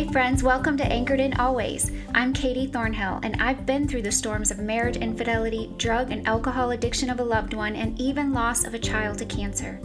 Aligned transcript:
Hey, 0.00 0.10
friends, 0.10 0.42
welcome 0.42 0.78
to 0.78 0.84
Anchored 0.86 1.20
in 1.20 1.34
Always. 1.34 1.92
I'm 2.14 2.32
Katie 2.32 2.66
Thornhill, 2.66 3.20
and 3.22 3.36
I've 3.38 3.66
been 3.66 3.86
through 3.86 4.00
the 4.00 4.10
storms 4.10 4.50
of 4.50 4.58
marriage 4.58 4.96
infidelity, 4.96 5.70
drug 5.76 6.10
and 6.10 6.26
alcohol 6.26 6.70
addiction 6.70 7.10
of 7.10 7.20
a 7.20 7.24
loved 7.24 7.52
one, 7.52 7.76
and 7.76 8.00
even 8.00 8.32
loss 8.32 8.64
of 8.64 8.72
a 8.72 8.78
child 8.78 9.18
to 9.18 9.26
cancer. 9.26 9.78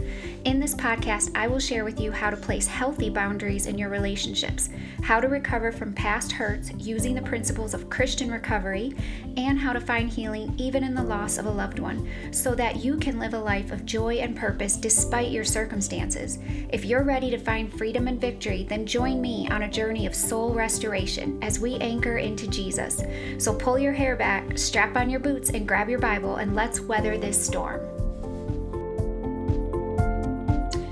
In 0.46 0.58
this 0.58 0.74
podcast, 0.74 1.32
I 1.36 1.48
will 1.48 1.60
share 1.60 1.84
with 1.84 2.00
you 2.00 2.14
how 2.14 2.30
to 2.30 2.38
place 2.38 2.66
healthy 2.66 3.10
boundaries 3.10 3.66
in 3.66 3.78
your 3.78 3.90
relationships, 3.90 4.70
how 5.04 5.20
to 5.20 5.28
recover 5.28 5.74
from 5.74 5.92
past 5.92 6.32
hurts 6.32 6.72
using 6.78 7.14
the 7.14 7.22
principles 7.22 7.74
of 7.74 7.90
Christian 7.90 8.32
recovery, 8.32 8.96
and 9.36 9.60
how 9.60 9.74
to 9.74 9.82
find 9.82 10.10
healing 10.10 10.56
even 10.58 10.86
in 10.86 10.96
the 10.96 11.04
loss 11.04 11.38
of 11.38 11.46
a 11.46 11.52
loved 11.52 11.80
one, 11.80 12.08
so 12.32 12.56
that 12.56 12.78
you 12.78 12.96
can 12.96 13.20
live 13.20 13.34
a 13.34 13.40
life 13.40 13.74
of 13.74 13.86
joy 13.86 14.16
and 14.16 14.38
purpose 14.38 14.78
despite 14.78 15.32
your 15.32 15.44
circumstances. 15.44 16.40
If 16.70 16.86
you're 16.86 17.04
ready 17.04 17.30
to 17.32 17.38
find 17.38 17.78
freedom 17.78 18.08
and 18.08 18.22
victory, 18.22 18.64
then 18.64 18.86
join 18.86 19.20
me 19.20 19.50
on 19.50 19.64
a 19.64 19.70
journey 19.70 20.05
of 20.06 20.16
soul 20.16 20.54
restoration 20.54 21.38
as 21.42 21.60
we 21.60 21.76
anchor 21.76 22.18
into 22.18 22.48
Jesus. 22.48 23.02
So 23.38 23.54
pull 23.54 23.80
your 23.80 23.94
hair 23.94 24.16
back, 24.16 24.58
strap 24.58 24.96
on 24.96 25.10
your 25.10 25.20
boots, 25.20 25.50
and 25.50 25.68
grab 25.68 25.90
your 25.90 26.00
Bible, 26.00 26.38
and 26.38 26.56
let's 26.56 26.80
weather 26.80 27.18
this 27.18 27.44
storm. 27.44 27.82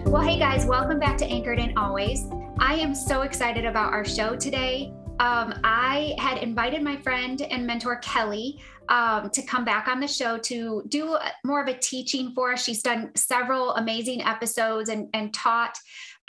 Well, 0.05 0.21
hey 0.21 0.38
guys, 0.38 0.66
welcome 0.66 0.99
back 0.99 1.18
to 1.18 1.26
Anchored 1.26 1.59
in 1.59 1.77
Always. 1.77 2.26
I 2.59 2.76
am 2.76 2.94
so 2.94 3.21
excited 3.21 3.66
about 3.66 3.94
our 3.94 4.05
show 4.05 4.35
today. 4.35 4.94
Um, 5.20 5.59
I 5.63 6.16
had 6.18 6.40
invited 6.40 6.82
my 6.82 6.98
friend 6.98 7.41
and 7.41 7.66
mentor 7.66 7.98
Kelly 7.98 8.59
um, 8.90 9.30
to 9.30 9.41
come 9.41 9.63
back 9.63 9.88
on 9.88 9.99
the 9.99 10.07
show 10.07 10.38
to 10.40 10.84
do 10.88 11.18
more 11.43 11.62
of 11.62 11.68
a 11.68 11.77
teaching 11.77 12.32
for 12.34 12.54
us. 12.54 12.63
She's 12.63 12.82
done 12.82 13.12
several 13.16 13.71
amazing 13.76 14.21
episodes 14.21 14.90
and, 14.90 15.07
and 15.13 15.34
taught. 15.34 15.77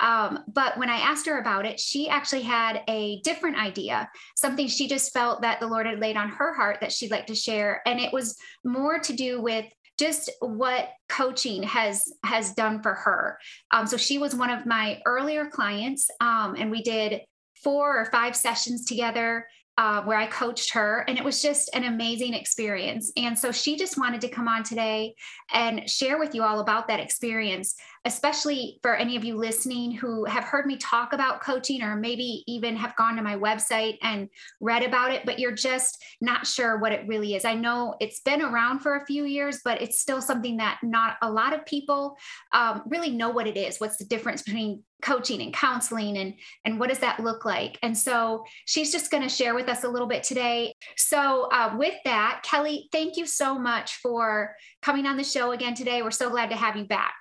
Um, 0.01 0.41
but 0.49 0.77
when 0.77 0.91
I 0.91 0.99
asked 0.99 1.27
her 1.27 1.39
about 1.39 1.67
it, 1.67 1.79
she 1.79 2.09
actually 2.09 2.43
had 2.43 2.83
a 2.89 3.21
different 3.21 3.57
idea, 3.57 4.09
something 4.37 4.67
she 4.67 4.89
just 4.89 5.13
felt 5.13 5.43
that 5.43 5.61
the 5.61 5.67
Lord 5.67 5.87
had 5.87 6.01
laid 6.01 6.17
on 6.17 6.31
her 6.31 6.55
heart 6.55 6.79
that 6.81 6.93
she'd 6.93 7.11
like 7.11 7.27
to 7.27 7.35
share. 7.35 7.81
And 7.87 8.01
it 8.01 8.13
was 8.13 8.37
more 8.65 8.99
to 8.99 9.13
do 9.13 9.41
with 9.41 9.67
just 9.99 10.31
what 10.41 10.89
coaching 11.09 11.63
has 11.63 12.13
has 12.25 12.53
done 12.55 12.83
for 12.83 12.95
her. 12.95 13.39
Um, 13.71 13.87
so 13.87 13.97
she 13.97 14.19
was 14.19 14.35
one 14.35 14.51
of 14.51 14.67
my 14.67 15.01
earlier 15.07 15.47
clients, 15.47 16.11
um, 16.21 16.57
and 16.59 16.71
we 16.71 16.83
did 16.83 17.21
four 17.63 17.97
or 17.97 18.07
five 18.07 18.35
sessions 18.37 18.85
together 18.85 19.47
uh, 19.77 20.03
where 20.03 20.19
I 20.19 20.27
coached 20.27 20.73
her, 20.75 21.05
and 21.09 21.19
it 21.19 21.25
was 21.25 21.43
just 21.43 21.71
an 21.75 21.85
amazing 21.85 22.35
experience. 22.35 23.13
And 23.17 23.39
so 23.39 23.51
she 23.51 23.77
just 23.77 23.99
wanted 23.99 24.21
to 24.21 24.29
come 24.29 24.47
on 24.49 24.63
today 24.63 25.15
and 25.53 25.89
share 25.89 26.19
with 26.19 26.35
you 26.35 26.43
all 26.43 26.61
about 26.61 26.89
that 26.89 27.01
experience 27.01 27.75
especially 28.05 28.79
for 28.83 28.95
any 28.95 29.17
of 29.17 29.25
you 29.25 29.37
listening 29.37 29.91
who 29.93 30.25
have 30.27 30.45
heard 30.45 30.67
me 30.67 30.77
talk 30.77 31.13
about 31.13 31.41
coaching 31.41 31.83
or 31.83 31.97
maybe 31.97 32.45
even 32.47 32.77
have 32.77 32.95
gone 32.97 33.17
to 33.17 33.23
my 33.23 33.35
website 33.37 33.97
and 34.03 34.29
read 34.61 34.83
about 34.83 35.11
it, 35.11 35.25
but 35.25 35.39
you're 35.39 35.53
just 35.53 36.05
not 36.21 36.47
sure 36.47 36.79
what 36.79 36.93
it 36.93 37.07
really 37.07 37.35
is. 37.35 37.45
I 37.45 37.55
know 37.55 37.95
it's 38.01 38.21
been 38.21 38.43
around 38.43 38.81
for 38.81 38.97
a 38.97 39.07
few 39.07 39.25
years, 39.25 39.61
but 39.65 39.81
it's 39.81 40.01
still 40.01 40.21
something 40.21 40.59
that 40.59 40.79
not 40.83 41.17
a 41.23 41.31
lot 41.31 41.55
of 41.55 41.65
people 41.65 42.17
um, 42.53 42.83
really 42.87 43.11
know 43.11 43.31
what 43.31 43.47
it 43.47 43.57
is. 43.57 43.79
What's 43.79 43.97
the 43.97 44.05
difference 44.05 44.43
between 44.43 44.83
coaching 45.03 45.43
and 45.43 45.53
counseling 45.53 46.17
and 46.17 46.35
and 46.65 46.81
what 46.81 46.89
does 46.89 47.01
that 47.01 47.21
look 47.21 47.45
like 47.45 47.79
and 47.83 47.99
so 47.99 48.43
she's 48.65 48.91
just 48.91 49.11
going 49.11 49.23
to 49.23 49.29
share 49.29 49.55
with 49.55 49.69
us 49.69 49.85
a 49.85 49.89
little 49.89 50.07
bit 50.07 50.23
today 50.23 50.73
so 50.97 51.47
uh, 51.53 51.75
with 51.77 51.95
that 52.07 52.41
kelly 52.43 52.89
thank 52.91 53.19
you 53.19 53.27
so 53.27 53.59
much 53.59 53.97
for 53.97 54.57
coming 54.81 55.05
on 55.05 55.19
the 55.19 55.25
show 55.25 55.53
again 55.53 55.75
today 55.75 56.01
we're 56.01 56.11
so 56.11 56.31
glad 56.31 56.49
to 56.49 56.57
have 56.57 56.75
you 56.75 56.85
back 56.85 57.17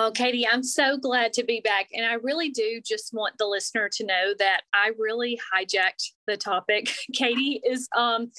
Oh, 0.00 0.12
Katie, 0.12 0.46
I'm 0.46 0.62
so 0.62 0.96
glad 0.96 1.32
to 1.32 1.42
be 1.42 1.60
back. 1.60 1.88
And 1.92 2.06
I 2.06 2.14
really 2.22 2.50
do 2.50 2.80
just 2.86 3.12
want 3.12 3.36
the 3.36 3.46
listener 3.46 3.90
to 3.94 4.06
know 4.06 4.32
that 4.38 4.60
I 4.72 4.92
really 4.96 5.40
hijacked 5.52 6.12
the 6.28 6.36
topic. 6.36 6.88
Katie 7.12 7.60
is 7.68 7.88
um, 7.96 8.30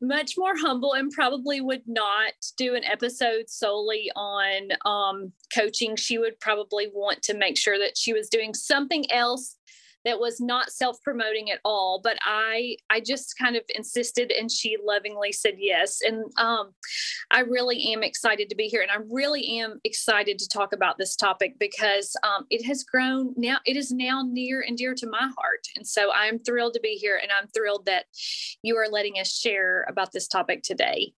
much 0.00 0.34
more 0.38 0.52
humble 0.56 0.92
and 0.92 1.10
probably 1.10 1.60
would 1.60 1.82
not 1.88 2.34
do 2.56 2.76
an 2.76 2.84
episode 2.84 3.48
solely 3.48 4.12
on 4.14 4.68
um, 4.84 5.32
coaching. 5.52 5.96
She 5.96 6.18
would 6.18 6.38
probably 6.38 6.86
want 6.94 7.20
to 7.24 7.34
make 7.34 7.58
sure 7.58 7.80
that 7.80 7.98
she 7.98 8.12
was 8.12 8.28
doing 8.28 8.54
something 8.54 9.10
else 9.10 9.55
that 10.06 10.18
was 10.18 10.40
not 10.40 10.70
self-promoting 10.70 11.50
at 11.50 11.58
all 11.64 12.00
but 12.02 12.16
i 12.22 12.76
i 12.88 13.00
just 13.00 13.36
kind 13.38 13.56
of 13.56 13.62
insisted 13.74 14.30
and 14.32 14.50
she 14.50 14.76
lovingly 14.82 15.32
said 15.32 15.54
yes. 15.58 16.00
And 16.06 16.24
um, 16.38 16.70
i 17.30 17.40
really 17.40 17.92
am 17.92 18.02
excited 18.02 18.48
to 18.48 18.56
be 18.56 18.68
here 18.68 18.80
and 18.80 18.90
i 18.90 19.04
really 19.10 19.58
am 19.58 19.80
excited 19.84 20.38
to 20.38 20.48
talk 20.48 20.72
about 20.72 20.96
this 20.96 21.16
topic 21.16 21.58
because 21.58 22.16
um, 22.22 22.46
it 22.50 22.64
has 22.64 22.84
grown 22.84 23.34
now 23.36 23.58
it 23.66 23.76
is 23.76 23.90
now 23.90 24.22
near 24.26 24.64
and 24.66 24.78
dear 24.78 24.94
to 24.94 25.08
my 25.08 25.28
heart. 25.36 25.66
And 25.76 25.86
so 25.86 26.10
i'm 26.12 26.38
thrilled 26.38 26.74
to 26.74 26.80
be 26.80 26.94
here 26.94 27.20
and 27.20 27.30
i'm 27.38 27.48
thrilled 27.48 27.86
that 27.86 28.06
you 28.62 28.76
are 28.76 28.88
letting 28.88 29.14
us 29.14 29.36
share 29.36 29.84
about 29.88 30.12
this 30.12 30.28
topic 30.28 30.62
today 30.62 31.12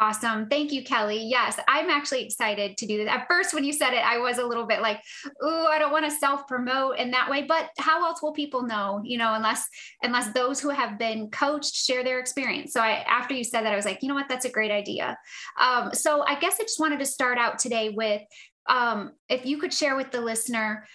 Awesome. 0.00 0.46
Thank 0.46 0.70
you, 0.70 0.84
Kelly. 0.84 1.24
Yes, 1.24 1.58
I'm 1.66 1.90
actually 1.90 2.24
excited 2.24 2.76
to 2.76 2.86
do 2.86 2.98
this. 2.98 3.08
At 3.08 3.26
first, 3.28 3.52
when 3.52 3.64
you 3.64 3.72
said 3.72 3.94
it, 3.94 4.04
I 4.04 4.18
was 4.18 4.38
a 4.38 4.46
little 4.46 4.64
bit 4.64 4.80
like, 4.80 5.02
"Ooh, 5.44 5.66
I 5.66 5.80
don't 5.80 5.90
want 5.90 6.04
to 6.04 6.10
self-promote 6.12 6.98
in 6.98 7.10
that 7.10 7.28
way." 7.28 7.42
But 7.42 7.70
how 7.78 8.04
else 8.04 8.22
will 8.22 8.32
people 8.32 8.62
know? 8.62 9.00
You 9.02 9.18
know, 9.18 9.34
unless 9.34 9.66
unless 10.04 10.32
those 10.32 10.60
who 10.60 10.68
have 10.68 11.00
been 11.00 11.30
coached 11.30 11.74
share 11.74 12.04
their 12.04 12.20
experience. 12.20 12.72
So, 12.72 12.80
I 12.80 13.04
after 13.08 13.34
you 13.34 13.42
said 13.42 13.64
that, 13.64 13.72
I 13.72 13.76
was 13.76 13.84
like, 13.84 14.00
you 14.00 14.08
know 14.08 14.14
what, 14.14 14.28
that's 14.28 14.44
a 14.44 14.50
great 14.50 14.70
idea. 14.70 15.18
Um, 15.60 15.92
so, 15.92 16.22
I 16.24 16.38
guess 16.38 16.58
I 16.60 16.62
just 16.62 16.78
wanted 16.78 17.00
to 17.00 17.06
start 17.06 17.36
out 17.36 17.58
today 17.58 17.88
with, 17.88 18.22
um, 18.68 19.12
if 19.28 19.44
you 19.44 19.58
could 19.58 19.74
share 19.74 19.96
with 19.96 20.12
the 20.12 20.20
listener 20.20 20.86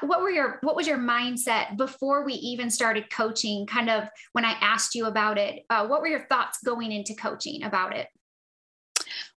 what 0.00 0.20
were 0.20 0.30
your 0.30 0.58
what 0.62 0.74
was 0.74 0.88
your 0.88 0.98
mindset 0.98 1.76
before 1.76 2.24
we 2.24 2.32
even 2.34 2.68
started 2.68 3.08
coaching 3.10 3.64
kind 3.64 3.88
of 3.88 4.08
when 4.32 4.44
i 4.44 4.50
asked 4.60 4.96
you 4.96 5.06
about 5.06 5.38
it 5.38 5.62
uh, 5.70 5.86
what 5.86 6.00
were 6.00 6.08
your 6.08 6.26
thoughts 6.26 6.58
going 6.64 6.90
into 6.90 7.14
coaching 7.14 7.62
about 7.62 7.94
it 7.94 8.08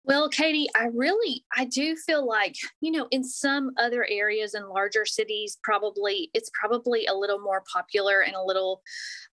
well, 0.04 0.30
Katie, 0.30 0.68
I 0.76 0.88
really 0.94 1.46
I 1.56 1.66
do 1.66 1.96
feel 1.96 2.26
like, 2.26 2.56
you 2.80 2.92
know, 2.92 3.08
in 3.12 3.24
some 3.24 3.72
other 3.78 4.06
areas 4.10 4.54
and 4.54 4.68
larger 4.68 5.06
cities 5.06 5.58
probably 5.64 6.30
it's 6.34 6.50
probably 6.60 7.06
a 7.06 7.14
little 7.14 7.40
more 7.40 7.64
popular 7.72 8.22
and 8.22 8.36
a 8.36 8.44
little 8.44 8.82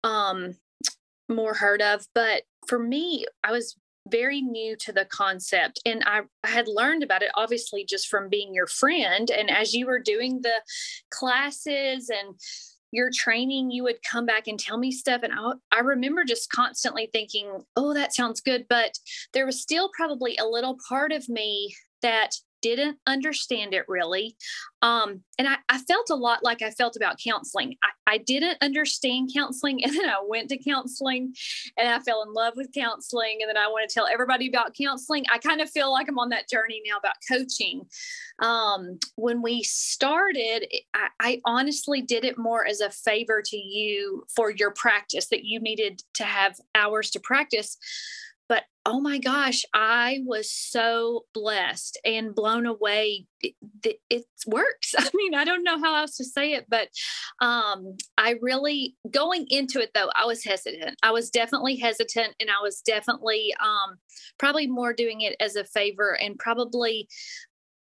um 0.04 0.54
more 1.30 1.54
heard 1.54 1.82
of, 1.82 2.06
but 2.14 2.44
for 2.68 2.80
me, 2.80 3.26
I 3.44 3.52
was 3.52 3.76
very 4.08 4.42
new 4.42 4.76
to 4.78 4.92
the 4.92 5.06
concept 5.06 5.80
and 5.86 6.04
I, 6.06 6.22
I, 6.44 6.50
had 6.50 6.68
learned 6.68 7.02
about 7.02 7.24
it 7.24 7.32
obviously 7.34 7.84
just 7.86 8.08
from 8.08 8.30
being 8.30 8.54
your 8.54 8.68
friend 8.68 9.32
and 9.32 9.50
as 9.50 9.74
you 9.74 9.88
were 9.88 10.00
doing 10.00 10.42
the 10.44 10.62
classes 11.10 12.10
and 12.10 12.36
your 12.96 13.12
training, 13.14 13.72
you 13.72 13.84
would 13.84 14.02
come 14.10 14.26
back 14.26 14.48
and 14.48 14.60
tell 14.60 14.78
me 14.78 14.92
stuff. 14.92 15.22
And 15.24 15.34
I, 15.34 15.54
I 15.72 15.80
remember 15.82 16.24
just 16.24 16.50
constantly 16.50 17.10
thinking, 17.12 17.48
oh, 17.76 17.94
that 17.94 18.14
sounds 18.14 18.42
good. 18.42 18.66
But 18.70 18.98
there 19.34 19.46
was 19.46 19.62
still 19.62 19.90
probably 19.96 20.38
a 20.38 20.46
little 20.48 20.78
part 20.88 21.12
of 21.12 21.28
me 21.30 21.76
that 22.02 22.36
didn't 22.66 22.98
understand 23.06 23.76
it 23.76 23.86
really. 23.88 24.36
Um, 24.82 25.22
and 25.38 25.48
I, 25.48 25.58
I, 25.70 25.78
felt 25.78 26.10
a 26.10 26.16
lot 26.16 26.44
like 26.44 26.64
I 26.64 26.72
felt 26.72 26.96
about 26.96 27.20
counseling. 27.24 27.76
I, 27.84 28.14
I, 28.14 28.18
didn't 28.18 28.58
understand 28.60 29.30
counseling. 29.36 29.82
And 29.84 29.94
then 29.94 30.10
I 30.10 30.18
went 30.28 30.50
to 30.50 30.58
counseling 30.58 31.36
and 31.78 31.88
I 31.88 32.00
fell 32.00 32.24
in 32.24 32.34
love 32.34 32.54
with 32.56 32.74
counseling. 32.76 33.38
And 33.42 33.50
then 33.50 33.58
I 33.58 33.68
want 33.68 33.88
to 33.88 33.94
tell 33.94 34.08
everybody 34.08 34.48
about 34.48 34.76
counseling. 34.76 35.26
I 35.32 35.38
kind 35.38 35.62
of 35.62 35.70
feel 35.70 35.92
like 35.92 36.08
I'm 36.10 36.18
on 36.18 36.30
that 36.30 36.50
journey 36.50 36.82
now 36.88 36.98
about 36.98 37.14
coaching. 37.30 37.86
Um, 38.40 38.98
when 39.16 39.44
we 39.44 39.62
started, 39.62 40.66
I, 40.96 41.08
I 41.20 41.42
honestly 41.46 42.02
did 42.02 42.26
it 42.26 42.40
more 42.40 42.66
as 42.66 42.82
a 42.82 42.90
favor 42.90 43.44
to 43.46 43.58
you 43.58 44.26
for 44.36 44.50
your 44.50 44.72
practice 44.72 45.28
that 45.28 45.46
you 45.46 45.60
needed 45.60 46.02
to 46.16 46.24
have 46.24 46.56
hours 46.74 47.12
to 47.12 47.20
practice 47.20 47.78
but 48.48 48.64
oh 48.86 49.02
my 49.02 49.18
gosh, 49.18 49.64
I 49.74 50.20
was 50.26 50.52
so 50.52 51.26
blessed 51.34 52.00
and 52.06 52.36
blown 52.36 52.66
away. 52.66 53.26
It, 53.42 53.56
it, 54.10 54.26
works. 54.48 54.94
I 54.98 55.10
mean, 55.14 55.34
I 55.34 55.44
don't 55.44 55.64
know 55.64 55.80
how 55.80 55.96
else 55.96 56.18
to 56.18 56.24
say 56.24 56.54
it, 56.54 56.66
but 56.70 56.90
um, 57.42 57.98
I 58.18 58.36
really, 58.42 58.96
going 59.10 59.48
into 59.50 59.82
it 59.82 59.92
though, 59.94 60.10
I 60.16 60.26
was 60.26 60.44
hesitant. 60.44 60.98
I 61.02 61.12
was 61.12 61.30
definitely 61.30 61.76
hesitant 61.78 62.36
and 62.40 62.50
I 62.50 62.62
was 62.62 62.82
definitely 62.82 63.54
um, 63.60 63.98
probably 64.38 64.68
more 64.68 64.94
doing 64.94 65.22
it 65.22 65.36
as 65.40 65.56
a 65.56 65.64
favor 65.64 66.18
and 66.22 66.38
probably 66.38 67.08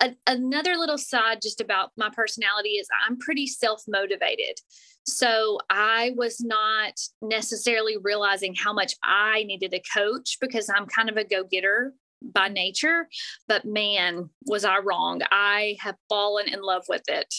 a, 0.01 0.15
another 0.27 0.75
little 0.75 0.97
side 0.97 1.39
just 1.41 1.61
about 1.61 1.91
my 1.97 2.09
personality 2.09 2.71
is 2.71 2.87
I'm 3.07 3.17
pretty 3.17 3.47
self 3.47 3.83
motivated. 3.87 4.59
So 5.05 5.59
I 5.69 6.13
was 6.15 6.41
not 6.41 6.93
necessarily 7.21 7.97
realizing 7.97 8.53
how 8.55 8.73
much 8.73 8.93
I 9.03 9.43
needed 9.43 9.73
a 9.73 9.81
coach 9.97 10.37
because 10.41 10.69
I'm 10.69 10.85
kind 10.85 11.09
of 11.09 11.17
a 11.17 11.23
go 11.23 11.43
getter 11.43 11.93
by 12.21 12.49
nature. 12.49 13.07
But 13.47 13.65
man, 13.65 14.29
was 14.45 14.65
I 14.65 14.79
wrong. 14.79 15.21
I 15.31 15.77
have 15.79 15.95
fallen 16.09 16.49
in 16.49 16.61
love 16.61 16.83
with 16.89 17.03
it. 17.07 17.33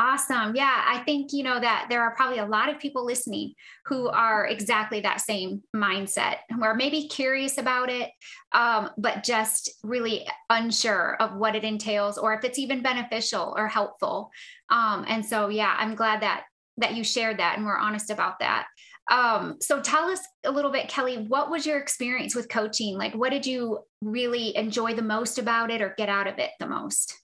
Awesome. 0.00 0.54
Yeah, 0.54 0.84
I 0.86 0.98
think, 0.98 1.32
you 1.32 1.42
know, 1.42 1.58
that 1.58 1.86
there 1.90 2.02
are 2.02 2.14
probably 2.14 2.38
a 2.38 2.46
lot 2.46 2.68
of 2.68 2.78
people 2.78 3.04
listening 3.04 3.54
who 3.86 4.08
are 4.08 4.46
exactly 4.46 5.00
that 5.00 5.20
same 5.20 5.60
mindset, 5.74 6.36
who 6.50 6.62
are 6.62 6.76
maybe 6.76 7.08
curious 7.08 7.58
about 7.58 7.90
it, 7.90 8.10
um, 8.52 8.90
but 8.96 9.24
just 9.24 9.68
really 9.82 10.24
unsure 10.50 11.16
of 11.18 11.34
what 11.34 11.56
it 11.56 11.64
entails 11.64 12.16
or 12.16 12.32
if 12.32 12.44
it's 12.44 12.60
even 12.60 12.80
beneficial 12.80 13.52
or 13.56 13.66
helpful. 13.66 14.30
Um, 14.70 15.04
and 15.08 15.26
so, 15.26 15.48
yeah, 15.48 15.74
I'm 15.76 15.96
glad 15.96 16.22
that 16.22 16.44
that 16.76 16.94
you 16.94 17.02
shared 17.02 17.40
that 17.40 17.56
and 17.56 17.66
were 17.66 17.76
honest 17.76 18.08
about 18.08 18.38
that. 18.38 18.68
Um, 19.10 19.56
so 19.60 19.80
tell 19.80 20.04
us 20.08 20.20
a 20.44 20.50
little 20.52 20.70
bit, 20.70 20.88
Kelly, 20.88 21.24
what 21.26 21.50
was 21.50 21.66
your 21.66 21.78
experience 21.78 22.36
with 22.36 22.48
coaching? 22.48 22.96
Like, 22.96 23.14
what 23.14 23.30
did 23.30 23.44
you 23.44 23.80
really 24.00 24.56
enjoy 24.56 24.94
the 24.94 25.02
most 25.02 25.40
about 25.40 25.72
it 25.72 25.82
or 25.82 25.96
get 25.98 26.08
out 26.08 26.28
of 26.28 26.38
it 26.38 26.50
the 26.60 26.68
most? 26.68 27.16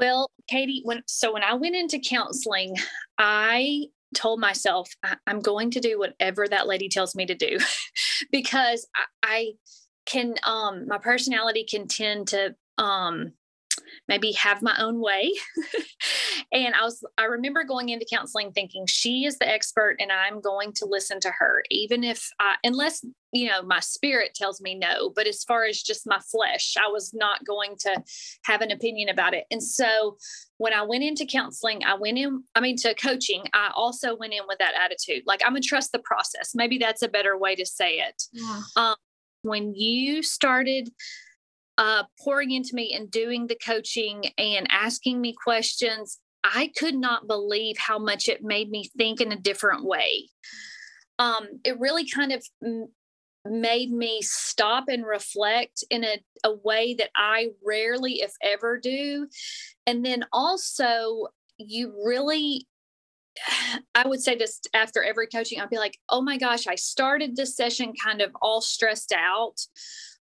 Well, 0.00 0.30
Katie, 0.48 0.80
when 0.84 1.02
so 1.06 1.34
when 1.34 1.44
I 1.44 1.54
went 1.54 1.76
into 1.76 1.98
counseling, 2.00 2.74
I 3.18 3.88
told 4.14 4.40
myself 4.40 4.90
I, 5.04 5.16
am 5.26 5.40
going 5.40 5.70
to 5.72 5.80
do 5.80 5.98
whatever 5.98 6.48
that 6.48 6.66
lady 6.66 6.88
tells 6.88 7.14
me 7.14 7.26
to 7.26 7.34
do. 7.34 7.58
Because 8.32 8.86
I, 8.94 9.04
I, 9.22 9.52
can 10.06 10.34
um 10.44 10.86
my 10.88 10.98
personality 10.98 11.64
can 11.64 11.86
tend 11.86 12.28
to 12.28 12.54
um 12.78 13.32
maybe 14.10 14.32
have 14.32 14.60
my 14.60 14.76
own 14.78 15.00
way. 15.00 15.32
and 16.52 16.74
I 16.74 16.82
was, 16.82 17.02
I 17.16 17.24
remember 17.24 17.62
going 17.62 17.90
into 17.90 18.04
counseling 18.12 18.50
thinking 18.50 18.86
she 18.86 19.24
is 19.24 19.38
the 19.38 19.48
expert 19.48 19.96
and 20.00 20.10
I'm 20.10 20.40
going 20.40 20.72
to 20.74 20.84
listen 20.84 21.20
to 21.20 21.30
her, 21.30 21.62
even 21.70 22.02
if 22.02 22.28
I, 22.40 22.56
unless, 22.64 23.04
you 23.32 23.48
know, 23.48 23.62
my 23.62 23.78
spirit 23.78 24.34
tells 24.34 24.60
me 24.60 24.74
no. 24.74 25.10
But 25.10 25.28
as 25.28 25.44
far 25.44 25.64
as 25.64 25.80
just 25.80 26.08
my 26.08 26.18
flesh, 26.30 26.74
I 26.76 26.90
was 26.90 27.14
not 27.14 27.44
going 27.44 27.76
to 27.80 28.02
have 28.44 28.62
an 28.62 28.72
opinion 28.72 29.08
about 29.08 29.32
it. 29.32 29.44
And 29.48 29.62
so 29.62 30.16
when 30.58 30.74
I 30.74 30.82
went 30.82 31.04
into 31.04 31.24
counseling, 31.24 31.84
I 31.84 31.94
went 31.94 32.18
in, 32.18 32.42
I 32.56 32.60
mean, 32.60 32.76
to 32.78 32.94
coaching, 32.94 33.44
I 33.54 33.70
also 33.76 34.16
went 34.16 34.32
in 34.32 34.42
with 34.48 34.58
that 34.58 34.74
attitude. 34.74 35.22
Like, 35.24 35.40
I'm 35.46 35.52
going 35.52 35.62
to 35.62 35.68
trust 35.68 35.92
the 35.92 36.00
process. 36.00 36.50
Maybe 36.52 36.78
that's 36.78 37.02
a 37.02 37.08
better 37.08 37.38
way 37.38 37.54
to 37.54 37.64
say 37.64 38.00
it. 38.00 38.24
Yeah. 38.32 38.60
Um, 38.74 38.96
when 39.42 39.74
you 39.74 40.22
started 40.22 40.90
uh, 41.80 42.04
pouring 42.22 42.50
into 42.50 42.74
me 42.74 42.92
and 42.94 43.10
doing 43.10 43.46
the 43.46 43.56
coaching 43.56 44.26
and 44.36 44.66
asking 44.70 45.18
me 45.18 45.32
questions, 45.32 46.18
I 46.44 46.70
could 46.76 46.94
not 46.94 47.26
believe 47.26 47.76
how 47.78 47.98
much 47.98 48.28
it 48.28 48.44
made 48.44 48.70
me 48.70 48.90
think 48.98 49.22
in 49.22 49.32
a 49.32 49.40
different 49.40 49.84
way. 49.84 50.28
Um, 51.18 51.48
it 51.64 51.80
really 51.80 52.06
kind 52.06 52.32
of 52.32 52.44
made 53.46 53.90
me 53.90 54.20
stop 54.20 54.84
and 54.88 55.06
reflect 55.06 55.82
in 55.88 56.04
a, 56.04 56.18
a 56.44 56.52
way 56.52 56.94
that 56.98 57.08
I 57.16 57.48
rarely, 57.66 58.20
if 58.20 58.34
ever, 58.42 58.78
do. 58.78 59.26
And 59.86 60.04
then 60.04 60.26
also, 60.34 61.28
you 61.56 61.94
really 62.04 62.66
I 63.94 64.06
would 64.06 64.20
say 64.20 64.36
just 64.36 64.68
after 64.74 65.02
every 65.02 65.28
coaching, 65.28 65.60
I'd 65.60 65.70
be 65.70 65.78
like, 65.78 65.98
oh 66.10 66.20
my 66.20 66.36
gosh, 66.36 66.66
I 66.66 66.74
started 66.74 67.36
this 67.36 67.56
session 67.56 67.94
kind 68.04 68.20
of 68.20 68.32
all 68.42 68.60
stressed 68.60 69.14
out 69.16 69.60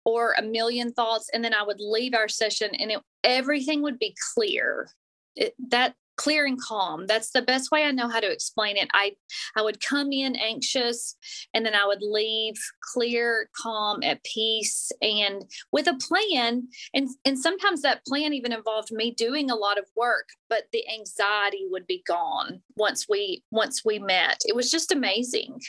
or 0.08 0.34
a 0.38 0.42
million 0.42 0.90
thoughts 0.90 1.28
and 1.34 1.44
then 1.44 1.52
i 1.52 1.62
would 1.62 1.80
leave 1.80 2.14
our 2.14 2.28
session 2.28 2.70
and 2.80 2.90
it, 2.90 3.00
everything 3.24 3.82
would 3.82 3.98
be 3.98 4.14
clear. 4.34 4.88
It, 5.36 5.54
that 5.68 5.94
clear 6.16 6.46
and 6.46 6.60
calm. 6.60 7.06
That's 7.06 7.30
the 7.30 7.42
best 7.42 7.70
way 7.70 7.84
i 7.84 7.92
know 7.92 8.08
how 8.08 8.18
to 8.18 8.32
explain 8.32 8.76
it. 8.76 8.88
I 8.94 9.12
i 9.54 9.62
would 9.62 9.84
come 9.84 10.10
in 10.12 10.34
anxious 10.34 11.14
and 11.52 11.64
then 11.64 11.74
i 11.74 11.86
would 11.86 12.02
leave 12.02 12.54
clear 12.92 13.50
calm 13.60 14.02
at 14.02 14.24
peace 14.24 14.90
and 15.02 15.44
with 15.72 15.86
a 15.86 15.94
plan. 15.94 16.68
And 16.94 17.08
and 17.24 17.38
sometimes 17.38 17.82
that 17.82 18.04
plan 18.06 18.32
even 18.32 18.52
involved 18.52 18.90
me 18.90 19.12
doing 19.12 19.50
a 19.50 19.56
lot 19.56 19.78
of 19.78 19.84
work 19.94 20.28
but 20.48 20.64
the 20.72 20.82
anxiety 20.88 21.66
would 21.70 21.86
be 21.86 22.02
gone 22.06 22.62
once 22.76 23.06
we 23.08 23.44
once 23.50 23.84
we 23.84 23.98
met. 23.98 24.40
It 24.46 24.56
was 24.56 24.70
just 24.70 24.90
amazing 24.90 25.60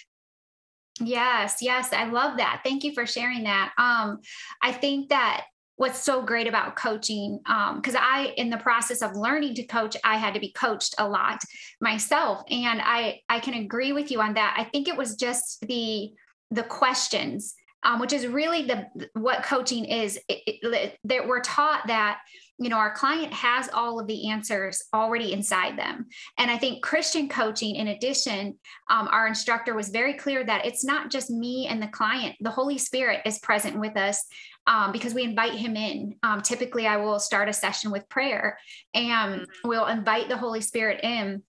Yes, 0.99 1.57
yes, 1.61 1.93
I 1.93 2.05
love 2.05 2.37
that. 2.37 2.61
Thank 2.63 2.83
you 2.83 2.93
for 2.93 3.05
sharing 3.05 3.43
that. 3.43 3.71
Um, 3.77 4.19
I 4.61 4.71
think 4.71 5.09
that 5.09 5.45
what's 5.79 6.03
so 6.03 6.21
great 6.21 6.45
about 6.45 6.75
coaching 6.75 7.37
because 7.37 7.95
um, 7.95 8.01
i 8.03 8.33
in 8.35 8.49
the 8.49 8.57
process 8.57 9.01
of 9.01 9.15
learning 9.15 9.53
to 9.53 9.63
coach 9.63 9.95
i 10.03 10.17
had 10.17 10.33
to 10.33 10.39
be 10.39 10.51
coached 10.51 10.93
a 10.97 11.07
lot 11.07 11.39
myself 11.79 12.43
and 12.51 12.81
i 12.83 13.17
i 13.29 13.39
can 13.39 13.53
agree 13.53 13.93
with 13.93 14.11
you 14.11 14.19
on 14.19 14.33
that 14.33 14.53
i 14.57 14.63
think 14.65 14.89
it 14.89 14.97
was 14.97 15.15
just 15.15 15.65
the 15.67 16.11
the 16.51 16.63
questions 16.63 17.55
um, 17.83 17.99
which 17.99 18.11
is 18.11 18.27
really 18.27 18.63
the 18.63 18.87
what 19.13 19.43
coaching 19.43 19.85
is 19.85 20.19
it, 20.27 20.59
it, 20.63 20.97
that 21.05 21.25
we're 21.25 21.39
taught 21.39 21.87
that 21.87 22.19
you 22.59 22.69
know 22.69 22.77
our 22.77 22.93
client 22.93 23.33
has 23.33 23.69
all 23.73 23.99
of 23.99 24.07
the 24.07 24.29
answers 24.29 24.83
already 24.93 25.33
inside 25.33 25.77
them. 25.77 26.05
And 26.37 26.51
i 26.51 26.57
think 26.57 26.83
christian 26.83 27.29
coaching 27.29 27.75
in 27.75 27.89
addition 27.89 28.57
um, 28.89 29.07
our 29.11 29.27
instructor 29.27 29.73
was 29.73 29.89
very 29.89 30.13
clear 30.13 30.43
that 30.43 30.65
it's 30.65 30.83
not 30.83 31.09
just 31.09 31.29
me 31.29 31.67
and 31.67 31.81
the 31.81 31.87
client. 31.87 32.35
The 32.41 32.49
holy 32.49 32.77
spirit 32.77 33.21
is 33.25 33.39
present 33.39 33.79
with 33.79 33.95
us 33.97 34.25
um, 34.67 34.91
because 34.91 35.13
we 35.13 35.23
invite 35.23 35.53
him 35.53 35.75
in. 35.75 36.15
Um, 36.23 36.41
typically 36.41 36.87
i 36.87 36.97
will 36.97 37.19
start 37.19 37.49
a 37.49 37.53
session 37.53 37.91
with 37.91 38.09
prayer 38.09 38.57
and 38.93 39.45
we'll 39.63 39.87
invite 39.87 40.29
the 40.29 40.37
holy 40.37 40.61
spirit 40.61 41.01
in. 41.03 41.43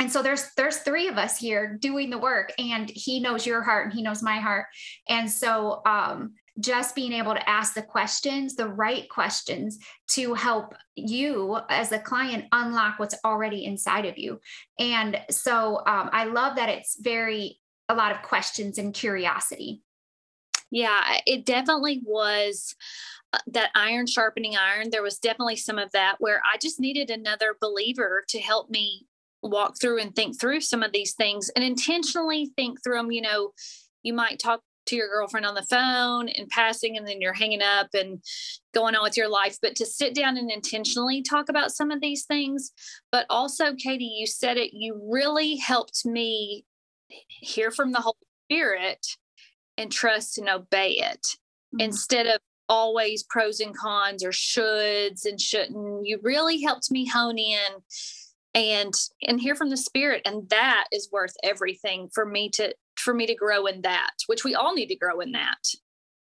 And 0.00 0.10
so 0.10 0.22
there's 0.22 0.50
there's 0.56 0.78
three 0.78 1.08
of 1.08 1.18
us 1.18 1.38
here 1.38 1.78
doing 1.80 2.10
the 2.10 2.18
work 2.18 2.52
and 2.58 2.90
he 2.92 3.20
knows 3.20 3.46
your 3.46 3.62
heart 3.62 3.86
and 3.86 3.94
he 3.94 4.02
knows 4.02 4.22
my 4.22 4.38
heart. 4.38 4.66
And 5.08 5.30
so 5.30 5.82
um 5.86 6.34
just 6.60 6.94
being 6.94 7.12
able 7.12 7.34
to 7.34 7.48
ask 7.48 7.74
the 7.74 7.82
questions, 7.82 8.54
the 8.54 8.68
right 8.68 9.08
questions 9.08 9.78
to 10.08 10.34
help 10.34 10.74
you 10.94 11.58
as 11.68 11.90
a 11.90 11.98
client 11.98 12.44
unlock 12.52 12.98
what's 12.98 13.16
already 13.24 13.64
inside 13.64 14.04
of 14.04 14.16
you. 14.16 14.40
And 14.78 15.20
so 15.30 15.78
um, 15.78 16.10
I 16.12 16.24
love 16.24 16.56
that 16.56 16.68
it's 16.68 16.96
very, 17.00 17.60
a 17.88 17.94
lot 17.94 18.12
of 18.12 18.22
questions 18.22 18.78
and 18.78 18.94
curiosity. 18.94 19.82
Yeah, 20.70 21.18
it 21.26 21.44
definitely 21.44 22.00
was 22.04 22.74
uh, 23.32 23.38
that 23.48 23.70
iron 23.74 24.06
sharpening 24.06 24.56
iron. 24.56 24.90
There 24.90 25.02
was 25.02 25.18
definitely 25.18 25.56
some 25.56 25.78
of 25.78 25.92
that 25.92 26.16
where 26.18 26.40
I 26.50 26.56
just 26.58 26.80
needed 26.80 27.10
another 27.10 27.56
believer 27.60 28.24
to 28.28 28.38
help 28.40 28.70
me 28.70 29.06
walk 29.42 29.74
through 29.78 30.00
and 30.00 30.16
think 30.16 30.40
through 30.40 30.62
some 30.62 30.82
of 30.82 30.92
these 30.92 31.12
things 31.14 31.50
and 31.50 31.64
intentionally 31.64 32.52
think 32.56 32.82
through 32.82 32.96
them. 32.96 33.12
You 33.12 33.22
know, 33.22 33.52
you 34.02 34.14
might 34.14 34.38
talk 34.38 34.62
to 34.86 34.96
your 34.96 35.08
girlfriend 35.08 35.46
on 35.46 35.54
the 35.54 35.62
phone 35.62 36.28
and 36.28 36.48
passing 36.48 36.96
and 36.96 37.06
then 37.06 37.20
you're 37.20 37.32
hanging 37.32 37.62
up 37.62 37.88
and 37.94 38.22
going 38.74 38.94
on 38.94 39.02
with 39.02 39.16
your 39.16 39.28
life. 39.28 39.58
But 39.60 39.76
to 39.76 39.86
sit 39.86 40.14
down 40.14 40.36
and 40.36 40.50
intentionally 40.50 41.22
talk 41.22 41.48
about 41.48 41.72
some 41.72 41.90
of 41.90 42.00
these 42.00 42.24
things. 42.24 42.72
But 43.10 43.26
also 43.30 43.74
katie 43.74 44.04
you 44.04 44.26
said 44.26 44.56
it 44.56 44.72
you 44.72 45.00
really 45.10 45.56
helped 45.56 46.04
me 46.04 46.64
hear 47.28 47.70
from 47.70 47.92
the 47.92 48.00
holy 48.00 48.16
spirit 48.46 49.06
and 49.76 49.90
trust 49.90 50.38
and 50.38 50.48
obey 50.48 50.90
it 50.90 51.22
mm-hmm. 51.22 51.80
instead 51.80 52.26
of 52.26 52.40
always 52.68 53.22
pros 53.22 53.60
and 53.60 53.76
cons 53.76 54.24
or 54.24 54.30
shoulds 54.30 55.26
and 55.26 55.40
shouldn't. 55.40 56.06
You 56.06 56.18
really 56.22 56.62
helped 56.62 56.90
me 56.90 57.06
hone 57.06 57.38
in 57.38 57.58
and 58.54 58.94
and 59.26 59.40
hear 59.40 59.54
from 59.54 59.70
the 59.70 59.76
spirit 59.76 60.22
and 60.24 60.48
that 60.48 60.86
is 60.92 61.08
worth 61.10 61.34
everything 61.42 62.08
for 62.14 62.24
me 62.24 62.48
to 62.50 62.72
for 62.96 63.14
me 63.14 63.26
to 63.26 63.34
grow 63.34 63.66
in 63.66 63.82
that, 63.82 64.12
which 64.26 64.44
we 64.44 64.54
all 64.54 64.74
need 64.74 64.88
to 64.88 64.96
grow 64.96 65.20
in 65.20 65.32
that. 65.32 65.58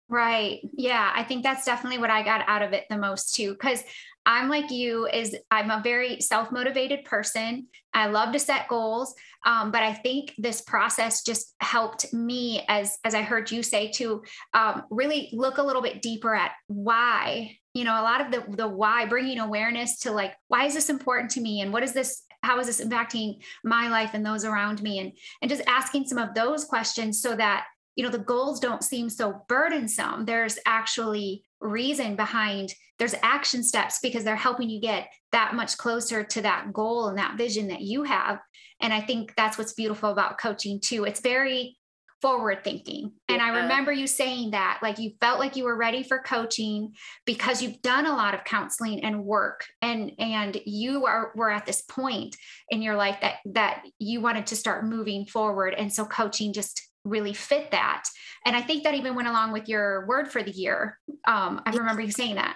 Right. 0.07 0.59
Yeah. 0.77 1.11
I 1.15 1.23
think 1.23 1.43
that's 1.43 1.65
definitely 1.65 1.97
what 1.97 2.11
I 2.11 2.21
got 2.21 2.47
out 2.47 2.61
of 2.61 2.73
it 2.73 2.85
the 2.89 2.97
most 2.97 3.33
too. 3.33 3.55
Cause 3.55 3.83
I'm 4.27 4.49
like 4.49 4.71
you 4.71 5.07
is 5.07 5.35
I'm 5.51 5.69
a 5.71 5.81
very 5.83 6.19
self-motivated 6.19 7.05
person. 7.05 7.67
I 7.93 8.07
love 8.07 8.33
to 8.33 8.39
set 8.39 8.67
goals. 8.67 9.15
Um, 9.45 9.71
but 9.71 9.83
I 9.83 9.93
think 9.93 10.33
this 10.37 10.61
process 10.61 11.23
just 11.23 11.53
helped 11.59 12.11
me 12.11 12.63
as, 12.67 12.97
as 13.03 13.13
I 13.13 13.21
heard 13.21 13.51
you 13.51 13.61
say 13.61 13.91
to 13.93 14.23
um, 14.53 14.83
really 14.89 15.29
look 15.31 15.59
a 15.59 15.63
little 15.63 15.81
bit 15.81 16.01
deeper 16.01 16.33
at 16.33 16.51
why, 16.67 17.57
you 17.75 17.83
know, 17.83 17.99
a 17.99 18.01
lot 18.01 18.21
of 18.21 18.31
the, 18.31 18.55
the 18.57 18.67
why 18.67 19.05
bringing 19.05 19.39
awareness 19.39 19.99
to 19.99 20.11
like, 20.11 20.33
why 20.47 20.65
is 20.65 20.73
this 20.73 20.89
important 20.89 21.31
to 21.31 21.41
me? 21.41 21.61
And 21.61 21.71
what 21.71 21.83
is 21.83 21.93
this 21.93 22.23
how 22.45 22.59
is 22.59 22.67
this 22.67 22.81
impacting 22.81 23.41
my 23.63 23.89
life 23.89 24.11
and 24.13 24.25
those 24.25 24.45
around 24.45 24.81
me? 24.81 24.99
And 24.99 25.11
and 25.41 25.49
just 25.49 25.63
asking 25.67 26.05
some 26.05 26.17
of 26.17 26.33
those 26.33 26.65
questions 26.65 27.21
so 27.21 27.35
that 27.35 27.65
you 27.95 28.03
know 28.03 28.11
the 28.11 28.19
goals 28.19 28.59
don't 28.59 28.83
seem 28.83 29.09
so 29.09 29.41
burdensome. 29.47 30.25
There's 30.25 30.59
actually 30.65 31.43
reason 31.59 32.15
behind 32.15 32.73
there's 32.97 33.15
action 33.23 33.63
steps 33.63 33.99
because 34.01 34.23
they're 34.23 34.35
helping 34.35 34.69
you 34.69 34.79
get 34.79 35.09
that 35.31 35.53
much 35.53 35.77
closer 35.77 36.23
to 36.23 36.41
that 36.41 36.71
goal 36.71 37.07
and 37.07 37.17
that 37.17 37.37
vision 37.37 37.67
that 37.67 37.81
you 37.81 38.03
have. 38.03 38.39
And 38.81 38.93
i 38.93 39.01
think 39.01 39.33
that's 39.35 39.57
what's 39.57 39.73
beautiful 39.73 40.11
about 40.11 40.37
coaching 40.37 40.79
too. 40.79 41.05
It's 41.05 41.19
very 41.19 41.77
forward 42.25 42.63
thinking. 42.63 43.11
And 43.29 43.37
yeah. 43.37 43.45
I 43.45 43.61
remember 43.61 43.91
you 43.91 44.07
saying 44.07 44.51
that, 44.51 44.79
like 44.81 44.97
you 44.97 45.11
felt 45.21 45.37
like 45.37 45.55
you 45.55 45.63
were 45.63 45.77
ready 45.77 46.01
for 46.01 46.17
coaching 46.17 46.93
because 47.23 47.61
you've 47.61 47.83
done 47.83 48.07
a 48.07 48.15
lot 48.15 48.33
of 48.33 48.43
counseling 48.43 49.03
and 49.03 49.23
work 49.23 49.63
and 49.83 50.11
and 50.17 50.59
you 50.65 51.05
are 51.05 51.31
were 51.35 51.51
at 51.51 51.67
this 51.67 51.83
point 51.83 52.35
in 52.71 52.81
your 52.81 52.95
life 52.95 53.17
that 53.21 53.35
that 53.45 53.83
you 53.99 54.21
wanted 54.21 54.47
to 54.47 54.55
start 54.55 54.85
moving 54.85 55.27
forward. 55.27 55.75
And 55.75 55.93
so 55.93 56.03
coaching 56.03 56.51
just 56.51 56.81
really 57.03 57.33
fit 57.33 57.69
that. 57.69 58.05
And 58.43 58.55
I 58.55 58.61
think 58.63 58.85
that 58.85 58.95
even 58.95 59.13
went 59.13 59.27
along 59.27 59.51
with 59.51 59.69
your 59.69 60.07
word 60.07 60.31
for 60.31 60.41
the 60.41 60.49
year. 60.49 60.97
Um, 61.27 61.61
I 61.63 61.75
remember 61.75 62.01
you 62.01 62.11
saying 62.11 62.35
that. 62.35 62.55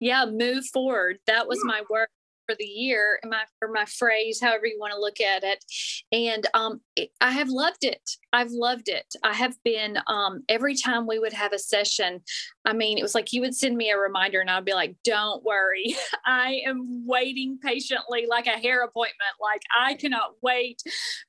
Yeah, 0.00 0.26
move 0.26 0.64
forward. 0.72 1.18
That 1.28 1.46
was 1.46 1.60
my 1.64 1.82
word. 1.88 2.08
For 2.46 2.54
the 2.58 2.64
year, 2.64 3.18
my 3.24 3.44
or 3.62 3.68
my 3.68 3.84
phrase, 3.84 4.40
however 4.40 4.66
you 4.66 4.78
want 4.78 4.92
to 4.92 5.00
look 5.00 5.20
at 5.20 5.44
it. 5.44 5.64
And 6.12 6.46
um, 6.54 6.80
it, 6.96 7.10
I 7.20 7.32
have 7.32 7.48
loved 7.48 7.84
it. 7.84 8.02
I've 8.32 8.50
loved 8.50 8.88
it. 8.88 9.06
I 9.22 9.32
have 9.32 9.56
been 9.64 9.98
um, 10.06 10.42
every 10.48 10.74
time 10.74 11.06
we 11.06 11.18
would 11.18 11.32
have 11.32 11.52
a 11.52 11.58
session. 11.58 12.20
I 12.64 12.72
mean, 12.72 12.98
it 12.98 13.02
was 13.02 13.14
like 13.14 13.32
you 13.32 13.40
would 13.42 13.54
send 13.54 13.76
me 13.76 13.90
a 13.90 13.98
reminder, 13.98 14.40
and 14.40 14.50
I'd 14.50 14.64
be 14.64 14.74
like, 14.74 14.96
"Don't 15.04 15.44
worry, 15.44 15.94
I 16.26 16.62
am 16.66 17.06
waiting 17.06 17.58
patiently, 17.62 18.26
like 18.28 18.46
a 18.46 18.50
hair 18.50 18.82
appointment. 18.82 19.14
Like 19.40 19.62
I 19.76 19.94
cannot 19.94 20.32
wait 20.42 20.82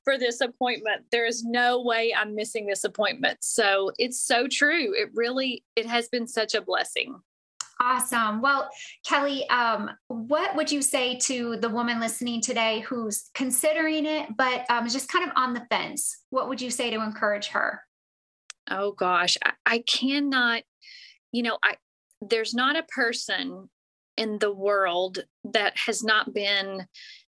for 0.04 0.18
this 0.18 0.40
appointment. 0.40 1.04
There 1.12 1.26
is 1.26 1.44
no 1.44 1.82
way 1.82 2.14
I'm 2.14 2.34
missing 2.34 2.66
this 2.66 2.84
appointment." 2.84 3.38
So 3.42 3.92
it's 3.98 4.20
so 4.20 4.46
true. 4.48 4.94
It 4.94 5.10
really 5.14 5.64
it 5.76 5.86
has 5.86 6.08
been 6.08 6.26
such 6.26 6.54
a 6.54 6.62
blessing. 6.62 7.20
Awesome. 7.78 8.40
Well, 8.40 8.70
Kelly, 9.06 9.46
um, 9.50 9.90
what 10.08 10.56
would 10.56 10.72
you 10.72 10.80
say 10.80 11.18
to 11.24 11.56
the 11.56 11.68
woman 11.68 12.00
listening 12.00 12.40
today 12.40 12.80
who's 12.80 13.30
considering 13.34 14.06
it, 14.06 14.34
but 14.36 14.64
um, 14.70 14.88
just 14.88 15.10
kind 15.10 15.26
of 15.26 15.32
on 15.36 15.52
the 15.52 15.66
fence? 15.68 16.22
What 16.30 16.48
would 16.48 16.60
you 16.60 16.70
say 16.70 16.90
to 16.90 17.02
encourage 17.02 17.48
her? 17.48 17.82
Oh 18.70 18.92
gosh, 18.92 19.36
I, 19.44 19.52
I 19.66 19.78
cannot. 19.86 20.62
You 21.32 21.42
know, 21.42 21.58
I 21.62 21.76
there's 22.22 22.54
not 22.54 22.76
a 22.76 22.82
person 22.84 23.68
in 24.16 24.38
the 24.38 24.52
world 24.52 25.18
that 25.44 25.74
has 25.86 26.02
not 26.02 26.32
been 26.32 26.86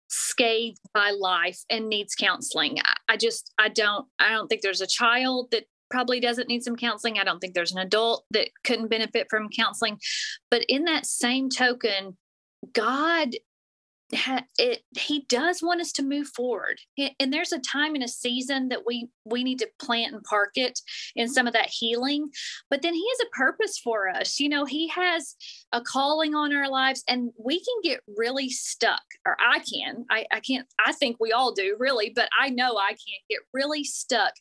scathed 0.09 0.81
by 0.93 1.11
life 1.11 1.61
and 1.71 1.89
needs 1.89 2.15
counseling. 2.15 2.79
I, 2.85 3.15
I 3.15 3.17
just 3.17 3.53
I 3.59 3.71
don't 3.71 4.07
I 4.19 4.31
don't 4.31 4.49
think 4.49 4.61
there's 4.61 4.83
a 4.83 4.87
child 4.87 5.51
that 5.53 5.65
probably 5.95 6.19
doesn't 6.19 6.49
need 6.49 6.65
some 6.65 6.75
counseling. 6.75 7.21
I 7.21 7.25
don't 7.25 7.39
think 7.39 7.55
there's 7.55 7.71
an 7.71 7.79
adult 7.79 8.25
that 8.33 8.49
couldn't 8.65 8.89
benefit 8.89 9.29
from 9.31 9.49
counseling. 9.49 10.01
But 10.51 10.65
in 10.69 10.87
that 10.87 11.07
same 11.07 11.49
token, 11.49 12.17
God 12.73 13.31
it 14.59 14.83
he 14.97 15.25
does 15.29 15.63
want 15.63 15.81
us 15.81 15.93
to 15.93 16.03
move 16.03 16.29
forward. 16.29 16.79
And 17.19 17.33
there's 17.33 17.53
a 17.53 17.59
time 17.59 17.95
and 17.95 18.05
a 18.05 18.09
season 18.09 18.69
that 18.69 18.87
we 18.87 19.09
we 19.25 19.45
need 19.45 19.59
to 19.61 19.69
plant 19.81 20.15
and 20.15 20.23
park 20.25 20.53
it 20.57 20.81
in 21.17 21.29
some 21.29 21.47
of 21.47 21.53
that 21.53 21.71
healing 21.71 22.29
but 22.71 22.83
then 22.83 22.95
he 22.95 23.05
has 23.19 23.27
a 23.27 23.37
purpose 23.37 23.79
for 23.79 24.09
us. 24.09 24.39
You 24.39 24.49
know 24.49 24.65
he 24.65 24.89
has 24.89 25.37
a 25.73 25.81
calling 25.81 26.35
on 26.35 26.55
our 26.55 26.69
lives 26.69 27.03
and 27.09 27.31
we 27.39 27.59
can 27.59 27.75
get 27.83 28.01
really 28.17 28.49
stuck 28.49 29.03
or 29.27 29.37
i 29.41 29.59
can 29.59 30.05
i, 30.11 30.25
I 30.33 30.41
can't 30.41 30.67
i 30.85 30.93
think 30.93 31.17
we 31.19 31.33
all 31.33 31.53
do 31.53 31.77
really 31.79 32.13
but 32.15 32.29
i 32.41 32.49
know 32.49 32.77
i 32.77 32.91
can 32.91 33.19
get 33.29 33.41
really 33.53 33.85
stuck 33.85 34.33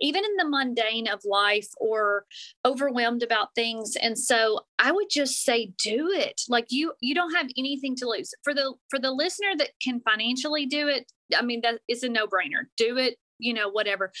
even 0.00 0.24
in 0.24 0.36
the 0.36 0.48
mundane 0.48 1.08
of 1.08 1.20
life 1.24 1.68
or 1.78 2.24
overwhelmed 2.64 3.22
about 3.22 3.54
things. 3.54 3.96
And 4.00 4.18
so 4.18 4.60
i 4.78 4.92
would 4.92 5.08
just 5.10 5.42
say 5.42 5.72
do 5.82 6.10
it. 6.10 6.42
Like 6.48 6.66
you 6.70 6.92
you 7.00 7.14
don't 7.14 7.34
have 7.34 7.48
anything 7.56 7.96
to 7.96 8.08
lose. 8.08 8.32
For 8.44 8.54
the 8.54 8.74
for 8.90 8.98
the 8.98 9.10
listener 9.18 9.48
that 9.58 9.70
can 9.82 10.00
financially 10.00 10.64
do 10.64 10.88
it, 10.88 11.12
I 11.36 11.42
mean, 11.42 11.60
that 11.62 11.80
is 11.88 12.02
a 12.02 12.08
no 12.08 12.26
brainer. 12.26 12.64
Do 12.76 12.96
it, 12.96 13.16
you 13.38 13.52
know, 13.52 13.68
whatever. 13.68 14.12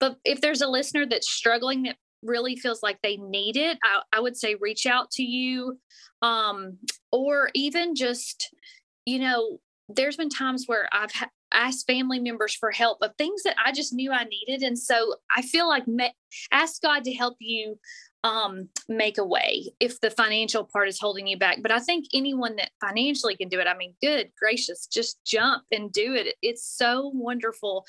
But 0.00 0.16
if 0.24 0.40
there's 0.40 0.62
a 0.62 0.68
listener 0.68 1.06
that's 1.06 1.30
struggling 1.30 1.84
that 1.84 1.96
really 2.22 2.56
feels 2.56 2.82
like 2.82 2.98
they 3.02 3.16
need 3.16 3.56
it, 3.56 3.78
I, 3.84 4.00
I 4.14 4.20
would 4.20 4.36
say 4.36 4.56
reach 4.56 4.86
out 4.86 5.10
to 5.12 5.22
you. 5.22 5.78
Um, 6.22 6.78
or 7.12 7.50
even 7.54 7.94
just, 7.94 8.52
you 9.04 9.18
know, 9.20 9.58
there's 9.88 10.16
been 10.16 10.30
times 10.30 10.64
where 10.66 10.88
I've 10.92 11.12
asked 11.52 11.86
family 11.86 12.18
members 12.18 12.54
for 12.54 12.70
help 12.70 12.98
of 13.02 13.12
things 13.16 13.42
that 13.44 13.56
I 13.64 13.72
just 13.72 13.92
knew 13.92 14.10
I 14.12 14.24
needed. 14.24 14.62
And 14.62 14.78
so 14.78 15.14
I 15.36 15.42
feel 15.42 15.68
like 15.68 15.86
me- 15.86 16.14
ask 16.52 16.82
God 16.82 17.04
to 17.04 17.14
help 17.14 17.36
you 17.38 17.78
um, 18.26 18.68
make 18.88 19.18
a 19.18 19.24
way 19.24 19.72
if 19.78 20.00
the 20.00 20.10
financial 20.10 20.64
part 20.64 20.88
is 20.88 20.98
holding 20.98 21.28
you 21.28 21.38
back. 21.38 21.58
But 21.62 21.70
I 21.70 21.78
think 21.78 22.06
anyone 22.12 22.56
that 22.56 22.70
financially 22.80 23.36
can 23.36 23.48
do 23.48 23.60
it, 23.60 23.68
I 23.68 23.76
mean, 23.76 23.94
good 24.02 24.32
gracious, 24.36 24.88
just 24.88 25.24
jump 25.24 25.62
and 25.70 25.92
do 25.92 26.14
it. 26.14 26.34
It's 26.42 26.66
so 26.66 27.12
wonderful. 27.14 27.86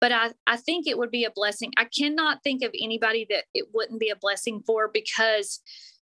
But 0.00 0.12
I, 0.12 0.30
I 0.46 0.56
think 0.56 0.86
it 0.86 0.96
would 0.96 1.10
be 1.10 1.24
a 1.24 1.32
blessing. 1.32 1.72
I 1.76 1.86
cannot 1.86 2.44
think 2.44 2.62
of 2.62 2.70
anybody 2.80 3.26
that 3.30 3.44
it 3.54 3.66
wouldn't 3.74 3.98
be 3.98 4.10
a 4.10 4.16
blessing 4.16 4.62
for 4.64 4.88
because 4.92 5.60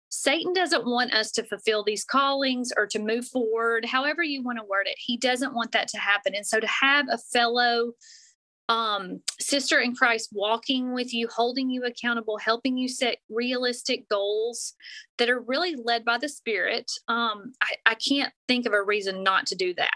Satan 0.09 0.53
doesn't 0.53 0.87
want 0.87 1.15
us 1.15 1.31
to 1.33 1.45
fulfill 1.45 1.85
these 1.85 2.05
callings 2.05 2.73
or 2.77 2.87
to 2.89 2.99
move 2.99 3.29
forward, 3.29 3.85
however 3.85 4.25
you 4.25 4.43
want 4.43 4.59
to 4.59 4.65
word 4.65 4.89
it. 4.89 4.97
He 4.99 5.17
doesn't 5.17 5.55
want 5.55 5.71
that 5.73 5.87
to 5.89 5.99
happen. 5.99 6.35
And 6.35 6.47
so 6.47 6.59
to 6.59 6.67
have 6.67 7.07
a 7.09 7.19
fellow 7.19 7.93
um, 8.69 9.21
sister 9.41 9.81
in 9.81 9.95
Christ 9.95 10.29
walking 10.33 10.93
with 10.93 11.15
you, 11.15 11.29
holding 11.29 11.71
you 11.71 11.85
accountable, 11.85 12.39
helping 12.39 12.77
you 12.77 12.89
set 12.89 13.19
realistic 13.31 14.09
goals 14.09 14.75
that 15.17 15.31
are 15.31 15.41
really 15.41 15.75
led 15.77 16.05
by 16.05 16.19
the 16.19 16.29
Spirit. 16.29 16.91
Um, 17.09 17.53
I, 17.63 17.93
I 17.93 17.95
can't 17.95 18.33
think 18.47 18.67
of 18.67 18.73
a 18.73 18.83
reason 18.83 19.23
not 19.23 19.47
to 19.47 19.55
do 19.55 19.75
that. 19.75 19.93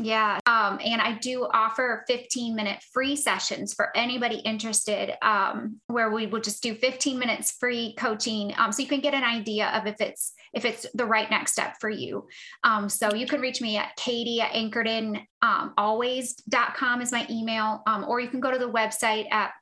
Yeah. 0.00 0.38
Um, 0.46 0.78
and 0.84 1.00
I 1.00 1.18
do 1.18 1.48
offer 1.52 2.04
15 2.06 2.54
minute 2.54 2.82
free 2.92 3.16
sessions 3.16 3.74
for 3.74 3.96
anybody 3.96 4.36
interested, 4.36 5.14
um, 5.22 5.80
where 5.86 6.10
we 6.10 6.26
will 6.26 6.40
just 6.40 6.62
do 6.62 6.74
15 6.74 7.18
minutes 7.18 7.52
free 7.52 7.94
coaching. 7.98 8.54
Um, 8.56 8.72
so 8.72 8.82
you 8.82 8.88
can 8.88 9.00
get 9.00 9.14
an 9.14 9.24
idea 9.24 9.68
of 9.68 9.86
if 9.86 10.00
it's, 10.00 10.32
if 10.52 10.64
it's 10.64 10.86
the 10.94 11.04
right 11.04 11.30
next 11.30 11.52
step 11.52 11.76
for 11.80 11.90
you. 11.90 12.26
Um, 12.62 12.88
so 12.88 13.14
you 13.14 13.26
can 13.26 13.40
reach 13.40 13.60
me 13.60 13.76
at 13.76 13.96
Katie 13.96 14.40
at 14.40 14.52
anchoredinalways.com 14.52 16.94
um, 16.94 17.00
is 17.00 17.12
my 17.12 17.26
email. 17.30 17.82
Um, 17.86 18.04
or 18.04 18.20
you 18.20 18.28
can 18.28 18.40
go 18.40 18.50
to 18.50 18.58
the 18.58 18.70
website 18.70 19.30
at 19.32 19.52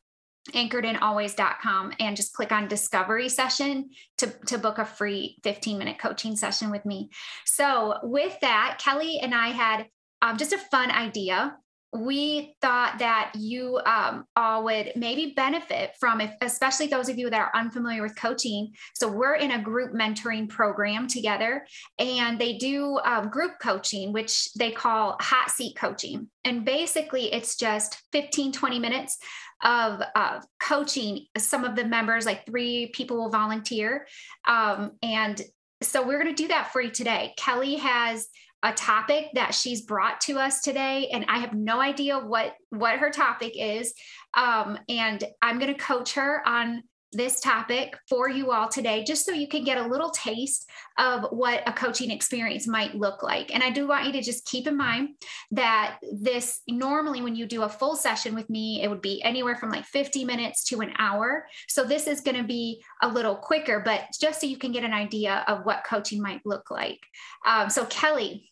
anchoredinalways.com 0.51 1.93
and 2.01 2.17
just 2.17 2.33
click 2.33 2.53
on 2.53 2.69
discovery 2.69 3.29
session 3.29 3.91
to, 4.19 4.27
to 4.47 4.59
book 4.59 4.79
a 4.79 4.85
free 4.85 5.39
15 5.45 5.79
minute 5.79 5.99
coaching 5.99 6.37
session 6.37 6.71
with 6.71 6.85
me. 6.85 7.11
So 7.47 7.99
with 8.03 8.39
that, 8.41 8.81
Kelly 8.83 9.21
and 9.21 9.35
I 9.35 9.49
had 9.49 9.87
um, 10.23 10.37
just 10.39 10.53
a 10.53 10.59
fun 10.59 10.91
idea. 10.91 11.57
We 11.95 12.57
thought 12.63 13.01
that 13.01 13.33
you 13.37 13.79
um, 13.85 14.25
all 14.35 14.65
would 14.65 14.93
maybe 14.97 15.35
benefit 15.37 15.91
from, 16.01 16.23
if, 16.23 16.33
especially 16.41 16.87
those 16.87 17.11
of 17.11 17.19
you 17.19 17.29
that 17.29 17.39
are 17.39 17.51
unfamiliar 17.55 18.01
with 18.01 18.17
coaching. 18.17 18.73
So, 18.95 19.09
we're 19.09 19.35
in 19.35 19.51
a 19.51 19.63
group 19.63 19.93
mentoring 19.93 20.49
program 20.49 21.07
together, 21.07 21.67
and 21.99 22.41
they 22.41 22.57
do 22.57 22.99
um, 23.05 23.29
group 23.29 23.53
coaching, 23.61 24.15
which 24.15 24.49
they 24.55 24.71
call 24.71 25.19
hot 25.21 25.51
seat 25.51 25.77
coaching. 25.77 26.29
And 26.45 26.65
basically, 26.65 27.31
it's 27.31 27.57
just 27.57 28.01
15, 28.13 28.53
20 28.53 28.79
minutes 28.79 29.19
of 29.63 30.01
uh, 30.15 30.41
coaching 30.61 31.27
some 31.37 31.63
of 31.63 31.77
the 31.77 31.85
members, 31.85 32.25
like 32.25 32.47
three 32.47 32.91
people 32.95 33.19
will 33.19 33.31
volunteer. 33.31 34.07
Um, 34.49 34.93
and 35.03 35.43
so, 35.83 36.07
we're 36.07 36.23
going 36.23 36.35
to 36.35 36.43
do 36.43 36.49
that 36.49 36.73
for 36.73 36.81
you 36.81 36.91
today. 36.91 37.35
Kelly 37.37 37.75
has 37.75 38.29
a 38.63 38.73
topic 38.73 39.29
that 39.35 39.55
she's 39.55 39.83
brought 39.83 40.21
to 40.21 40.39
us 40.39 40.61
today 40.61 41.09
and 41.13 41.25
i 41.29 41.39
have 41.39 41.53
no 41.53 41.81
idea 41.81 42.19
what 42.19 42.55
what 42.71 42.99
her 42.99 43.11
topic 43.11 43.53
is. 43.57 43.93
Um, 44.35 44.79
and 44.89 45.23
i'm 45.41 45.59
going 45.59 45.73
to 45.73 45.81
coach 45.81 46.15
her 46.15 46.43
on 46.47 46.83
this 47.15 47.41
topic 47.41 47.95
for 48.09 48.29
you 48.29 48.53
all 48.53 48.69
today 48.69 49.05
just 49.05 49.27
so 49.27 49.33
you 49.33 49.47
can 49.47 49.65
get 49.65 49.77
a 49.77 49.87
little 49.87 50.11
taste 50.11 50.69
of 50.99 51.27
what 51.31 51.63
a 51.69 51.73
coaching 51.73 52.11
experience 52.11 52.67
might 52.67 52.95
look 52.95 53.23
like. 53.23 53.55
And 53.55 53.63
i 53.63 53.71
do 53.71 53.87
want 53.87 54.07
you 54.07 54.13
to 54.13 54.23
just 54.23 54.47
keep 54.47 54.67
in 54.67 54.77
mind 54.77 55.11
that 55.51 55.99
this 56.13 56.61
normally 56.69 57.21
when 57.21 57.37
you 57.37 57.47
do 57.47 57.63
a 57.63 57.69
full 57.69 57.97
session 57.97 58.35
with 58.35 58.49
me 58.49 58.83
it 58.83 58.89
would 58.89 59.03
be 59.03 59.23
anywhere 59.23 59.57
from 59.57 59.71
like 59.71 59.85
50 59.85 60.25
minutes 60.25 60.65
to 60.65 60.81
an 60.81 60.93
hour. 60.99 61.47
So 61.69 61.85
this 61.85 62.07
is 62.07 62.23
going 62.23 62.37
to 62.37 62.45
be 62.45 62.83
a 63.03 63.09
little 63.09 63.37
quicker 63.37 63.81
but 63.81 64.05
just 64.19 64.41
so 64.41 64.47
you 64.47 64.57
can 64.57 64.73
get 64.73 64.85
an 64.85 64.95
idea 64.95 65.45
of 65.47 65.67
what 65.67 65.85
coaching 65.85 66.23
might 66.23 66.41
look 66.47 66.71
like. 66.71 67.01
Um, 67.47 67.69
so 67.69 67.85
kelly 67.87 68.52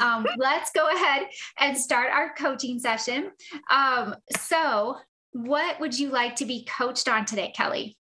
um, 0.00 0.26
let's 0.36 0.70
go 0.72 0.88
ahead 0.88 1.28
and 1.58 1.76
start 1.76 2.10
our 2.12 2.34
coaching 2.34 2.78
session. 2.78 3.30
Um, 3.70 4.14
so, 4.36 4.96
what 5.32 5.80
would 5.80 5.98
you 5.98 6.08
like 6.10 6.36
to 6.36 6.46
be 6.46 6.64
coached 6.64 7.08
on 7.08 7.24
today, 7.24 7.52
Kelly? 7.54 7.96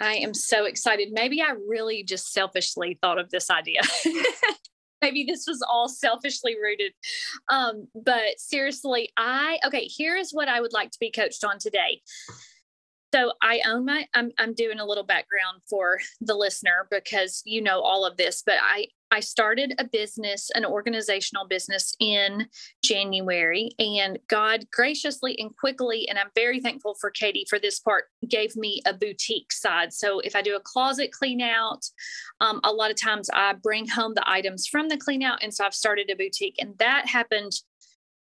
I 0.00 0.14
am 0.16 0.34
so 0.34 0.64
excited. 0.64 1.08
Maybe 1.12 1.40
I 1.40 1.54
really 1.68 2.02
just 2.02 2.32
selfishly 2.32 2.98
thought 3.00 3.18
of 3.18 3.30
this 3.30 3.50
idea. 3.50 3.80
Maybe 5.02 5.24
this 5.24 5.44
was 5.46 5.62
all 5.68 5.88
selfishly 5.88 6.56
rooted. 6.60 6.92
Um, 7.48 7.88
but 7.94 8.38
seriously, 8.38 9.10
I, 9.16 9.58
okay, 9.66 9.88
here's 9.96 10.30
what 10.32 10.48
I 10.48 10.60
would 10.60 10.72
like 10.72 10.90
to 10.90 10.98
be 10.98 11.10
coached 11.10 11.44
on 11.44 11.58
today. 11.58 12.00
So 13.14 13.32
I 13.40 13.60
own 13.64 13.84
my 13.84 14.08
I'm 14.14 14.32
I'm 14.40 14.54
doing 14.54 14.80
a 14.80 14.84
little 14.84 15.04
background 15.04 15.62
for 15.70 16.00
the 16.20 16.34
listener 16.34 16.88
because 16.90 17.42
you 17.44 17.62
know 17.62 17.80
all 17.80 18.04
of 18.04 18.16
this, 18.16 18.42
but 18.44 18.56
I 18.60 18.88
I 19.12 19.20
started 19.20 19.72
a 19.78 19.84
business, 19.84 20.50
an 20.56 20.64
organizational 20.64 21.46
business 21.46 21.94
in 22.00 22.48
January, 22.82 23.70
and 23.78 24.18
God 24.28 24.66
graciously 24.72 25.38
and 25.38 25.56
quickly, 25.56 26.08
and 26.08 26.18
I'm 26.18 26.30
very 26.34 26.58
thankful 26.58 26.96
for 27.00 27.12
Katie 27.12 27.46
for 27.48 27.60
this 27.60 27.78
part, 27.78 28.06
gave 28.28 28.56
me 28.56 28.82
a 28.84 28.92
boutique 28.92 29.52
side. 29.52 29.92
So 29.92 30.18
if 30.18 30.34
I 30.34 30.42
do 30.42 30.56
a 30.56 30.60
closet 30.60 31.12
clean 31.12 31.40
out, 31.40 31.84
um, 32.40 32.60
a 32.64 32.72
lot 32.72 32.90
of 32.90 33.00
times 33.00 33.30
I 33.32 33.52
bring 33.52 33.86
home 33.86 34.14
the 34.14 34.28
items 34.28 34.66
from 34.66 34.88
the 34.88 34.96
clean 34.96 35.22
out. 35.22 35.40
And 35.40 35.54
so 35.54 35.64
I've 35.64 35.74
started 35.74 36.10
a 36.10 36.16
boutique, 36.16 36.56
and 36.58 36.76
that 36.78 37.06
happened 37.06 37.52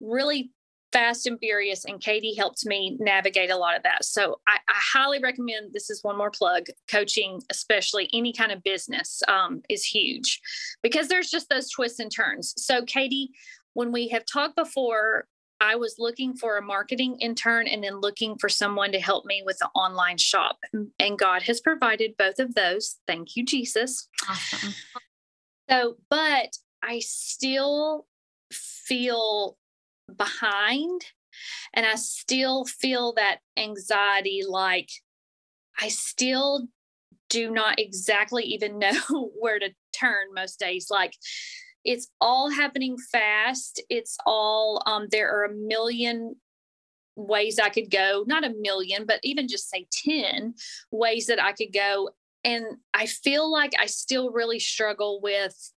really 0.02 0.50
fast 0.92 1.26
and 1.26 1.38
furious 1.38 1.84
and 1.84 2.00
katie 2.00 2.34
helped 2.34 2.66
me 2.66 2.96
navigate 3.00 3.50
a 3.50 3.56
lot 3.56 3.76
of 3.76 3.82
that 3.82 4.04
so 4.04 4.40
i, 4.46 4.56
I 4.68 4.74
highly 4.76 5.18
recommend 5.20 5.72
this 5.72 5.90
is 5.90 6.02
one 6.02 6.16
more 6.18 6.30
plug 6.30 6.66
coaching 6.90 7.40
especially 7.50 8.08
any 8.12 8.32
kind 8.32 8.52
of 8.52 8.62
business 8.62 9.22
um, 9.28 9.62
is 9.68 9.84
huge 9.84 10.40
because 10.82 11.08
there's 11.08 11.30
just 11.30 11.48
those 11.48 11.70
twists 11.70 11.98
and 11.98 12.10
turns 12.10 12.54
so 12.56 12.84
katie 12.84 13.30
when 13.74 13.92
we 13.92 14.08
have 14.08 14.24
talked 14.26 14.56
before 14.56 15.26
I 15.62 15.76
was 15.76 15.94
looking 15.96 16.34
for 16.34 16.58
a 16.58 16.62
marketing 16.62 17.18
intern 17.20 17.68
and 17.68 17.84
then 17.84 18.00
looking 18.00 18.36
for 18.36 18.48
someone 18.48 18.90
to 18.90 18.98
help 18.98 19.24
me 19.24 19.44
with 19.46 19.58
the 19.58 19.68
online 19.76 20.18
shop. 20.18 20.58
And 20.98 21.16
God 21.16 21.42
has 21.42 21.60
provided 21.60 22.16
both 22.18 22.40
of 22.40 22.56
those. 22.56 22.98
Thank 23.06 23.36
you, 23.36 23.44
Jesus. 23.44 24.08
Awesome. 24.28 24.74
So, 25.70 25.96
but 26.10 26.56
I 26.82 26.98
still 26.98 28.06
feel 28.52 29.56
behind 30.16 31.02
and 31.74 31.86
I 31.86 31.94
still 31.94 32.64
feel 32.64 33.14
that 33.14 33.38
anxiety 33.56 34.42
like 34.46 34.90
I 35.80 35.88
still 35.88 36.68
do 37.30 37.50
not 37.50 37.78
exactly 37.78 38.44
even 38.44 38.78
know 38.78 39.30
where 39.38 39.58
to 39.58 39.70
turn 39.98 40.34
most 40.34 40.58
days. 40.58 40.88
Like 40.90 41.14
it's 41.84 42.08
all 42.20 42.50
happening 42.50 42.96
fast. 43.10 43.82
It's 43.88 44.16
all, 44.26 44.82
um, 44.86 45.08
there 45.10 45.30
are 45.30 45.44
a 45.44 45.54
million 45.54 46.36
ways 47.16 47.58
I 47.58 47.68
could 47.68 47.90
go, 47.90 48.24
not 48.26 48.44
a 48.44 48.54
million, 48.60 49.04
but 49.06 49.20
even 49.22 49.48
just 49.48 49.68
say 49.68 49.86
10 49.90 50.54
ways 50.90 51.26
that 51.26 51.42
I 51.42 51.52
could 51.52 51.72
go. 51.72 52.10
And 52.44 52.64
I 52.94 53.06
feel 53.06 53.50
like 53.50 53.72
I 53.78 53.86
still 53.86 54.30
really 54.30 54.58
struggle 54.58 55.20
with 55.20 55.72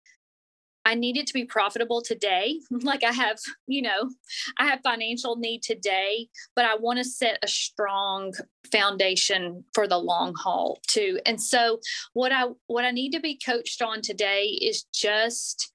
I 0.85 0.95
need 0.95 1.17
it 1.17 1.27
to 1.29 1.35
be 1.35 1.45
profitable 1.45 2.03
today. 2.03 2.61
like 2.71 3.05
I 3.05 3.13
have, 3.13 3.39
you 3.67 3.83
know, 3.83 4.11
I 4.59 4.67
have 4.67 4.81
financial 4.83 5.37
need 5.37 5.63
today, 5.63 6.29
but 6.55 6.65
I 6.65 6.77
want 6.77 6.99
to 6.99 7.05
set 7.05 7.39
a 7.43 7.49
strong 7.49 8.33
foundation 8.71 9.65
for 9.75 9.87
the 9.87 9.99
long 9.99 10.35
haul 10.35 10.81
too. 10.87 11.19
And 11.27 11.41
so 11.41 11.81
what 12.15 12.33
I 12.33 12.47
what 12.67 12.85
I 12.85 12.91
need 12.91 13.13
to 13.13 13.21
be 13.21 13.39
coached 13.45 13.83
on 13.83 14.03
today 14.03 14.59
is 14.61 14.85
just 14.95 15.73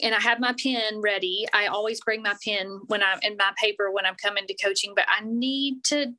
and 0.00 0.14
I 0.14 0.20
have 0.20 0.40
my 0.40 0.54
pen 0.60 1.00
ready. 1.00 1.46
I 1.52 1.66
always 1.66 2.00
bring 2.00 2.22
my 2.22 2.34
pen 2.44 2.80
when 2.86 3.02
I'm 3.02 3.18
in 3.22 3.36
my 3.36 3.52
paper 3.56 3.90
when 3.90 4.06
I'm 4.06 4.16
coming 4.16 4.46
to 4.46 4.54
coaching, 4.54 4.94
but 4.96 5.04
I 5.08 5.24
need 5.24 5.84
to 5.84 6.14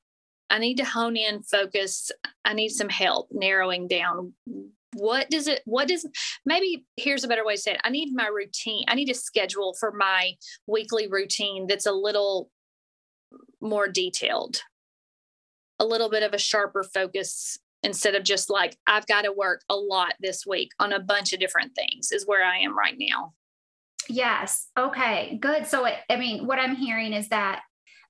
I 0.50 0.60
need 0.60 0.78
to 0.78 0.86
hone 0.86 1.18
in, 1.18 1.42
focus. 1.42 2.12
I 2.46 2.54
need 2.54 2.70
some 2.70 2.90
help 2.90 3.30
narrowing 3.32 3.88
down 3.88 4.34
what 4.94 5.30
does 5.30 5.48
it 5.48 5.62
what 5.66 5.88
does 5.88 6.06
maybe 6.46 6.86
here's 6.98 7.24
a 7.24 7.28
better 7.28 7.46
way 7.46 7.56
to 7.56 7.62
say 7.62 7.72
it. 7.74 7.82
I 7.84 7.90
need 7.90 8.14
my 8.14 8.28
routine. 8.28 8.86
I 8.88 8.96
need 8.96 9.10
a 9.10 9.14
schedule 9.14 9.76
for 9.80 9.92
my 9.92 10.34
weekly 10.68 11.08
routine 11.08 11.68
that's 11.68 11.86
a 11.86 11.92
little 11.92 12.50
more 13.62 13.88
detailed. 13.88 14.62
A 15.80 15.86
little 15.86 16.10
bit 16.10 16.24
of 16.24 16.34
a 16.34 16.38
sharper 16.38 16.84
focus 16.84 17.58
instead 17.84 18.16
of 18.16 18.24
just 18.24 18.50
like 18.50 18.78
I've 18.88 19.08
got 19.08 19.24
to 19.24 19.32
work 19.32 19.62
a 19.70 19.76
lot 19.76 20.14
this 20.20 20.46
week 20.46 20.70
on 20.80 20.94
a 20.94 21.00
bunch 21.00 21.34
of 21.34 21.40
different 21.40 21.74
things 21.76 22.12
is 22.12 22.26
where 22.26 22.44
I 22.44 22.60
am 22.60 22.78
right 22.78 22.96
now. 22.98 23.34
Yes. 24.10 24.68
Okay. 24.78 25.38
Good. 25.42 25.68
So, 25.68 25.86
it, 25.86 25.96
I 26.10 26.18
mean, 26.18 26.46
what 26.46 26.60
I'm 26.60 26.76
hearing 26.76 27.14
is 27.14 27.30
that 27.30 27.62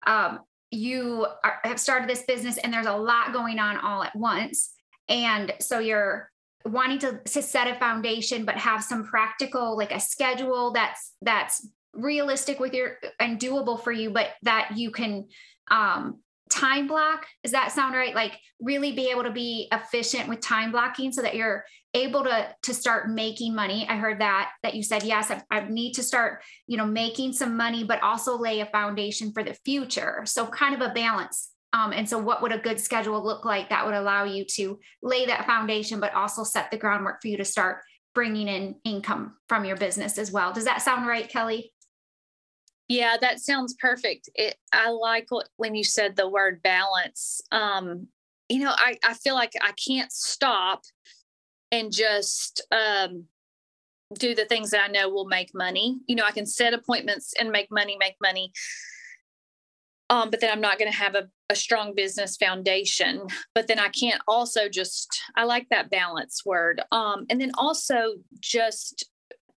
um, 0.07 0.39
you 0.71 1.27
are, 1.43 1.59
have 1.63 1.79
started 1.79 2.09
this 2.09 2.23
business 2.23 2.57
and 2.57 2.73
there's 2.73 2.87
a 2.87 2.97
lot 2.97 3.33
going 3.33 3.59
on 3.59 3.77
all 3.77 4.03
at 4.03 4.15
once. 4.15 4.73
And 5.07 5.53
so 5.59 5.79
you're 5.79 6.31
wanting 6.65 6.99
to, 6.99 7.19
to 7.25 7.41
set 7.41 7.67
a 7.67 7.79
foundation, 7.79 8.45
but 8.45 8.55
have 8.55 8.83
some 8.83 9.03
practical, 9.03 9.77
like 9.77 9.91
a 9.91 9.99
schedule 9.99 10.71
that's, 10.71 11.13
that's 11.21 11.67
realistic 11.93 12.59
with 12.59 12.73
your 12.73 12.97
and 13.19 13.39
doable 13.39 13.81
for 13.81 13.91
you, 13.91 14.09
but 14.09 14.29
that 14.43 14.71
you 14.75 14.91
can 14.91 15.27
um, 15.69 16.19
time 16.49 16.87
block. 16.87 17.25
Does 17.43 17.51
that 17.51 17.71
sound 17.71 17.95
right? 17.95 18.15
Like 18.15 18.39
really 18.61 18.91
be 18.93 19.09
able 19.09 19.23
to 19.23 19.31
be 19.31 19.67
efficient 19.71 20.29
with 20.29 20.39
time 20.39 20.71
blocking 20.71 21.11
so 21.11 21.21
that 21.21 21.35
you're 21.35 21.65
able 21.93 22.23
to 22.23 22.47
to 22.63 22.73
start 22.73 23.09
making 23.09 23.53
money 23.53 23.85
i 23.87 23.95
heard 23.95 24.19
that 24.19 24.51
that 24.63 24.73
you 24.73 24.81
said 24.81 25.03
yes 25.03 25.29
I, 25.29 25.43
I, 25.51 25.69
need 25.69 25.93
to 25.93 26.03
start 26.03 26.41
you 26.65 26.77
know 26.77 26.85
making 26.85 27.33
some 27.33 27.55
money 27.55 27.83
but 27.83 28.01
also 28.01 28.37
lay 28.37 28.61
a 28.61 28.65
foundation 28.65 29.31
for 29.31 29.43
the 29.43 29.53
future 29.65 30.23
so 30.25 30.47
kind 30.47 30.73
of 30.73 30.81
a 30.81 30.93
balance 30.93 31.52
um, 31.73 31.91
and 31.91 32.07
so 32.07 32.17
what 32.17 32.41
would 32.41 32.51
a 32.51 32.57
good 32.57 32.79
schedule 32.79 33.23
look 33.23 33.45
like 33.45 33.69
that 33.69 33.85
would 33.85 33.95
allow 33.95 34.23
you 34.23 34.45
to 34.45 34.79
lay 35.01 35.25
that 35.25 35.45
foundation 35.45 35.99
but 35.99 36.13
also 36.13 36.43
set 36.43 36.71
the 36.71 36.77
groundwork 36.77 37.21
for 37.21 37.27
you 37.27 37.37
to 37.37 37.45
start 37.45 37.81
bringing 38.15 38.47
in 38.47 38.75
income 38.83 39.35
from 39.49 39.65
your 39.65 39.77
business 39.77 40.17
as 40.17 40.31
well 40.31 40.53
does 40.53 40.65
that 40.65 40.81
sound 40.81 41.07
right 41.07 41.29
kelly 41.29 41.71
yeah 42.87 43.17
that 43.19 43.39
sounds 43.39 43.75
perfect 43.79 44.29
it, 44.35 44.55
i 44.71 44.89
like 44.89 45.25
what, 45.29 45.49
when 45.57 45.75
you 45.75 45.83
said 45.83 46.15
the 46.15 46.29
word 46.29 46.61
balance 46.63 47.41
um, 47.51 48.07
you 48.49 48.59
know 48.59 48.73
I, 48.75 48.97
I 49.03 49.13
feel 49.15 49.35
like 49.35 49.53
i 49.61 49.71
can't 49.71 50.11
stop 50.11 50.81
and 51.71 51.91
just 51.91 52.61
um, 52.71 53.25
do 54.13 54.35
the 54.35 54.45
things 54.45 54.69
that 54.71 54.83
I 54.83 54.91
know 54.91 55.09
will 55.09 55.25
make 55.25 55.49
money. 55.53 55.97
You 56.07 56.15
know, 56.15 56.23
I 56.23 56.31
can 56.31 56.45
set 56.45 56.73
appointments 56.73 57.33
and 57.39 57.51
make 57.51 57.71
money, 57.71 57.97
make 57.99 58.15
money. 58.21 58.51
Um, 60.13 60.29
but 60.29 60.41
then 60.41 60.51
I'm 60.51 60.61
not 60.61 60.77
going 60.77 60.91
to 60.91 60.97
have 60.97 61.15
a, 61.15 61.27
a 61.49 61.55
strong 61.55 61.95
business 61.95 62.37
foundation. 62.37 63.25
But 63.55 63.67
then 63.67 63.79
I 63.79 63.89
can't 63.89 64.21
also 64.27 64.69
just, 64.69 65.19
I 65.35 65.45
like 65.45 65.67
that 65.69 65.89
balance 65.89 66.43
word. 66.45 66.81
Um, 66.91 67.25
and 67.31 67.41
then 67.41 67.51
also 67.57 68.13
just 68.39 69.05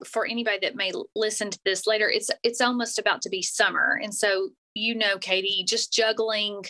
for 0.06 0.24
anybody 0.24 0.58
that 0.62 0.76
may 0.76 0.92
listen 1.16 1.50
to 1.50 1.58
this 1.64 1.88
later, 1.88 2.08
it's 2.08 2.30
it's 2.44 2.60
almost 2.60 3.00
about 3.00 3.20
to 3.22 3.30
be 3.30 3.42
summer, 3.42 3.98
and 4.02 4.14
so 4.14 4.50
you 4.74 4.94
know, 4.94 5.18
Katie, 5.18 5.64
just 5.66 5.92
juggling 5.92 6.64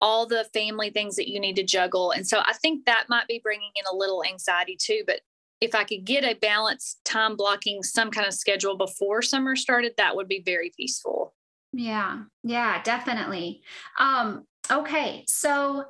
all 0.00 0.24
the 0.24 0.46
family 0.54 0.90
things 0.90 1.16
that 1.16 1.28
you 1.28 1.40
need 1.40 1.56
to 1.56 1.64
juggle. 1.64 2.12
And 2.12 2.26
so 2.26 2.38
I 2.38 2.52
think 2.54 2.86
that 2.86 3.06
might 3.08 3.26
be 3.26 3.40
bringing 3.42 3.72
in 3.74 3.84
a 3.92 3.96
little 3.96 4.24
anxiety 4.24 4.78
too. 4.80 5.02
But 5.04 5.20
if 5.60 5.74
I 5.74 5.82
could 5.82 6.04
get 6.04 6.24
a 6.24 6.38
balanced 6.38 7.04
time 7.04 7.36
blocking, 7.36 7.82
some 7.82 8.12
kind 8.12 8.26
of 8.26 8.34
schedule 8.34 8.76
before 8.76 9.20
summer 9.20 9.56
started, 9.56 9.94
that 9.96 10.14
would 10.14 10.28
be 10.28 10.42
very 10.46 10.72
peaceful. 10.76 11.34
Yeah, 11.72 12.22
yeah, 12.42 12.82
definitely. 12.82 13.62
Um, 13.98 14.44
okay, 14.70 15.24
so 15.28 15.84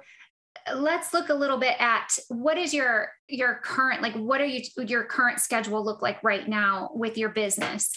let's 0.74 1.14
look 1.14 1.30
a 1.30 1.34
little 1.34 1.56
bit 1.56 1.74
at 1.78 2.18
what 2.28 2.58
is 2.58 2.74
your 2.74 3.10
your 3.28 3.60
current 3.64 4.02
like 4.02 4.14
what 4.14 4.40
are 4.40 4.46
you 4.46 4.62
your 4.76 5.04
current 5.04 5.40
schedule 5.40 5.82
look 5.82 6.02
like 6.02 6.22
right 6.22 6.48
now 6.48 6.90
with 6.94 7.16
your 7.16 7.30
business? 7.30 7.90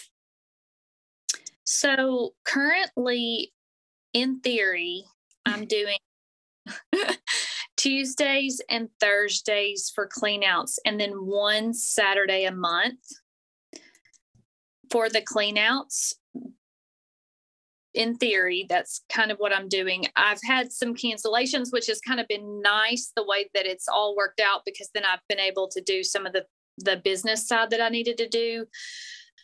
So 1.64 2.34
currently 2.44 3.52
in 4.14 4.40
theory 4.40 5.04
i'm 5.44 5.66
doing 5.66 5.98
tuesdays 7.76 8.62
and 8.70 8.88
thursdays 9.00 9.92
for 9.94 10.08
cleanouts 10.08 10.78
and 10.86 10.98
then 10.98 11.10
one 11.10 11.74
saturday 11.74 12.44
a 12.46 12.52
month 12.52 13.00
for 14.90 15.10
the 15.10 15.20
cleanouts 15.20 16.14
in 17.94 18.16
theory, 18.16 18.66
that's 18.68 19.02
kind 19.08 19.30
of 19.30 19.38
what 19.38 19.54
I'm 19.54 19.68
doing. 19.68 20.06
I've 20.16 20.40
had 20.42 20.72
some 20.72 20.94
cancellations, 20.94 21.72
which 21.72 21.86
has 21.86 22.00
kind 22.00 22.20
of 22.20 22.28
been 22.28 22.60
nice 22.60 23.12
the 23.14 23.24
way 23.24 23.48
that 23.54 23.66
it's 23.66 23.86
all 23.88 24.16
worked 24.16 24.40
out 24.40 24.62
because 24.66 24.90
then 24.92 25.04
I've 25.04 25.26
been 25.28 25.38
able 25.40 25.68
to 25.68 25.80
do 25.80 26.02
some 26.02 26.26
of 26.26 26.32
the 26.32 26.44
the 26.78 27.00
business 27.04 27.46
side 27.46 27.70
that 27.70 27.80
I 27.80 27.88
needed 27.88 28.18
to 28.18 28.28
do. 28.28 28.66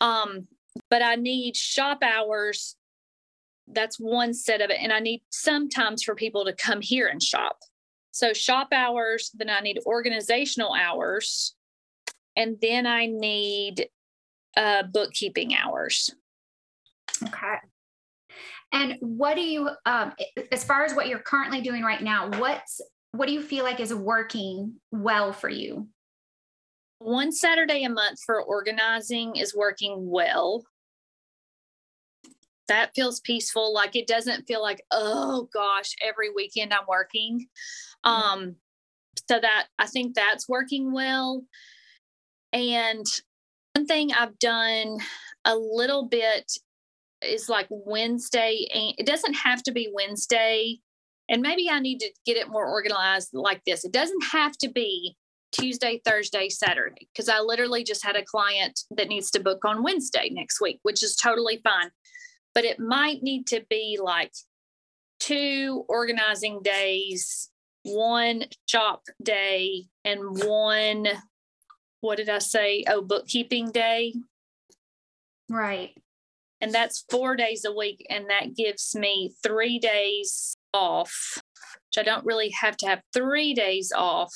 Um, 0.01 0.47
but 0.89 1.01
I 1.01 1.15
need 1.15 1.55
shop 1.55 1.99
hours. 2.03 2.75
That's 3.67 3.97
one 3.97 4.33
set 4.33 4.61
of 4.61 4.69
it. 4.69 4.79
And 4.81 4.91
I 4.91 4.99
need 4.99 5.23
sometimes 5.29 6.03
for 6.03 6.13
people 6.13 6.43
to 6.43 6.53
come 6.53 6.81
here 6.81 7.07
and 7.07 7.23
shop. 7.23 7.57
So 8.11 8.33
shop 8.33 8.69
hours, 8.73 9.31
then 9.33 9.49
I 9.49 9.61
need 9.61 9.79
organizational 9.85 10.73
hours, 10.73 11.55
and 12.35 12.57
then 12.61 12.85
I 12.85 13.05
need 13.05 13.87
uh, 14.57 14.83
bookkeeping 14.83 15.55
hours. 15.55 16.09
Okay. 17.23 17.55
And 18.73 18.95
what 19.01 19.35
do 19.35 19.41
you, 19.41 19.69
um, 19.85 20.13
as 20.51 20.63
far 20.63 20.85
as 20.85 20.93
what 20.93 21.07
you're 21.07 21.19
currently 21.19 21.61
doing 21.61 21.83
right 21.83 22.01
now, 22.01 22.29
what's 22.37 22.79
what 23.13 23.27
do 23.27 23.33
you 23.33 23.41
feel 23.41 23.65
like 23.65 23.79
is 23.79 23.93
working 23.93 24.75
well 24.91 25.33
for 25.33 25.49
you? 25.49 25.87
One 26.99 27.31
Saturday 27.31 27.83
a 27.83 27.89
month 27.89 28.19
for 28.25 28.41
organizing 28.41 29.35
is 29.35 29.55
working 29.55 30.09
well. 30.09 30.63
That 32.67 32.91
feels 32.95 33.19
peaceful. 33.19 33.73
Like 33.73 33.97
it 33.97 34.07
doesn't 34.07 34.45
feel 34.47 34.61
like, 34.61 34.81
oh 34.91 35.49
gosh, 35.53 35.93
every 36.01 36.29
weekend 36.29 36.73
I'm 36.73 36.85
working. 36.87 37.47
Mm-hmm. 38.05 38.09
Um, 38.09 38.55
so 39.27 39.39
that 39.39 39.67
I 39.77 39.87
think 39.87 40.15
that's 40.15 40.47
working 40.47 40.93
well. 40.93 41.43
And 42.53 43.05
one 43.75 43.87
thing 43.87 44.11
I've 44.13 44.39
done 44.39 44.99
a 45.43 45.55
little 45.55 46.07
bit 46.07 46.51
is 47.21 47.49
like 47.49 47.67
Wednesday. 47.69 48.67
And 48.73 48.93
it 48.97 49.05
doesn't 49.05 49.33
have 49.33 49.63
to 49.63 49.71
be 49.71 49.89
Wednesday. 49.93 50.79
And 51.29 51.41
maybe 51.41 51.69
I 51.69 51.79
need 51.79 51.99
to 51.99 52.11
get 52.25 52.37
it 52.37 52.49
more 52.49 52.65
organized 52.65 53.29
like 53.33 53.61
this. 53.65 53.85
It 53.85 53.93
doesn't 53.93 54.23
have 54.31 54.57
to 54.57 54.69
be 54.69 55.15
Tuesday, 55.51 56.01
Thursday, 56.05 56.49
Saturday, 56.49 57.07
because 57.13 57.29
I 57.29 57.39
literally 57.39 57.83
just 57.83 58.03
had 58.05 58.15
a 58.15 58.23
client 58.23 58.81
that 58.95 59.09
needs 59.09 59.29
to 59.31 59.39
book 59.39 59.65
on 59.65 59.83
Wednesday 59.83 60.29
next 60.31 60.61
week, 60.61 60.79
which 60.83 61.03
is 61.03 61.15
totally 61.15 61.59
fine. 61.63 61.91
but 62.53 62.65
it 62.65 62.79
might 62.79 63.23
need 63.23 63.47
to 63.47 63.63
be 63.69 63.99
like 64.01 64.33
two 65.19 65.85
organizing 65.87 66.61
days, 66.63 67.49
one 67.83 68.45
shop 68.67 69.03
day, 69.23 69.85
and 70.03 70.19
one, 70.43 71.07
what 72.01 72.17
did 72.17 72.29
I 72.29 72.39
say? 72.39 72.83
Oh, 72.87 73.01
bookkeeping 73.01 73.71
day. 73.71 74.13
Right. 75.49 75.91
And 76.61 76.73
that's 76.73 77.05
four 77.09 77.35
days 77.35 77.65
a 77.65 77.73
week. 77.73 78.05
And 78.09 78.29
that 78.29 78.55
gives 78.55 78.95
me 78.95 79.33
three 79.43 79.79
days 79.79 80.55
off, 80.73 81.39
which 81.89 81.97
I 81.97 82.03
don't 82.03 82.25
really 82.25 82.49
have 82.49 82.77
to 82.77 82.87
have 82.87 83.01
three 83.13 83.53
days 83.53 83.91
off. 83.95 84.33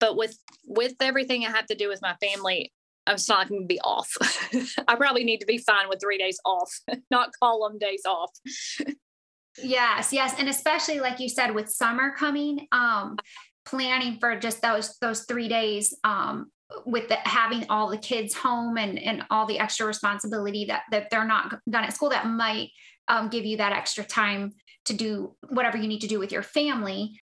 But 0.00 0.16
with 0.16 0.38
with 0.66 0.94
everything 1.00 1.44
I 1.44 1.50
have 1.50 1.66
to 1.66 1.74
do 1.74 1.88
with 1.88 2.02
my 2.02 2.14
family, 2.20 2.72
I'm 3.06 3.16
not 3.28 3.48
going 3.48 3.62
to 3.62 3.66
be 3.66 3.80
off. 3.80 4.12
I 4.88 4.94
probably 4.96 5.24
need 5.24 5.40
to 5.40 5.46
be 5.46 5.58
fine 5.58 5.88
with 5.88 6.00
three 6.00 6.18
days 6.18 6.38
off, 6.44 6.70
not 7.10 7.30
them 7.40 7.78
days 7.78 8.02
off. 8.06 8.30
yes, 9.62 10.12
yes, 10.12 10.34
and 10.38 10.48
especially 10.48 11.00
like 11.00 11.18
you 11.18 11.28
said, 11.28 11.54
with 11.54 11.70
summer 11.70 12.14
coming, 12.16 12.68
um, 12.70 13.16
planning 13.64 14.18
for 14.20 14.38
just 14.38 14.62
those 14.62 14.96
those 15.00 15.24
three 15.24 15.48
days 15.48 15.96
um, 16.04 16.50
with 16.84 17.08
the, 17.08 17.16
having 17.16 17.66
all 17.70 17.88
the 17.88 17.98
kids 17.98 18.34
home 18.34 18.76
and 18.76 18.98
and 18.98 19.22
all 19.30 19.46
the 19.46 19.58
extra 19.58 19.86
responsibility 19.86 20.66
that 20.66 20.82
that 20.90 21.08
they're 21.10 21.24
not 21.24 21.58
done 21.68 21.84
at 21.84 21.94
school 21.94 22.10
that 22.10 22.26
might 22.26 22.70
um, 23.08 23.28
give 23.28 23.44
you 23.44 23.56
that 23.56 23.72
extra 23.72 24.04
time 24.04 24.52
to 24.84 24.94
do 24.94 25.34
whatever 25.48 25.76
you 25.76 25.88
need 25.88 26.00
to 26.00 26.06
do 26.06 26.18
with 26.18 26.32
your 26.32 26.42
family. 26.42 27.20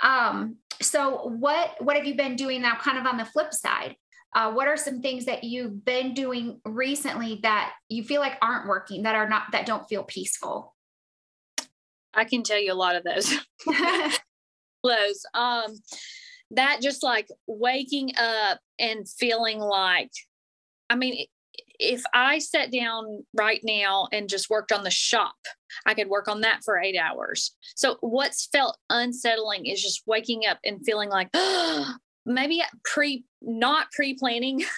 Um, 0.00 0.56
so 0.80 1.28
what 1.38 1.74
what 1.80 1.96
have 1.96 2.06
you 2.06 2.14
been 2.14 2.36
doing 2.36 2.62
now 2.62 2.76
kind 2.76 2.98
of 2.98 3.06
on 3.06 3.16
the 3.16 3.24
flip 3.24 3.52
side? 3.52 3.96
Uh, 4.34 4.52
what 4.52 4.68
are 4.68 4.76
some 4.76 5.00
things 5.00 5.24
that 5.24 5.44
you've 5.44 5.84
been 5.84 6.12
doing 6.12 6.60
recently 6.64 7.40
that 7.42 7.72
you 7.88 8.04
feel 8.04 8.20
like 8.20 8.36
aren't 8.42 8.68
working 8.68 9.02
that 9.02 9.14
are 9.14 9.28
not 9.28 9.44
that 9.52 9.66
don't 9.66 9.88
feel 9.88 10.04
peaceful? 10.04 10.74
I 12.12 12.24
can 12.24 12.42
tell 12.42 12.60
you 12.60 12.72
a 12.72 12.74
lot 12.74 12.96
of 12.96 13.04
those. 13.04 13.34
Those 14.84 15.22
um 15.34 15.74
that 16.50 16.80
just 16.80 17.02
like 17.02 17.28
waking 17.46 18.12
up 18.16 18.60
and 18.78 19.08
feeling 19.08 19.58
like 19.58 20.10
i 20.90 20.96
mean 20.96 21.26
if 21.78 22.02
i 22.14 22.38
sat 22.38 22.72
down 22.72 23.24
right 23.34 23.60
now 23.64 24.06
and 24.12 24.28
just 24.28 24.48
worked 24.48 24.72
on 24.72 24.84
the 24.84 24.90
shop 24.90 25.34
i 25.86 25.94
could 25.94 26.08
work 26.08 26.28
on 26.28 26.40
that 26.40 26.60
for 26.64 26.78
eight 26.78 26.96
hours 26.96 27.54
so 27.74 27.96
what's 28.00 28.46
felt 28.46 28.78
unsettling 28.90 29.66
is 29.66 29.82
just 29.82 30.02
waking 30.06 30.42
up 30.48 30.58
and 30.64 30.84
feeling 30.84 31.08
like 31.08 31.28
oh, 31.34 31.94
maybe 32.26 32.62
pre 32.84 33.24
not 33.42 33.90
pre-planning 33.92 34.64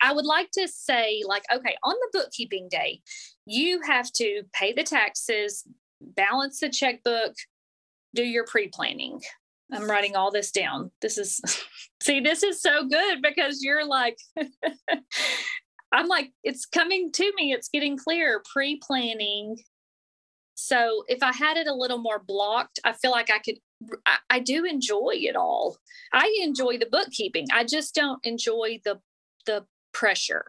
I 0.00 0.12
would 0.12 0.24
like 0.24 0.50
to 0.52 0.66
say, 0.66 1.22
like, 1.26 1.42
okay, 1.52 1.76
on 1.82 1.94
the 1.94 2.18
bookkeeping 2.18 2.68
day, 2.70 3.02
you 3.44 3.82
have 3.82 4.10
to 4.12 4.42
pay 4.52 4.72
the 4.72 4.82
taxes, 4.82 5.64
balance 6.00 6.60
the 6.60 6.70
checkbook, 6.70 7.34
do 8.14 8.24
your 8.24 8.44
pre 8.44 8.68
planning. 8.68 9.20
I'm 9.72 9.88
writing 9.88 10.16
all 10.16 10.30
this 10.30 10.50
down. 10.50 10.90
This 11.00 11.18
is, 11.18 11.40
see, 12.02 12.20
this 12.20 12.42
is 12.42 12.60
so 12.60 12.86
good 12.86 13.22
because 13.22 13.62
you're 13.62 13.86
like, 13.86 14.18
I'm 15.92 16.06
like, 16.06 16.30
it's 16.44 16.66
coming 16.66 17.10
to 17.12 17.32
me. 17.36 17.52
It's 17.52 17.68
getting 17.68 17.96
clear 17.96 18.42
pre 18.52 18.80
planning. 18.86 19.56
So 20.54 21.04
if 21.08 21.22
I 21.22 21.32
had 21.32 21.56
it 21.56 21.66
a 21.66 21.74
little 21.74 21.98
more 21.98 22.22
blocked, 22.24 22.78
I 22.84 22.92
feel 22.92 23.10
like 23.10 23.30
I 23.30 23.38
could 23.38 23.56
I, 24.06 24.16
I 24.28 24.38
do 24.40 24.64
enjoy 24.64 25.12
it 25.14 25.36
all. 25.36 25.78
I 26.12 26.38
enjoy 26.42 26.78
the 26.78 26.88
bookkeeping. 26.90 27.46
I 27.52 27.64
just 27.64 27.94
don't 27.94 28.20
enjoy 28.24 28.80
the 28.84 29.00
the 29.46 29.64
pressure. 29.92 30.44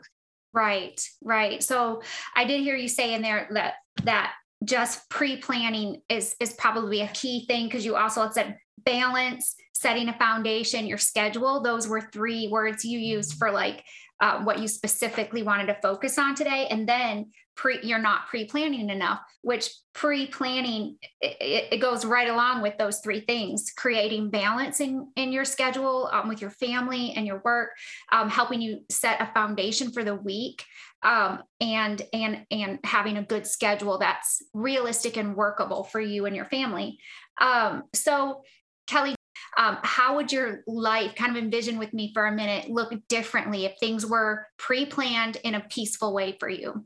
Right, 0.53 1.01
right. 1.23 1.63
So 1.63 2.01
I 2.35 2.43
did 2.43 2.61
hear 2.61 2.75
you 2.75 2.89
say 2.89 3.13
in 3.13 3.21
there 3.21 3.47
that 3.51 3.75
that 4.03 4.33
just 4.63 5.09
pre-planning 5.09 6.01
is 6.09 6.35
is 6.39 6.53
probably 6.53 7.01
a 7.01 7.07
key 7.09 7.45
thing 7.45 7.65
because 7.65 7.85
you 7.85 7.95
also 7.95 8.29
said 8.31 8.57
balance, 8.85 9.55
setting 9.73 10.09
a 10.09 10.17
foundation, 10.17 10.87
your 10.87 10.97
schedule. 10.97 11.61
Those 11.61 11.87
were 11.87 12.01
three 12.01 12.47
words 12.47 12.85
you 12.85 12.99
used 12.99 13.33
for 13.37 13.51
like 13.51 13.83
uh, 14.19 14.43
what 14.43 14.59
you 14.59 14.67
specifically 14.67 15.41
wanted 15.41 15.67
to 15.67 15.77
focus 15.81 16.19
on 16.19 16.35
today, 16.35 16.67
and 16.69 16.87
then 16.87 17.31
pre 17.55 17.79
you're 17.83 17.99
not 17.99 18.27
pre-planning 18.27 18.89
enough 18.89 19.19
which 19.41 19.69
pre-planning 19.93 20.97
it, 21.19 21.67
it, 21.73 21.77
goes 21.79 22.05
right 22.05 22.29
along 22.29 22.61
with 22.61 22.77
those 22.77 22.99
three 22.99 23.19
things 23.21 23.71
creating 23.75 24.29
balance 24.29 24.79
in, 24.79 25.07
in 25.15 25.31
your 25.31 25.43
schedule 25.43 26.09
um, 26.13 26.29
with 26.29 26.41
your 26.41 26.49
family 26.49 27.11
and 27.15 27.27
your 27.27 27.41
work 27.43 27.71
um, 28.11 28.29
helping 28.29 28.61
you 28.61 28.79
set 28.89 29.21
a 29.21 29.31
foundation 29.33 29.91
for 29.91 30.03
the 30.03 30.15
week 30.15 30.63
um, 31.03 31.43
and 31.59 32.01
and 32.13 32.45
and 32.51 32.79
having 32.83 33.17
a 33.17 33.23
good 33.23 33.45
schedule 33.45 33.97
that's 33.97 34.41
realistic 34.53 35.17
and 35.17 35.35
workable 35.35 35.83
for 35.83 35.99
you 35.99 36.25
and 36.25 36.35
your 36.35 36.45
family 36.45 36.97
um, 37.39 37.83
so 37.93 38.41
kelly 38.87 39.15
um, 39.57 39.77
how 39.83 40.15
would 40.15 40.31
your 40.31 40.63
life 40.65 41.13
kind 41.15 41.35
of 41.35 41.43
envision 41.43 41.77
with 41.77 41.93
me 41.93 42.11
for 42.13 42.25
a 42.25 42.31
minute 42.31 42.69
look 42.69 42.93
differently 43.09 43.65
if 43.65 43.77
things 43.79 44.05
were 44.05 44.47
pre-planned 44.57 45.37
in 45.43 45.55
a 45.55 45.59
peaceful 45.59 46.13
way 46.13 46.37
for 46.39 46.47
you 46.49 46.85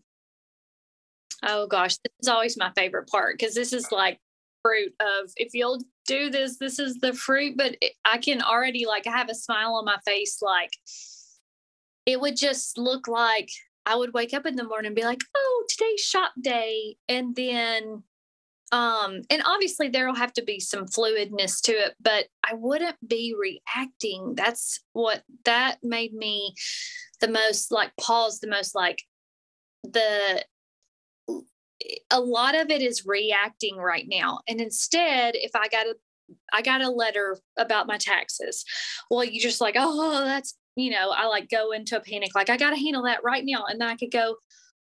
Oh 1.44 1.68
gosh, 1.68 1.98
this 1.98 2.14
is 2.22 2.28
always 2.28 2.58
my 2.58 2.72
favorite 2.76 3.08
part 3.08 3.38
because 3.38 3.54
this 3.54 3.72
is 3.72 3.92
like 3.92 4.20
fruit 4.64 4.94
of 5.00 5.32
if 5.38 5.54
you'll 5.54 5.80
do 6.08 6.30
this, 6.30 6.58
this 6.58 6.80
is 6.80 6.98
the 6.98 7.14
fruit. 7.14 7.56
But 7.56 7.78
I 8.04 8.18
can 8.18 8.42
already 8.42 8.86
like 8.86 9.06
I 9.08 9.12
have 9.12 9.30
a 9.30 9.36
smile 9.36 9.76
on 9.76 9.86
my 9.86 9.98
face. 10.06 10.40
Like 10.42 10.72
it 12.06 12.20
would 12.20 12.36
just 12.36 12.78
look 12.78 13.08
like 13.08 13.50
I 13.86 13.96
would 13.96 14.14
wake 14.14 14.34
up 14.34 14.48
in 14.48 14.56
the 14.56 14.64
morning 14.64 14.88
and 14.88 14.96
be 14.96 15.04
like, 15.04 15.22
oh, 15.36 15.66
today's 15.70 16.02
shop 16.02 16.32
day. 16.42 16.98
And 17.08 17.36
then 17.36 18.04
um 18.72 19.22
and 19.30 19.44
obviously 19.46 19.90
there'll 19.90 20.16
have 20.16 20.34
to 20.34 20.44
be 20.44 20.60
some 20.60 20.86
fluidness 20.86 21.62
to 21.62 21.72
it 21.72 21.94
but 22.02 22.26
i 22.44 22.54
wouldn't 22.56 22.98
be 23.08 23.36
reacting 23.40 24.34
that's 24.36 24.80
what 24.94 25.22
that 25.44 25.78
made 25.84 26.14
me 26.14 26.54
the 27.22 27.28
most 27.28 27.72
like 27.72 27.92
pause 27.98 28.40
the 28.40 28.48
most 28.48 28.74
like 28.74 29.04
the 29.84 30.44
a 32.12 32.20
lot 32.20 32.56
of 32.56 32.70
it 32.70 32.82
is 32.82 33.06
reacting 33.06 33.78
right 33.78 34.06
now. 34.10 34.40
And 34.48 34.60
instead, 34.60 35.36
if 35.36 35.52
I 35.56 35.68
got 35.68 35.88
a 35.88 35.96
I 36.52 36.64
got 36.64 36.82
a 36.82 36.90
letter 36.90 37.38
about 37.56 37.86
my 37.86 37.98
taxes. 37.98 38.66
Well, 39.12 39.24
you 39.24 39.40
just 39.40 39.62
like, 39.62 39.76
oh, 39.78 40.26
that's, 40.26 40.56
you 40.76 40.90
know, 40.90 41.12
I 41.12 41.28
like 41.28 41.50
go 41.50 41.72
into 41.72 41.98
a 41.98 42.02
panic, 42.02 42.32
like, 42.34 42.50
I 42.50 42.58
got 42.58 42.72
to 42.72 42.76
handle 42.76 43.04
that 43.04 43.24
right 43.24 43.44
now. 43.46 43.66
And 43.70 43.80
then 43.80 43.88
I 43.88 43.96
could 43.96 44.10
go, 44.10 44.38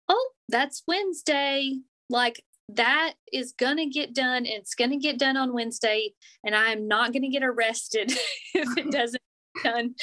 oh, 0.10 0.32
that's 0.50 0.84
Wednesday. 0.86 1.78
Like, 2.10 2.44
that 2.76 3.14
is 3.32 3.54
going 3.54 3.78
to 3.78 3.86
get 3.86 4.14
done. 4.14 4.38
and 4.38 4.48
It's 4.48 4.76
going 4.76 4.92
to 4.92 4.98
get 4.98 5.20
done 5.20 5.38
on 5.38 5.54
Wednesday. 5.54 6.14
And 6.44 6.56
I'm 6.56 6.88
not 6.88 7.14
going 7.14 7.24
to 7.24 7.30
get 7.30 7.44
arrested 7.44 8.12
if 8.54 8.78
it 8.78 8.92
doesn't 8.92 9.22
get 9.56 9.74
done 9.74 9.96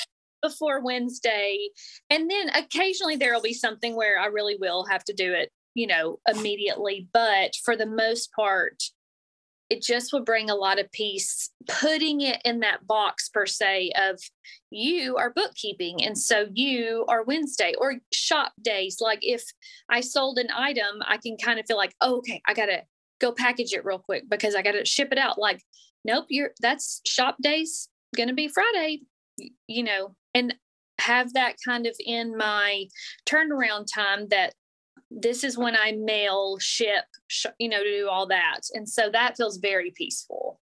before 0.42 0.82
Wednesday. 0.84 1.68
And 2.10 2.30
then 2.30 2.50
occasionally 2.50 3.16
there 3.16 3.32
will 3.32 3.42
be 3.42 3.54
something 3.54 3.96
where 3.96 4.18
I 4.18 4.26
really 4.26 4.56
will 4.60 4.84
have 4.86 5.04
to 5.04 5.12
do 5.12 5.32
it 5.32 5.50
you 5.76 5.86
know, 5.86 6.18
immediately. 6.26 7.06
But 7.12 7.54
for 7.62 7.76
the 7.76 7.86
most 7.86 8.32
part, 8.32 8.82
it 9.68 9.82
just 9.82 10.12
would 10.12 10.24
bring 10.24 10.48
a 10.48 10.54
lot 10.54 10.78
of 10.78 10.90
peace 10.92 11.50
putting 11.66 12.20
it 12.20 12.40
in 12.44 12.60
that 12.60 12.86
box 12.86 13.28
per 13.28 13.46
se 13.46 13.90
of 13.96 14.20
you 14.70 15.16
are 15.16 15.32
bookkeeping 15.32 16.02
and 16.04 16.16
so 16.16 16.46
you 16.52 17.04
are 17.08 17.24
wednesday 17.24 17.74
or 17.78 17.94
shop 18.12 18.52
days. 18.62 18.98
Like 19.00 19.20
if 19.22 19.42
i 19.88 20.00
sold 20.00 20.38
an 20.38 20.48
item 20.56 21.02
i 21.06 21.16
can 21.16 21.36
kind 21.36 21.58
of 21.58 21.66
feel 21.66 21.76
like 21.76 21.94
oh, 22.00 22.18
okay 22.18 22.40
i 22.46 22.54
gotta 22.54 22.82
go 23.20 23.32
package 23.32 23.72
it 23.72 23.84
real 23.84 23.98
quick 23.98 24.24
because 24.28 24.54
i 24.54 24.62
gotta 24.62 24.84
ship 24.84 25.08
it 25.12 25.18
out. 25.18 25.38
Like 25.38 25.62
nope 26.04 26.26
you're 26.28 26.52
that's 26.60 27.00
shop 27.04 27.36
days 27.40 27.88
gonna 28.16 28.34
be 28.34 28.48
friday 28.48 29.00
you 29.66 29.82
know 29.82 30.14
and 30.34 30.54
have 30.98 31.32
that 31.34 31.56
kind 31.64 31.86
of 31.86 31.94
in 32.04 32.36
my 32.36 32.86
turnaround 33.26 33.86
time 33.92 34.28
that 34.28 34.54
this 35.10 35.44
is 35.44 35.56
when 35.56 35.76
I 35.76 35.92
mail, 35.92 36.58
ship, 36.58 37.04
sh- 37.28 37.46
you 37.58 37.68
know, 37.68 37.82
to 37.82 37.90
do 37.90 38.08
all 38.08 38.26
that. 38.28 38.60
And 38.74 38.88
so 38.88 39.08
that 39.10 39.36
feels 39.36 39.58
very 39.58 39.92
peaceful. 39.92 40.60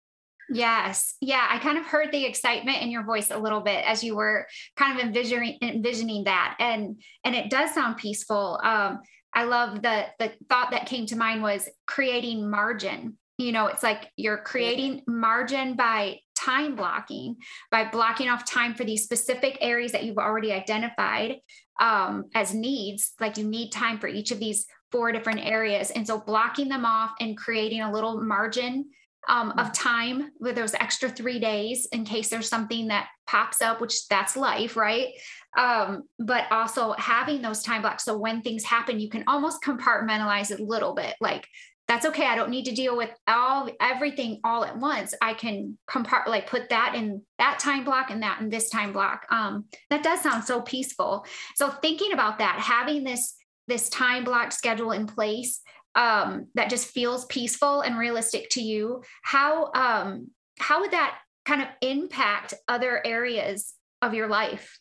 Yes. 0.53 1.15
Yeah. 1.21 1.47
I 1.49 1.59
kind 1.59 1.77
of 1.77 1.85
heard 1.85 2.11
the 2.11 2.25
excitement 2.25 2.81
in 2.81 2.91
your 2.91 3.03
voice 3.03 3.31
a 3.31 3.37
little 3.37 3.61
bit 3.61 3.85
as 3.85 4.03
you 4.03 4.15
were 4.15 4.47
kind 4.75 4.99
of 4.99 5.05
envisioning 5.05 5.57
envisioning 5.61 6.25
that. 6.25 6.57
And 6.59 7.01
and 7.23 7.35
it 7.35 7.49
does 7.49 7.73
sound 7.73 7.97
peaceful. 7.97 8.59
Um, 8.61 8.99
I 9.33 9.43
love 9.45 9.81
the 9.81 10.07
the 10.19 10.33
thought 10.49 10.71
that 10.71 10.87
came 10.87 11.05
to 11.07 11.15
mind 11.15 11.41
was 11.41 11.69
creating 11.87 12.49
margin. 12.49 13.17
You 13.37 13.53
know, 13.53 13.67
it's 13.67 13.81
like 13.81 14.11
you're 14.17 14.37
creating 14.37 15.03
margin 15.07 15.75
by 15.75 16.19
time 16.43 16.75
blocking, 16.75 17.35
by 17.69 17.85
blocking 17.85 18.29
off 18.29 18.45
time 18.45 18.73
for 18.73 18.83
these 18.83 19.03
specific 19.03 19.57
areas 19.61 19.91
that 19.91 20.03
you've 20.03 20.17
already 20.17 20.51
identified 20.51 21.37
um, 21.79 22.25
as 22.35 22.53
needs, 22.53 23.13
like 23.19 23.37
you 23.37 23.43
need 23.43 23.71
time 23.71 23.99
for 23.99 24.07
each 24.07 24.31
of 24.31 24.39
these 24.39 24.65
four 24.91 25.11
different 25.11 25.39
areas. 25.39 25.91
And 25.91 26.05
so 26.05 26.19
blocking 26.19 26.69
them 26.69 26.85
off 26.85 27.11
and 27.19 27.37
creating 27.37 27.81
a 27.81 27.91
little 27.91 28.21
margin 28.21 28.89
um, 29.27 29.51
of 29.57 29.71
time 29.71 30.31
with 30.39 30.55
those 30.55 30.73
extra 30.73 31.09
three 31.09 31.39
days 31.39 31.87
in 31.91 32.05
case 32.05 32.29
there's 32.29 32.49
something 32.49 32.87
that 32.87 33.07
pops 33.27 33.61
up, 33.61 33.79
which 33.79 34.07
that's 34.07 34.35
life, 34.35 34.75
right? 34.75 35.09
Um, 35.57 36.03
but 36.17 36.51
also 36.51 36.93
having 36.93 37.41
those 37.41 37.61
time 37.61 37.81
blocks. 37.81 38.03
So 38.03 38.17
when 38.17 38.41
things 38.41 38.63
happen, 38.63 38.99
you 38.99 39.09
can 39.09 39.23
almost 39.27 39.61
compartmentalize 39.63 40.51
it 40.51 40.59
a 40.59 40.65
little 40.65 40.93
bit. 40.95 41.15
Like, 41.21 41.47
that's 41.91 42.05
okay. 42.05 42.25
I 42.25 42.37
don't 42.37 42.51
need 42.51 42.63
to 42.65 42.71
deal 42.71 42.95
with 42.95 43.09
all 43.27 43.69
everything 43.81 44.39
all 44.45 44.63
at 44.63 44.77
once. 44.77 45.13
I 45.21 45.33
can 45.33 45.77
compart 45.89 46.25
like 46.25 46.49
put 46.49 46.69
that 46.69 46.95
in 46.95 47.21
that 47.37 47.59
time 47.59 47.83
block 47.83 48.09
and 48.09 48.23
that 48.23 48.39
in 48.39 48.47
this 48.47 48.69
time 48.69 48.93
block. 48.93 49.25
Um, 49.29 49.65
that 49.89 50.01
does 50.01 50.21
sound 50.21 50.45
so 50.45 50.61
peaceful. 50.61 51.25
So 51.55 51.67
thinking 51.67 52.13
about 52.13 52.37
that, 52.37 52.61
having 52.61 53.03
this 53.03 53.33
this 53.67 53.89
time 53.89 54.23
block 54.23 54.53
schedule 54.53 54.93
in 54.93 55.05
place 55.05 55.59
um, 55.95 56.47
that 56.55 56.69
just 56.69 56.87
feels 56.87 57.25
peaceful 57.25 57.81
and 57.81 57.97
realistic 57.97 58.47
to 58.51 58.61
you 58.61 59.03
how 59.21 59.73
um, 59.73 60.29
how 60.59 60.79
would 60.79 60.91
that 60.91 61.17
kind 61.43 61.61
of 61.61 61.67
impact 61.81 62.53
other 62.69 63.05
areas 63.05 63.73
of 64.01 64.13
your 64.13 64.29
life 64.29 64.79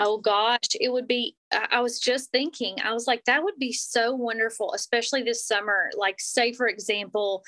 oh 0.00 0.18
gosh 0.18 0.58
it 0.80 0.92
would 0.92 1.06
be 1.06 1.36
i 1.70 1.80
was 1.80 2.00
just 2.00 2.30
thinking 2.30 2.76
i 2.82 2.92
was 2.92 3.06
like 3.06 3.24
that 3.24 3.44
would 3.44 3.58
be 3.58 3.72
so 3.72 4.14
wonderful 4.14 4.72
especially 4.74 5.22
this 5.22 5.46
summer 5.46 5.90
like 5.96 6.16
say 6.18 6.52
for 6.52 6.66
example 6.66 7.42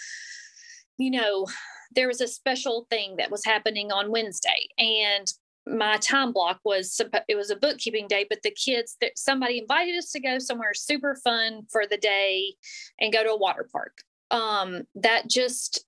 you 0.98 1.10
know 1.10 1.46
there 1.94 2.08
was 2.08 2.20
a 2.20 2.28
special 2.28 2.86
thing 2.90 3.16
that 3.16 3.30
was 3.30 3.44
happening 3.44 3.90
on 3.90 4.10
wednesday 4.10 4.68
and 4.78 5.32
my 5.66 5.96
time 5.98 6.32
block 6.32 6.60
was 6.64 7.00
it 7.28 7.36
was 7.36 7.50
a 7.50 7.56
bookkeeping 7.56 8.08
day 8.08 8.26
but 8.28 8.42
the 8.42 8.50
kids 8.50 8.96
that 9.00 9.16
somebody 9.16 9.58
invited 9.58 9.96
us 9.96 10.10
to 10.10 10.20
go 10.20 10.38
somewhere 10.38 10.74
super 10.74 11.16
fun 11.22 11.62
for 11.70 11.84
the 11.88 11.96
day 11.96 12.54
and 13.00 13.12
go 13.12 13.22
to 13.22 13.30
a 13.30 13.38
water 13.38 13.68
park. 13.70 13.98
Um 14.30 14.82
that 14.96 15.28
just 15.28 15.84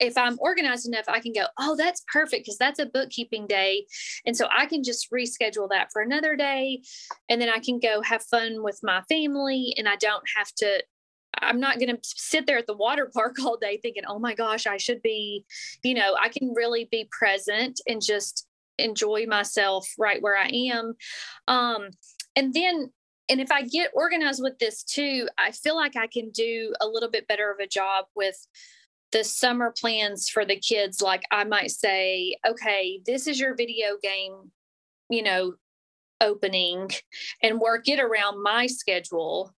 if 0.00 0.16
i'm 0.18 0.38
organized 0.40 0.86
enough 0.86 1.04
i 1.08 1.20
can 1.20 1.32
go 1.32 1.44
oh 1.58 1.76
that's 1.76 2.04
perfect 2.12 2.44
because 2.44 2.58
that's 2.58 2.78
a 2.78 2.86
bookkeeping 2.86 3.46
day 3.46 3.86
and 4.26 4.36
so 4.36 4.48
i 4.56 4.66
can 4.66 4.82
just 4.82 5.10
reschedule 5.10 5.68
that 5.68 5.88
for 5.92 6.02
another 6.02 6.36
day 6.36 6.80
and 7.28 7.40
then 7.40 7.48
i 7.48 7.58
can 7.58 7.78
go 7.78 8.02
have 8.02 8.22
fun 8.24 8.62
with 8.62 8.80
my 8.82 9.00
family 9.02 9.74
and 9.78 9.88
i 9.88 9.96
don't 9.96 10.24
have 10.36 10.52
to 10.54 10.82
I'm 11.38 11.60
not 11.60 11.78
going 11.78 11.88
to 11.88 11.98
sit 12.02 12.46
there 12.46 12.58
at 12.58 12.66
the 12.66 12.76
water 12.76 13.10
park 13.12 13.36
all 13.44 13.56
day 13.56 13.78
thinking, 13.82 14.04
oh 14.06 14.18
my 14.18 14.34
gosh, 14.34 14.66
I 14.66 14.76
should 14.76 15.02
be, 15.02 15.44
you 15.82 15.94
know, 15.94 16.14
I 16.20 16.28
can 16.28 16.52
really 16.54 16.88
be 16.90 17.08
present 17.10 17.80
and 17.88 18.00
just 18.00 18.46
enjoy 18.78 19.26
myself 19.26 19.88
right 19.98 20.20
where 20.22 20.36
I 20.36 20.48
am. 20.72 20.94
Um, 21.48 21.90
and 22.36 22.52
then, 22.52 22.90
and 23.28 23.40
if 23.40 23.50
I 23.50 23.62
get 23.62 23.90
organized 23.94 24.42
with 24.42 24.58
this 24.58 24.82
too, 24.82 25.28
I 25.38 25.52
feel 25.52 25.76
like 25.76 25.96
I 25.96 26.06
can 26.06 26.30
do 26.30 26.74
a 26.80 26.86
little 26.86 27.10
bit 27.10 27.28
better 27.28 27.50
of 27.50 27.58
a 27.58 27.66
job 27.66 28.06
with 28.14 28.36
the 29.14 29.24
summer 29.24 29.72
plans 29.80 30.28
for 30.28 30.44
the 30.44 30.58
kids. 30.58 31.00
Like 31.00 31.22
I 31.30 31.44
might 31.44 31.70
say, 31.70 32.36
okay, 32.46 33.00
this 33.06 33.28
is 33.28 33.38
your 33.38 33.54
video 33.54 33.96
game, 34.02 34.50
you 35.08 35.22
know, 35.22 35.54
opening 36.20 36.90
and 37.42 37.60
work 37.60 37.88
it 37.88 38.00
around 38.00 38.42
my 38.42 38.66
schedule 38.66 39.54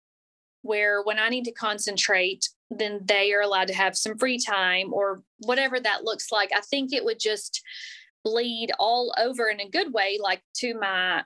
where 0.61 1.01
when 1.03 1.19
I 1.19 1.29
need 1.29 1.45
to 1.45 1.53
concentrate, 1.53 2.49
then 2.69 2.99
they 3.05 3.31
are 3.33 3.41
allowed 3.41 3.69
to 3.69 3.73
have 3.73 3.95
some 3.95 4.17
free 4.17 4.39
time 4.39 4.93
or 4.93 5.23
whatever 5.39 5.79
that 5.79 6.03
looks 6.03 6.31
like. 6.33 6.49
I 6.53 6.61
think 6.61 6.91
it 6.91 7.05
would 7.05 7.19
just 7.19 7.61
bleed 8.25 8.71
all 8.77 9.13
over 9.17 9.47
in 9.47 9.61
a 9.61 9.69
good 9.69 9.93
way, 9.93 10.17
like 10.21 10.41
to 10.55 10.73
my 10.73 11.23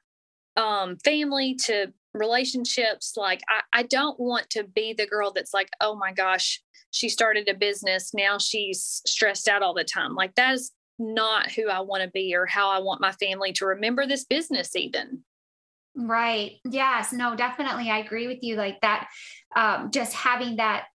um, 0.56 0.98
family, 0.98 1.56
to 1.66 1.94
relationships. 2.14 3.14
Like, 3.16 3.42
I, 3.48 3.80
I 3.80 3.84
don't 3.84 4.20
want 4.20 4.50
to 4.52 4.64
be 4.64 4.94
the 4.94 5.08
girl 5.08 5.32
that's 5.32 5.54
like, 5.54 5.70
oh 5.82 5.96
my 5.96 6.12
gosh, 6.12 6.62
she 6.92 7.10
started 7.10 7.48
a 7.48 7.54
business. 7.54 8.14
Now 8.14 8.38
she's 8.38 9.02
stressed 9.06 9.48
out 9.48 9.62
all 9.62 9.74
the 9.74 9.84
time. 9.84 10.16
Like, 10.16 10.36
that 10.36 10.54
is 10.54 10.72
not 10.98 11.52
who 11.52 11.70
I 11.70 11.80
want 11.80 12.04
to 12.04 12.10
be 12.10 12.36
or 12.36 12.46
how 12.46 12.70
I 12.70 12.80
want 12.80 13.02
my 13.02 13.14
family 13.14 13.54
to 13.54 13.66
remember 13.66 14.06
this 14.06 14.26
business, 14.26 14.76
even. 14.76 15.24
Right. 15.96 16.58
Yes. 16.70 17.12
No, 17.12 17.36
definitely. 17.36 17.90
I 17.90 18.00
agree 18.00 18.28
with 18.28 18.40
you. 18.42 18.56
Like 18.56 18.80
that, 18.82 19.10
um, 19.56 19.92
just 19.92 20.14
having 20.14 20.58
that 20.58 20.86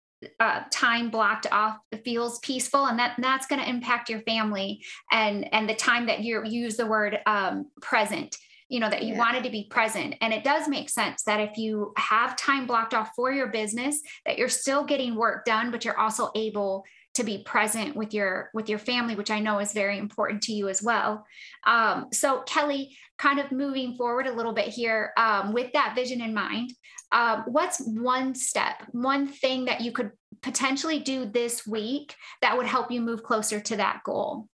uh, 0.40 0.62
time 0.70 1.10
blocked 1.10 1.46
off 1.50 1.78
feels 2.04 2.38
peaceful 2.38 2.86
and 2.86 2.98
that 2.98 3.14
that's 3.18 3.46
going 3.46 3.60
to 3.60 3.68
impact 3.68 4.08
your 4.08 4.20
family 4.20 4.82
and 5.12 5.52
and 5.52 5.68
the 5.68 5.74
time 5.74 6.06
that 6.06 6.20
you 6.20 6.42
use 6.44 6.76
the 6.76 6.86
word 6.86 7.18
um, 7.26 7.66
present 7.82 8.36
you 8.68 8.80
know 8.80 8.90
that 8.90 9.02
you 9.02 9.14
yeah. 9.14 9.18
wanted 9.18 9.44
to 9.44 9.50
be 9.50 9.66
present. 9.70 10.14
And 10.20 10.32
it 10.32 10.44
does 10.44 10.68
make 10.68 10.88
sense 10.88 11.22
that 11.24 11.40
if 11.40 11.56
you 11.56 11.92
have 11.96 12.36
time 12.36 12.66
blocked 12.66 12.94
off 12.94 13.10
for 13.14 13.32
your 13.32 13.48
business 13.48 14.00
that 14.26 14.38
you're 14.38 14.48
still 14.48 14.84
getting 14.84 15.14
work 15.14 15.44
done 15.44 15.70
but 15.70 15.84
you're 15.84 15.98
also 15.98 16.30
able 16.34 16.84
to 17.14 17.22
be 17.22 17.44
present 17.44 17.94
with 17.94 18.12
your 18.12 18.50
with 18.54 18.68
your 18.68 18.78
family 18.78 19.14
which 19.14 19.30
i 19.30 19.38
know 19.38 19.60
is 19.60 19.72
very 19.72 19.98
important 19.98 20.42
to 20.42 20.52
you 20.52 20.68
as 20.68 20.82
well. 20.82 21.24
Um, 21.66 22.06
so 22.12 22.40
kelly 22.42 22.96
kind 23.18 23.38
of 23.38 23.52
moving 23.52 23.94
forward 23.94 24.26
a 24.26 24.32
little 24.32 24.52
bit 24.52 24.68
here 24.68 25.12
um, 25.16 25.52
with 25.52 25.72
that 25.72 25.94
vision 25.94 26.20
in 26.20 26.34
mind 26.34 26.72
um, 27.12 27.44
what's 27.46 27.78
one 27.80 28.34
step 28.34 28.82
one 28.90 29.28
thing 29.28 29.66
that 29.66 29.80
you 29.80 29.92
could 29.92 30.10
potentially 30.42 30.98
do 30.98 31.24
this 31.24 31.66
week 31.66 32.14
that 32.42 32.56
would 32.56 32.66
help 32.66 32.90
you 32.90 33.00
move 33.00 33.22
closer 33.22 33.60
to 33.60 33.76
that 33.76 34.00
goal 34.04 34.48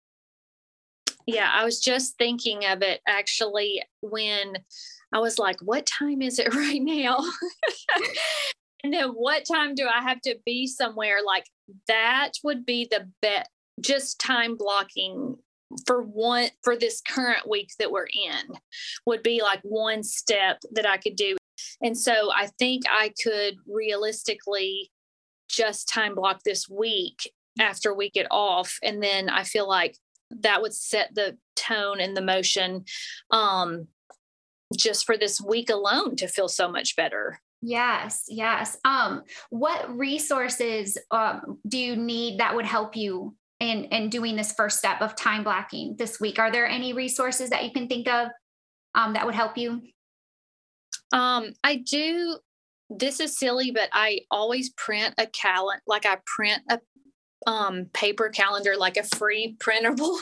yeah 1.34 1.50
i 1.54 1.64
was 1.64 1.80
just 1.80 2.16
thinking 2.18 2.64
of 2.64 2.82
it 2.82 3.00
actually 3.06 3.82
when 4.00 4.54
i 5.12 5.18
was 5.18 5.38
like 5.38 5.56
what 5.62 5.86
time 5.86 6.22
is 6.22 6.38
it 6.38 6.54
right 6.54 6.82
now 6.82 7.18
and 8.82 8.92
then 8.92 9.10
what 9.10 9.44
time 9.50 9.74
do 9.74 9.86
I 9.86 10.02
have 10.02 10.20
to 10.22 10.36
be 10.44 10.66
somewhere? 10.66 11.18
Like 11.24 11.44
that 11.86 12.32
would 12.42 12.64
be 12.64 12.88
the 12.90 13.08
bet, 13.20 13.48
just 13.80 14.18
time 14.18 14.56
blocking 14.56 15.36
for 15.86 16.02
one 16.02 16.48
for 16.62 16.76
this 16.76 17.00
current 17.00 17.48
week 17.48 17.70
that 17.78 17.92
we're 17.92 18.06
in 18.06 18.56
would 19.06 19.22
be 19.22 19.42
like 19.42 19.60
one 19.62 20.02
step 20.02 20.58
that 20.72 20.86
I 20.86 20.96
could 20.96 21.16
do. 21.16 21.36
And 21.82 21.96
so 21.96 22.30
I 22.34 22.48
think 22.58 22.84
I 22.90 23.12
could 23.22 23.56
realistically 23.68 24.90
just 25.48 25.88
time 25.88 26.14
block 26.14 26.40
this 26.44 26.68
week 26.68 27.32
after 27.58 27.94
we 27.94 28.10
get 28.10 28.26
off. 28.30 28.78
And 28.82 29.02
then 29.02 29.28
I 29.28 29.44
feel 29.44 29.68
like 29.68 29.96
that 30.30 30.62
would 30.62 30.74
set 30.74 31.14
the 31.14 31.36
tone 31.56 32.00
and 32.00 32.16
the 32.16 32.22
motion 32.22 32.84
um, 33.30 33.88
just 34.76 35.04
for 35.04 35.16
this 35.16 35.40
week 35.40 35.70
alone 35.70 36.16
to 36.16 36.28
feel 36.28 36.48
so 36.48 36.70
much 36.70 36.96
better. 36.96 37.40
Yes, 37.62 38.24
yes. 38.28 38.78
Um, 38.84 39.24
what 39.50 39.96
resources 39.96 40.96
um, 41.10 41.58
do 41.68 41.78
you 41.78 41.96
need 41.96 42.40
that 42.40 42.54
would 42.54 42.64
help 42.64 42.96
you 42.96 43.36
in 43.58 43.84
in 43.86 44.08
doing 44.08 44.34
this 44.34 44.52
first 44.52 44.78
step 44.78 45.02
of 45.02 45.14
time 45.14 45.44
blocking 45.44 45.96
this 45.98 46.20
week? 46.20 46.38
Are 46.38 46.50
there 46.50 46.66
any 46.66 46.94
resources 46.94 47.50
that 47.50 47.64
you 47.64 47.70
can 47.70 47.86
think 47.86 48.08
of 48.08 48.28
um, 48.94 49.12
that 49.12 49.26
would 49.26 49.34
help 49.34 49.58
you? 49.58 49.82
Um, 51.12 51.52
I 51.62 51.76
do. 51.76 52.38
This 52.88 53.20
is 53.20 53.38
silly, 53.38 53.70
but 53.70 53.88
I 53.92 54.20
always 54.30 54.70
print 54.70 55.14
a 55.18 55.26
calendar. 55.26 55.82
Like 55.86 56.06
I 56.06 56.18
print 56.24 56.62
a 56.70 56.80
um 57.46 57.86
paper 57.94 58.28
calendar 58.28 58.76
like 58.76 58.96
a 58.96 59.02
free 59.16 59.56
printable 59.60 60.18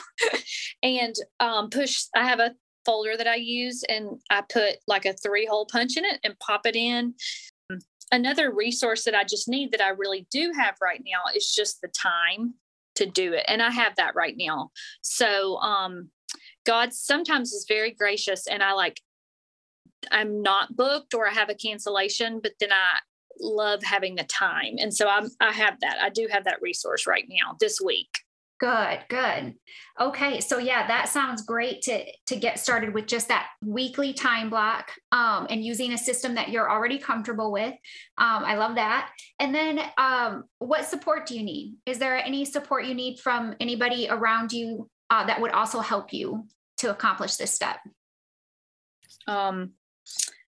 and 0.82 1.16
um 1.40 1.68
push 1.68 2.04
i 2.14 2.24
have 2.24 2.38
a 2.38 2.54
folder 2.88 3.18
that 3.18 3.26
I 3.26 3.34
use 3.34 3.84
and 3.86 4.18
I 4.30 4.42
put 4.48 4.76
like 4.86 5.04
a 5.04 5.12
three 5.12 5.44
hole 5.44 5.66
punch 5.70 5.98
in 5.98 6.06
it 6.06 6.20
and 6.24 6.38
pop 6.38 6.62
it 6.64 6.74
in. 6.74 7.12
Another 8.10 8.50
resource 8.50 9.04
that 9.04 9.14
I 9.14 9.24
just 9.24 9.46
need 9.46 9.72
that 9.72 9.82
I 9.82 9.90
really 9.90 10.26
do 10.30 10.52
have 10.56 10.74
right 10.80 11.02
now 11.04 11.30
is 11.36 11.52
just 11.54 11.82
the 11.82 11.88
time 11.88 12.54
to 12.94 13.04
do 13.04 13.34
it. 13.34 13.44
And 13.46 13.60
I 13.60 13.70
have 13.70 13.96
that 13.96 14.14
right 14.14 14.34
now. 14.38 14.70
So, 15.02 15.58
um, 15.58 16.08
God 16.64 16.94
sometimes 16.94 17.52
is 17.52 17.66
very 17.68 17.90
gracious 17.90 18.46
and 18.46 18.62
I 18.62 18.72
like, 18.72 19.02
I'm 20.10 20.40
not 20.40 20.74
booked 20.74 21.12
or 21.12 21.28
I 21.28 21.34
have 21.34 21.50
a 21.50 21.54
cancellation, 21.54 22.40
but 22.42 22.52
then 22.58 22.72
I 22.72 23.00
love 23.40 23.82
having 23.82 24.16
the 24.16 24.24
time. 24.24 24.76
And 24.78 24.92
so 24.92 25.08
I'm, 25.08 25.28
I 25.40 25.52
have 25.52 25.80
that. 25.80 25.98
I 26.02 26.08
do 26.10 26.28
have 26.30 26.44
that 26.44 26.62
resource 26.62 27.06
right 27.06 27.24
now 27.28 27.56
this 27.60 27.80
week. 27.80 28.08
Good, 28.58 28.98
good. 29.08 29.54
Okay, 30.00 30.40
so 30.40 30.58
yeah, 30.58 30.88
that 30.88 31.08
sounds 31.08 31.42
great 31.42 31.80
to 31.82 32.04
to 32.26 32.34
get 32.34 32.58
started 32.58 32.92
with 32.92 33.06
just 33.06 33.28
that 33.28 33.50
weekly 33.64 34.12
time 34.12 34.50
block 34.50 34.90
um, 35.12 35.46
and 35.48 35.64
using 35.64 35.92
a 35.92 35.98
system 35.98 36.34
that 36.34 36.48
you're 36.48 36.68
already 36.68 36.98
comfortable 36.98 37.52
with. 37.52 37.72
Um, 38.18 38.44
I 38.44 38.56
love 38.56 38.74
that. 38.74 39.12
And 39.38 39.54
then, 39.54 39.80
um, 39.96 40.44
what 40.58 40.86
support 40.86 41.26
do 41.26 41.36
you 41.36 41.44
need? 41.44 41.76
Is 41.86 42.00
there 42.00 42.16
any 42.16 42.44
support 42.44 42.84
you 42.86 42.94
need 42.94 43.20
from 43.20 43.54
anybody 43.60 44.08
around 44.10 44.52
you 44.52 44.90
uh, 45.08 45.24
that 45.26 45.40
would 45.40 45.52
also 45.52 45.78
help 45.78 46.12
you 46.12 46.46
to 46.78 46.90
accomplish 46.90 47.36
this 47.36 47.52
step? 47.52 47.76
Um, 49.28 49.74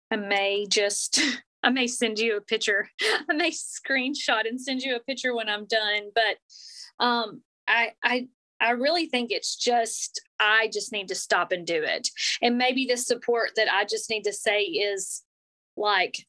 I 0.10 0.16
may 0.16 0.66
just 0.70 1.20
I 1.64 1.70
may 1.70 1.88
send 1.88 2.20
you 2.20 2.38
a 2.38 2.42
picture. 2.42 2.90
I 3.30 3.34
may 3.34 3.52
screenshot 3.52 4.48
and 4.48 4.60
send 4.60 4.82
you 4.82 4.96
a 4.96 5.00
picture 5.00 5.36
when 5.36 5.50
I'm 5.50 5.66
done, 5.66 6.12
but 6.14 7.04
um 7.04 7.42
I 7.68 7.92
I 8.04 8.28
I 8.60 8.72
really 8.72 9.08
think 9.08 9.32
it's 9.32 9.56
just 9.56 10.22
I 10.40 10.70
just 10.74 10.92
need 10.92 11.08
to 11.10 11.16
stop 11.16 11.52
and 11.52 11.66
do 11.66 11.84
it. 11.84 12.10
And 12.42 12.58
maybe 12.58 12.86
the 12.86 12.98
support 12.98 13.52
that 13.56 13.72
I 13.72 13.86
just 13.86 14.10
need 14.10 14.24
to 14.24 14.34
say 14.34 14.62
is 14.62 15.24
like 15.76 16.26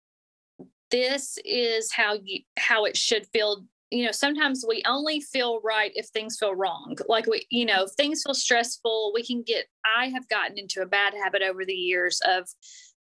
this 0.90 1.38
is 1.44 1.92
how 1.92 2.18
you 2.22 2.40
how 2.58 2.84
it 2.84 2.96
should 2.96 3.26
feel 3.28 3.64
you 3.90 4.04
know 4.04 4.12
sometimes 4.12 4.64
we 4.66 4.82
only 4.86 5.20
feel 5.20 5.60
right 5.62 5.92
if 5.94 6.06
things 6.06 6.36
feel 6.38 6.54
wrong 6.54 6.96
like 7.08 7.26
we 7.26 7.46
you 7.50 7.64
know 7.64 7.84
if 7.84 7.92
things 7.92 8.22
feel 8.24 8.34
stressful 8.34 9.12
we 9.14 9.24
can 9.24 9.42
get 9.42 9.66
i 9.98 10.06
have 10.08 10.28
gotten 10.28 10.58
into 10.58 10.82
a 10.82 10.86
bad 10.86 11.14
habit 11.14 11.42
over 11.42 11.64
the 11.64 11.74
years 11.74 12.20
of 12.26 12.48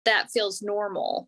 that 0.06 0.30
feels 0.32 0.62
normal 0.62 1.28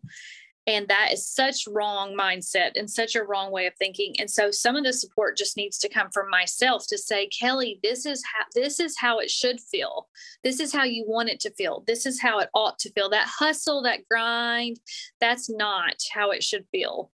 and 0.66 0.88
that 0.88 1.10
is 1.12 1.26
such 1.26 1.66
wrong 1.66 2.14
mindset 2.16 2.72
and 2.76 2.90
such 2.90 3.14
a 3.14 3.24
wrong 3.24 3.50
way 3.50 3.66
of 3.66 3.74
thinking. 3.76 4.14
And 4.18 4.30
so 4.30 4.50
some 4.50 4.76
of 4.76 4.84
the 4.84 4.92
support 4.92 5.36
just 5.36 5.56
needs 5.56 5.78
to 5.78 5.88
come 5.88 6.10
from 6.12 6.28
myself 6.28 6.86
to 6.88 6.98
say 6.98 7.28
kelly 7.28 7.80
this 7.82 8.04
is 8.04 8.22
how 8.24 8.44
this 8.54 8.78
is 8.78 8.96
how 8.98 9.18
it 9.18 9.30
should 9.30 9.60
feel. 9.60 10.08
This 10.44 10.60
is 10.60 10.72
how 10.72 10.84
you 10.84 11.04
want 11.06 11.30
it 11.30 11.40
to 11.40 11.50
feel. 11.50 11.82
This 11.86 12.06
is 12.06 12.20
how 12.20 12.38
it 12.40 12.50
ought 12.54 12.78
to 12.80 12.92
feel. 12.92 13.08
That 13.10 13.28
hustle 13.28 13.82
that 13.82 14.06
grind 14.08 14.80
that's 15.20 15.48
not 15.48 15.96
how 16.12 16.30
it 16.30 16.42
should 16.42 16.66
feel. 16.70 17.10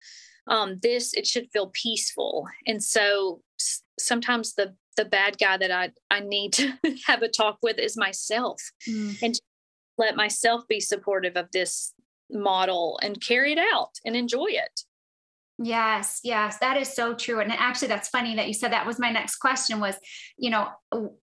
Um, 0.46 0.78
this 0.82 1.12
it 1.14 1.26
should 1.26 1.50
feel 1.52 1.70
peaceful. 1.72 2.48
And 2.66 2.82
so 2.82 3.42
sometimes 3.98 4.54
the 4.54 4.74
the 4.96 5.04
bad 5.06 5.38
guy 5.38 5.56
that 5.56 5.70
i 5.70 5.90
i 6.10 6.20
need 6.20 6.52
to 6.52 6.70
have 7.06 7.22
a 7.22 7.28
talk 7.28 7.58
with 7.62 7.78
is 7.78 7.96
myself. 7.96 8.60
Mm. 8.88 9.22
and 9.22 9.40
let 9.98 10.16
myself 10.16 10.66
be 10.68 10.80
supportive 10.80 11.36
of 11.36 11.50
this 11.52 11.92
model 12.32 12.98
and 13.02 13.20
carry 13.20 13.52
it 13.52 13.58
out 13.58 13.92
and 14.04 14.16
enjoy 14.16 14.46
it 14.48 14.84
Yes, 15.58 16.20
yes, 16.24 16.58
that 16.58 16.76
is 16.76 16.92
so 16.92 17.14
true. 17.14 17.38
And 17.40 17.52
actually, 17.52 17.88
that's 17.88 18.08
funny 18.08 18.34
that 18.36 18.48
you 18.48 18.54
said 18.54 18.72
that 18.72 18.86
was 18.86 18.98
my 18.98 19.10
next 19.12 19.36
question 19.36 19.80
was, 19.80 19.96
you 20.36 20.50
know, 20.50 20.68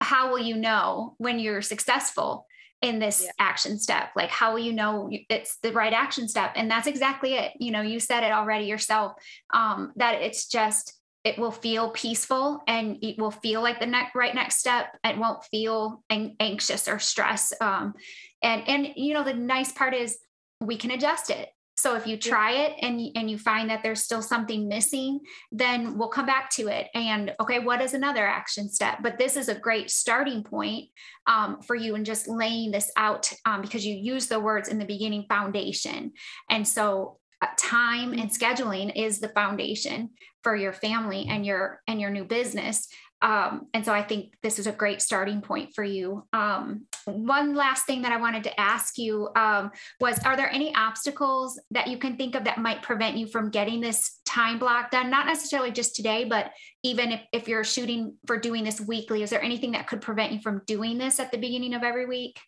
how 0.01 0.29
will 0.29 0.39
you 0.39 0.55
know 0.55 1.15
when 1.17 1.39
you're 1.39 1.61
successful? 1.61 2.45
in 2.83 2.99
this 2.99 3.23
yeah. 3.23 3.31
action 3.39 3.79
step 3.79 4.09
like 4.15 4.29
how 4.29 4.53
will 4.53 4.59
you 4.59 4.71
know 4.71 5.09
it's 5.29 5.57
the 5.63 5.71
right 5.71 5.93
action 5.93 6.27
step 6.27 6.51
and 6.55 6.69
that's 6.69 6.85
exactly 6.85 7.33
it 7.33 7.51
you 7.59 7.71
know 7.71 7.81
you 7.81 7.99
said 7.99 8.23
it 8.23 8.31
already 8.31 8.65
yourself 8.65 9.13
um 9.51 9.91
that 9.95 10.21
it's 10.21 10.47
just 10.47 10.93
it 11.23 11.39
will 11.39 11.51
feel 11.51 11.89
peaceful 11.89 12.61
and 12.67 12.97
it 13.01 13.17
will 13.17 13.31
feel 13.31 13.63
like 13.63 13.79
the 13.79 13.85
next 13.87 14.13
right 14.13 14.35
next 14.35 14.57
step 14.57 14.95
it 15.03 15.17
won't 15.17 15.43
feel 15.45 16.03
an- 16.11 16.35
anxious 16.39 16.87
or 16.87 16.99
stress 16.99 17.51
um 17.61 17.95
and 18.43 18.61
and 18.67 18.89
you 18.95 19.15
know 19.15 19.23
the 19.23 19.33
nice 19.33 19.71
part 19.71 19.95
is 19.95 20.19
we 20.61 20.77
can 20.77 20.91
adjust 20.91 21.29
it 21.29 21.49
so 21.77 21.95
if 21.95 22.07
you 22.07 22.17
try 22.17 22.53
it 22.53 22.73
and 22.81 22.99
and 23.15 23.29
you 23.29 23.37
find 23.37 23.69
that 23.69 23.83
there's 23.83 24.03
still 24.03 24.23
something 24.23 24.67
missing, 24.67 25.19
then 25.51 25.97
we'll 25.97 26.09
come 26.09 26.25
back 26.25 26.49
to 26.51 26.67
it. 26.67 26.87
And 26.95 27.35
okay, 27.39 27.59
what 27.59 27.81
is 27.81 27.93
another 27.93 28.25
action 28.25 28.67
step? 28.67 28.97
But 29.03 29.19
this 29.19 29.37
is 29.37 29.47
a 29.47 29.59
great 29.59 29.91
starting 29.91 30.43
point 30.43 30.85
um, 31.27 31.61
for 31.61 31.75
you 31.75 31.93
and 31.93 32.05
just 32.05 32.27
laying 32.27 32.71
this 32.71 32.91
out 32.97 33.31
um, 33.45 33.61
because 33.61 33.85
you 33.85 33.93
use 33.93 34.25
the 34.25 34.39
words 34.39 34.69
in 34.69 34.79
the 34.79 34.85
beginning 34.85 35.25
foundation. 35.29 36.13
And 36.49 36.67
so 36.67 37.19
uh, 37.43 37.47
time 37.57 38.13
and 38.13 38.31
scheduling 38.31 38.91
is 38.95 39.19
the 39.19 39.29
foundation 39.29 40.09
for 40.41 40.55
your 40.55 40.73
family 40.73 41.27
and 41.29 41.45
your 41.45 41.81
and 41.87 42.01
your 42.01 42.09
new 42.09 42.25
business 42.25 42.87
um, 43.21 43.67
and 43.73 43.83
so 43.83 43.93
I 43.93 44.03
think 44.03 44.33
this 44.43 44.59
is 44.59 44.67
a 44.67 44.71
great 44.71 45.01
starting 45.01 45.41
point 45.41 45.73
for 45.73 45.83
you. 45.83 46.23
Um, 46.33 46.85
one 47.05 47.55
last 47.55 47.87
thing 47.87 48.03
that 48.03 48.11
I 48.11 48.17
wanted 48.17 48.43
to 48.43 48.59
ask 48.59 48.97
you 48.97 49.29
um, 49.35 49.71
was 49.99 50.19
Are 50.19 50.37
there 50.37 50.51
any 50.51 50.73
obstacles 50.75 51.59
that 51.71 51.87
you 51.87 51.97
can 51.97 52.15
think 52.15 52.35
of 52.35 52.43
that 52.43 52.59
might 52.59 52.83
prevent 52.83 53.17
you 53.17 53.25
from 53.25 53.49
getting 53.49 53.81
this 53.81 54.19
time 54.25 54.59
block 54.59 54.91
done? 54.91 55.09
Not 55.09 55.25
necessarily 55.25 55.71
just 55.71 55.95
today, 55.95 56.25
but 56.25 56.51
even 56.83 57.11
if, 57.11 57.21
if 57.33 57.47
you're 57.47 57.63
shooting 57.63 58.15
for 58.27 58.37
doing 58.37 58.63
this 58.63 58.79
weekly, 58.79 59.23
is 59.23 59.31
there 59.31 59.41
anything 59.41 59.71
that 59.71 59.87
could 59.87 60.01
prevent 60.01 60.33
you 60.33 60.39
from 60.41 60.61
doing 60.67 60.99
this 60.99 61.19
at 61.19 61.31
the 61.31 61.39
beginning 61.39 61.73
of 61.73 61.83
every 61.83 62.05
week? 62.05 62.39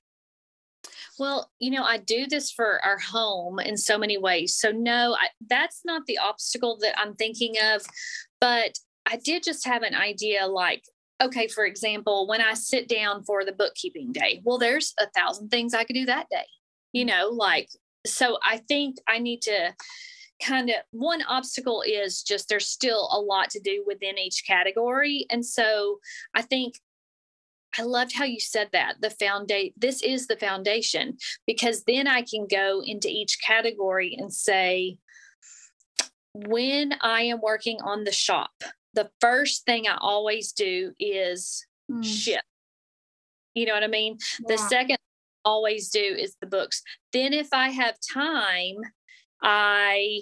Well, 1.17 1.51
you 1.59 1.71
know, 1.71 1.83
I 1.83 1.97
do 1.97 2.27
this 2.27 2.51
for 2.51 2.79
our 2.85 2.97
home 2.97 3.59
in 3.59 3.75
so 3.75 3.97
many 3.97 4.17
ways. 4.17 4.55
So, 4.55 4.71
no, 4.71 5.15
I, 5.19 5.27
that's 5.49 5.81
not 5.83 6.05
the 6.05 6.19
obstacle 6.19 6.77
that 6.81 6.97
I'm 6.97 7.15
thinking 7.15 7.55
of. 7.61 7.85
But 8.39 8.77
I 9.09 9.17
did 9.17 9.43
just 9.43 9.65
have 9.65 9.81
an 9.81 9.95
idea 9.95 10.45
like, 10.45 10.83
okay, 11.21 11.47
for 11.47 11.65
example, 11.65 12.27
when 12.27 12.41
I 12.41 12.53
sit 12.53 12.87
down 12.87 13.23
for 13.23 13.43
the 13.43 13.51
bookkeeping 13.51 14.11
day, 14.11 14.41
well, 14.43 14.57
there's 14.57 14.93
a 14.99 15.09
thousand 15.09 15.49
things 15.49 15.73
I 15.73 15.83
could 15.83 15.95
do 15.95 16.05
that 16.05 16.27
day, 16.29 16.45
you 16.93 17.05
know, 17.05 17.29
like, 17.29 17.69
so 18.05 18.37
I 18.47 18.57
think 18.57 18.97
I 19.07 19.19
need 19.19 19.41
to 19.43 19.73
kind 20.41 20.69
of 20.69 20.75
one 20.91 21.21
obstacle 21.23 21.83
is 21.85 22.23
just 22.23 22.47
there's 22.47 22.67
still 22.67 23.09
a 23.11 23.19
lot 23.19 23.49
to 23.49 23.59
do 23.59 23.83
within 23.85 24.17
each 24.17 24.43
category. 24.47 25.25
And 25.29 25.45
so 25.45 25.99
I 26.33 26.43
think 26.43 26.75
I 27.77 27.83
loved 27.83 28.13
how 28.15 28.23
you 28.23 28.39
said 28.39 28.69
that 28.71 28.95
the 29.01 29.09
foundation, 29.09 29.73
this 29.77 30.01
is 30.01 30.27
the 30.27 30.37
foundation, 30.37 31.17
because 31.45 31.83
then 31.83 32.07
I 32.07 32.21
can 32.21 32.47
go 32.49 32.81
into 32.83 33.09
each 33.09 33.37
category 33.45 34.15
and 34.17 34.33
say, 34.33 34.97
when 36.33 36.93
I 37.01 37.23
am 37.23 37.41
working 37.41 37.79
on 37.81 38.05
the 38.05 38.11
shop, 38.11 38.51
the 38.93 39.09
first 39.21 39.65
thing 39.65 39.87
I 39.87 39.97
always 39.99 40.51
do 40.51 40.93
is 40.99 41.65
mm. 41.91 42.03
ship. 42.03 42.43
You 43.53 43.65
know 43.65 43.73
what 43.73 43.83
I 43.83 43.87
mean? 43.87 44.17
Yeah. 44.39 44.55
The 44.55 44.57
second 44.57 44.97
I 45.45 45.49
always 45.49 45.89
do 45.89 45.99
is 45.99 46.35
the 46.39 46.47
books. 46.47 46.81
Then 47.13 47.33
if 47.33 47.49
I 47.53 47.69
have 47.69 47.95
time, 48.13 48.77
I 49.41 50.21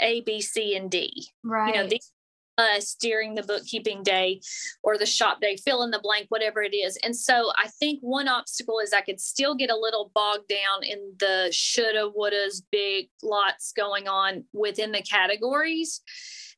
A, 0.00 0.20
B, 0.22 0.40
C, 0.40 0.76
and 0.76 0.90
D. 0.90 1.28
Right. 1.44 1.74
You 1.74 1.82
know, 1.82 1.88
these 1.88 2.12
us 2.58 2.96
during 3.00 3.34
the 3.34 3.42
bookkeeping 3.42 4.02
day 4.02 4.40
or 4.82 4.98
the 4.98 5.06
shop 5.06 5.40
day, 5.40 5.56
fill 5.56 5.82
in 5.82 5.90
the 5.90 6.00
blank, 6.00 6.26
whatever 6.28 6.62
it 6.62 6.74
is. 6.74 6.98
And 7.02 7.16
so 7.16 7.52
I 7.56 7.68
think 7.68 8.00
one 8.00 8.28
obstacle 8.28 8.80
is 8.80 8.92
I 8.92 9.00
could 9.00 9.20
still 9.20 9.54
get 9.54 9.70
a 9.70 9.76
little 9.76 10.10
bogged 10.14 10.48
down 10.48 10.82
in 10.82 11.14
the 11.18 11.48
shoulda, 11.52 12.10
wouldas, 12.16 12.62
big 12.70 13.08
lots 13.22 13.72
going 13.72 14.08
on 14.08 14.44
within 14.52 14.92
the 14.92 15.02
categories. 15.02 16.02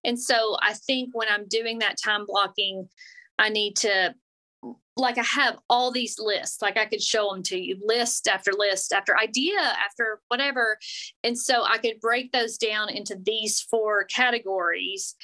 And 0.05 0.19
so 0.19 0.57
I 0.63 0.75
think 0.75 1.11
when 1.13 1.29
I'm 1.29 1.47
doing 1.49 1.79
that 1.79 1.97
time 2.03 2.25
blocking, 2.27 2.89
I 3.39 3.49
need 3.49 3.77
to 3.77 4.15
like 4.97 5.19
I 5.19 5.23
have 5.23 5.59
all 5.69 5.91
these 5.91 6.19
lists, 6.19 6.61
like 6.63 6.77
I 6.77 6.85
could 6.85 7.03
show 7.03 7.33
them 7.33 7.43
to 7.45 7.59
you, 7.59 7.79
list 7.83 8.29
after 8.29 8.53
list 8.53 8.93
after 8.93 9.19
idea 9.19 9.59
after 9.59 10.21
whatever. 10.29 10.79
And 11.25 11.39
so 11.39 11.65
I 11.65 11.79
could 11.79 12.01
break 12.01 12.33
those 12.33 12.59
down 12.59 12.91
into 12.91 13.17
these 13.21 13.61
four 13.61 14.05
categories. 14.05 15.17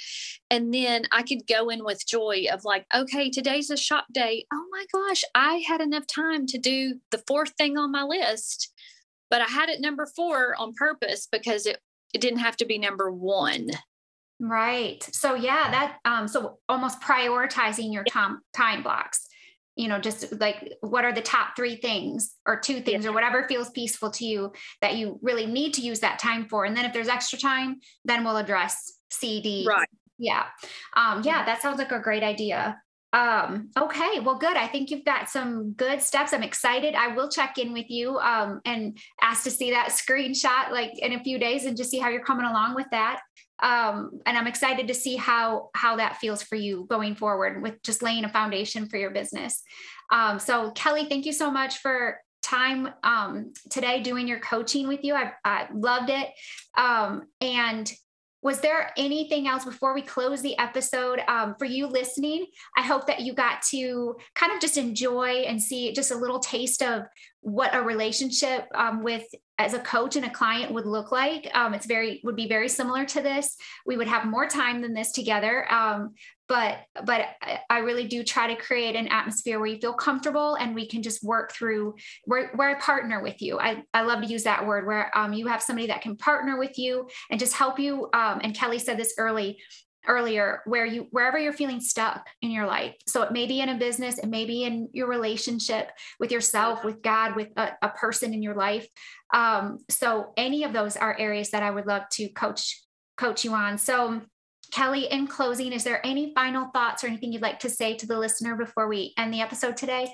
And 0.50 0.72
then 0.72 1.04
I 1.12 1.22
could 1.22 1.46
go 1.46 1.68
in 1.68 1.84
with 1.84 2.06
joy 2.06 2.46
of 2.52 2.64
like, 2.64 2.86
okay, 2.94 3.30
today's 3.30 3.70
a 3.70 3.76
shop 3.76 4.06
day. 4.12 4.46
Oh 4.52 4.64
my 4.70 4.86
gosh, 4.92 5.22
I 5.34 5.62
had 5.66 5.80
enough 5.80 6.06
time 6.06 6.46
to 6.46 6.58
do 6.58 6.94
the 7.10 7.22
fourth 7.26 7.52
thing 7.58 7.76
on 7.76 7.92
my 7.92 8.02
list, 8.02 8.72
but 9.30 9.42
I 9.42 9.46
had 9.46 9.68
it 9.68 9.80
number 9.80 10.06
four 10.16 10.54
on 10.58 10.72
purpose 10.74 11.28
because 11.30 11.66
it, 11.66 11.78
it 12.14 12.20
didn't 12.20 12.40
have 12.40 12.56
to 12.58 12.66
be 12.66 12.78
number 12.78 13.10
one. 13.10 13.68
Right. 14.38 15.03
So 15.12 15.35
yeah, 15.35 15.70
that 15.70 15.96
um 16.05 16.29
so 16.29 16.59
almost 16.68 17.01
prioritizing 17.01 17.92
your 17.92 18.05
time 18.05 18.40
time 18.55 18.83
blocks. 18.83 19.27
You 19.77 19.88
know, 19.88 19.99
just 19.99 20.40
like 20.40 20.72
what 20.81 21.05
are 21.05 21.12
the 21.12 21.20
top 21.20 21.55
3 21.55 21.77
things 21.77 22.35
or 22.46 22.59
two 22.59 22.81
things 22.81 23.05
yeah. 23.05 23.11
or 23.11 23.14
whatever 23.14 23.46
feels 23.46 23.70
peaceful 23.70 24.11
to 24.12 24.25
you 24.25 24.53
that 24.81 24.96
you 24.96 25.18
really 25.22 25.46
need 25.46 25.75
to 25.75 25.83
use 25.83 26.01
that 26.01 26.18
time 26.18 26.49
for. 26.49 26.64
And 26.64 26.77
then 26.77 26.87
if 26.87 26.92
there's 26.92 27.09
extra 27.09 27.38
time, 27.38 27.81
then 28.05 28.25
we'll 28.25 28.38
address 28.38 28.94
CD. 29.11 29.66
Right. 29.68 29.88
Yeah. 30.18 30.44
Um 30.94 31.22
yeah, 31.25 31.44
that 31.44 31.62
sounds 31.62 31.79
like 31.79 31.92
a 31.92 32.01
great 32.01 32.22
idea. 32.22 32.79
Um, 33.12 33.70
okay, 33.79 34.20
well, 34.20 34.37
good. 34.37 34.59
I 34.59 34.66
think 34.66 34.90
you've 34.90 35.05
got 35.05 35.31
some 35.31 35.72
good 35.72 36.03
steps. 36.03 36.35
I'm 36.35 36.42
excited. 36.42 36.94
I 36.94 37.14
will 37.14 37.31
check 37.31 37.57
in 37.57 37.72
with 37.72 37.88
you 37.88 38.18
um, 38.18 38.61
and 38.66 38.99
ask 39.22 39.44
to 39.44 39.51
see 39.51 39.70
that 39.70 39.88
screenshot 39.88 40.70
like 40.70 40.99
in 40.99 41.12
a 41.12 41.22
few 41.22 41.38
days 41.38 41.64
and 41.64 41.79
just 41.79 41.90
see 41.90 41.99
how 41.99 42.11
you're 42.11 42.25
coming 42.25 42.44
along 42.44 42.75
with 42.75 42.88
that 42.90 43.20
um, 43.62 44.20
and 44.26 44.36
I'm 44.36 44.46
excited 44.46 44.88
to 44.88 44.94
see 44.94 45.16
how 45.16 45.70
how 45.74 45.96
that 45.96 46.18
feels 46.18 46.42
for 46.42 46.56
you 46.56 46.86
going 46.88 47.14
forward 47.14 47.62
with 47.62 47.82
just 47.82 48.02
laying 48.02 48.24
a 48.24 48.28
foundation 48.28 48.86
for 48.86 48.96
your 48.96 49.10
business. 49.10 49.62
Um, 50.12 50.38
so 50.38 50.70
Kelly, 50.72 51.06
thank 51.08 51.26
you 51.26 51.32
so 51.32 51.50
much 51.50 51.78
for 51.78 52.20
time 52.42 52.88
um, 53.02 53.52
today 53.70 54.02
doing 54.02 54.28
your 54.28 54.38
coaching 54.38 54.86
with 54.86 55.02
you. 55.02 55.14
I, 55.14 55.32
I 55.44 55.66
loved 55.74 56.10
it. 56.10 56.28
Um, 56.76 57.24
and 57.40 57.90
was 58.42 58.60
there 58.60 58.92
anything 58.96 59.48
else 59.48 59.64
before 59.64 59.92
we 59.92 60.02
close 60.02 60.40
the 60.40 60.56
episode 60.58 61.20
um, 61.26 61.56
for 61.58 61.64
you 61.64 61.88
listening? 61.88 62.46
I 62.76 62.82
hope 62.82 63.08
that 63.08 63.20
you 63.20 63.32
got 63.32 63.62
to 63.70 64.14
kind 64.36 64.52
of 64.52 64.60
just 64.60 64.76
enjoy 64.76 65.44
and 65.48 65.60
see 65.60 65.92
just 65.92 66.12
a 66.12 66.16
little 66.16 66.38
taste 66.38 66.80
of 66.80 67.02
what 67.46 67.76
a 67.76 67.80
relationship 67.80 68.66
um, 68.74 69.04
with 69.04 69.24
as 69.56 69.72
a 69.72 69.78
coach 69.78 70.16
and 70.16 70.26
a 70.26 70.30
client 70.30 70.72
would 70.72 70.85
look 70.85 71.12
like. 71.12 71.48
Um, 71.54 71.74
it's 71.74 71.87
very 71.87 72.20
would 72.24 72.35
be 72.35 72.48
very 72.48 72.68
similar 72.68 73.04
to 73.04 73.20
this. 73.20 73.56
We 73.87 73.96
would 73.96 74.09
have 74.09 74.26
more 74.26 74.48
time 74.48 74.82
than 74.82 74.94
this 74.94 75.12
together, 75.12 75.72
um, 75.72 76.14
but 76.48 76.78
but 77.04 77.24
I 77.70 77.78
really 77.78 78.09
do 78.09 78.24
try 78.24 78.48
to 78.48 78.61
create 78.61 78.96
an 78.96 79.06
atmosphere 79.06 79.61
where 79.61 79.68
you 79.68 79.78
feel 79.78 79.92
comfortable 79.92 80.56
and 80.56 80.74
we 80.74 80.88
can 80.88 81.02
just 81.02 81.22
work 81.22 81.52
through. 81.52 81.94
Where 82.24 82.50
where 82.56 82.68
I 82.68 82.80
partner 82.80 83.22
with 83.22 83.40
you. 83.40 83.61
I 83.61 83.85
I 83.94 84.02
love 84.02 84.22
to 84.22 84.26
use 84.26 84.42
that 84.42 84.66
word 84.66 84.85
where 84.85 85.16
um, 85.16 85.32
you 85.32 85.46
have 85.46 85.62
somebody 85.62 85.87
that 85.87 86.02
can 86.02 86.16
partner 86.16 86.59
with 86.59 86.76
you 86.76 87.09
and 87.30 87.38
just 87.38 87.54
help 87.54 87.78
you. 87.78 88.11
Um, 88.12 88.40
and 88.42 88.56
Kelly 88.56 88.80
said 88.80 88.98
this 88.98 89.14
early 89.18 89.61
earlier 90.08 90.62
where 90.66 90.86
you 90.86 91.08
wherever 91.10 91.38
you're 91.38 91.52
feeling 91.52 91.80
stuck 91.80 92.26
in 92.42 92.50
your 92.50 92.66
life. 92.66 92.94
So 93.06 93.22
it 93.22 93.32
may 93.32 93.46
be 93.46 93.61
in 93.61 93.68
a 93.68 93.76
business 93.76 94.18
it 94.18 94.28
may 94.28 94.44
be 94.44 94.64
in 94.64 94.88
your 94.92 95.09
relationship 95.09 95.90
with 96.18 96.30
yourself 96.30 96.84
with 96.84 97.02
god 97.02 97.36
with 97.36 97.48
a, 97.57 97.72
a 97.82 97.88
person 97.90 98.34
in 98.34 98.42
your 98.42 98.54
life. 98.54 98.86
Um, 99.34 99.78
so 99.90 100.32
any 100.36 100.64
of 100.64 100.72
those 100.72 100.96
are 100.96 101.16
areas 101.18 101.50
that 101.50 101.62
i 101.62 101.70
would 101.70 101.86
love 101.86 102.02
to 102.12 102.28
coach 102.28 102.82
coach 103.16 103.44
you 103.44 103.52
on. 103.54 103.78
So 103.78 104.22
Kelly, 104.72 105.07
in 105.11 105.26
closing, 105.26 105.72
is 105.72 105.84
there 105.84 106.04
any 106.04 106.32
final 106.34 106.70
thoughts 106.74 107.04
or 107.04 107.07
anything 107.07 107.32
you'd 107.32 107.42
like 107.42 107.61
to 107.61 107.70
say 107.70 107.96
to 107.96 108.07
the 108.07 108.18
listener 108.18 108.57
before 108.57 108.88
we 108.88 109.14
end 109.16 109.32
the 109.32 109.40
episode 109.40 109.76
today? 109.76 110.12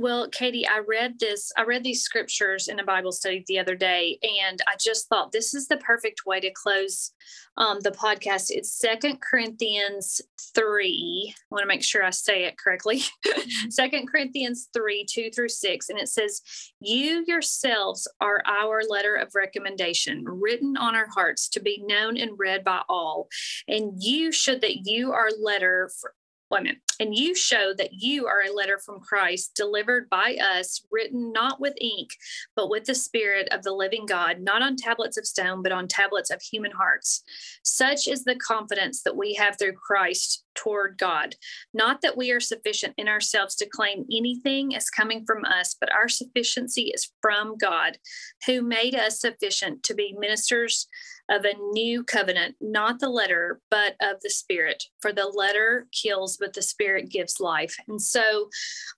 Well, 0.00 0.30
Katie, 0.30 0.66
I 0.66 0.78
read 0.78 1.18
this, 1.20 1.52
I 1.58 1.64
read 1.64 1.84
these 1.84 2.02
scriptures 2.02 2.68
in 2.68 2.80
a 2.80 2.84
Bible 2.84 3.12
study 3.12 3.44
the 3.46 3.58
other 3.58 3.74
day, 3.74 4.18
and 4.22 4.58
I 4.66 4.76
just 4.80 5.10
thought 5.10 5.30
this 5.30 5.52
is 5.52 5.68
the 5.68 5.76
perfect 5.76 6.24
way 6.24 6.40
to 6.40 6.50
close 6.50 7.12
um, 7.58 7.80
the 7.80 7.90
podcast. 7.90 8.46
It's 8.48 8.72
Second 8.72 9.20
Corinthians 9.20 10.22
3. 10.54 11.34
I 11.36 11.44
want 11.50 11.64
to 11.64 11.68
make 11.68 11.84
sure 11.84 12.02
I 12.02 12.08
say 12.08 12.44
it 12.44 12.56
correctly. 12.56 13.02
Mm-hmm. 13.26 13.70
Second 13.70 14.08
Corinthians 14.08 14.68
3, 14.72 15.04
2 15.08 15.30
through 15.30 15.48
6. 15.48 15.88
And 15.88 15.98
it 15.98 16.08
says, 16.08 16.40
You 16.80 17.24
yourselves 17.26 18.08
are 18.20 18.42
our 18.46 18.82
letter 18.88 19.14
of 19.14 19.34
recommendation, 19.34 20.24
written 20.24 20.76
on 20.76 20.94
our 20.94 21.08
hearts 21.08 21.48
to 21.50 21.60
be 21.60 21.82
known 21.84 22.16
and 22.16 22.38
read 22.38 22.64
by 22.64 22.82
all. 22.88 23.28
And 23.68 23.92
you 23.98 24.32
should 24.32 24.62
that 24.62 24.86
you 24.86 25.12
are 25.12 25.28
letter 25.40 25.90
for, 26.00 26.14
women. 26.50 26.80
And 27.00 27.16
you 27.16 27.34
show 27.34 27.72
that 27.78 27.94
you 27.94 28.26
are 28.26 28.42
a 28.42 28.52
letter 28.52 28.78
from 28.78 29.00
Christ 29.00 29.54
delivered 29.56 30.08
by 30.10 30.36
us, 30.36 30.82
written 30.92 31.32
not 31.32 31.58
with 31.58 31.74
ink, 31.80 32.10
but 32.54 32.68
with 32.68 32.84
the 32.84 32.94
Spirit 32.94 33.48
of 33.50 33.62
the 33.62 33.72
living 33.72 34.04
God, 34.06 34.40
not 34.40 34.62
on 34.62 34.76
tablets 34.76 35.16
of 35.16 35.26
stone, 35.26 35.62
but 35.62 35.72
on 35.72 35.88
tablets 35.88 36.30
of 36.30 36.42
human 36.42 36.70
hearts. 36.70 37.24
Such 37.62 38.06
is 38.06 38.24
the 38.24 38.36
confidence 38.36 39.02
that 39.02 39.16
we 39.16 39.34
have 39.34 39.58
through 39.58 39.72
Christ 39.72 40.44
toward 40.54 40.98
God. 40.98 41.36
Not 41.72 42.02
that 42.02 42.16
we 42.16 42.30
are 42.30 42.40
sufficient 42.40 42.94
in 42.96 43.08
ourselves 43.08 43.54
to 43.56 43.68
claim 43.68 44.06
anything 44.12 44.74
as 44.74 44.90
coming 44.90 45.24
from 45.24 45.44
us, 45.44 45.76
but 45.78 45.92
our 45.92 46.08
sufficiency 46.08 46.90
is 46.94 47.12
from 47.22 47.56
God, 47.56 47.98
who 48.46 48.62
made 48.62 48.94
us 48.94 49.20
sufficient 49.20 49.82
to 49.84 49.94
be 49.94 50.14
ministers 50.18 50.88
of 51.30 51.44
a 51.44 51.56
new 51.72 52.02
covenant, 52.02 52.56
not 52.60 52.98
the 52.98 53.08
letter, 53.08 53.60
but 53.70 53.94
of 54.00 54.20
the 54.22 54.30
spirit. 54.30 54.84
For 55.00 55.12
the 55.12 55.26
letter 55.26 55.86
kills, 55.92 56.36
but 56.36 56.54
the 56.54 56.62
spirit 56.62 57.08
gives 57.08 57.40
life. 57.40 57.76
And 57.88 58.02
so 58.02 58.50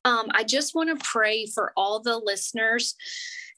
um, 0.04 0.28
I 0.30 0.44
just 0.44 0.74
want 0.74 0.98
to 0.98 1.04
pray 1.04 1.46
for 1.46 1.72
all 1.76 2.00
the 2.00 2.16
listeners 2.18 2.94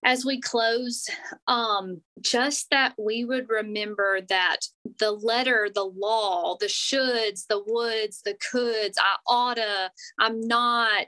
as 0.05 0.25
we 0.25 0.41
close, 0.41 1.09
um, 1.49 2.01
just 2.21 2.69
that 2.71 2.95
we 2.99 3.25
would 3.25 3.49
remember 3.49 4.21
that 4.29 4.59
the 4.99 5.11
letter, 5.11 5.69
the 5.75 5.85
law, 5.85 6.57
the 6.61 6.67
shoulds, 6.67 7.47
the 7.49 7.63
woulds, 7.67 8.23
the 8.23 8.35
coulds, 8.35 8.99
I 9.01 9.17
oughta, 9.27 9.91
I'm 10.19 10.41
not, 10.41 11.07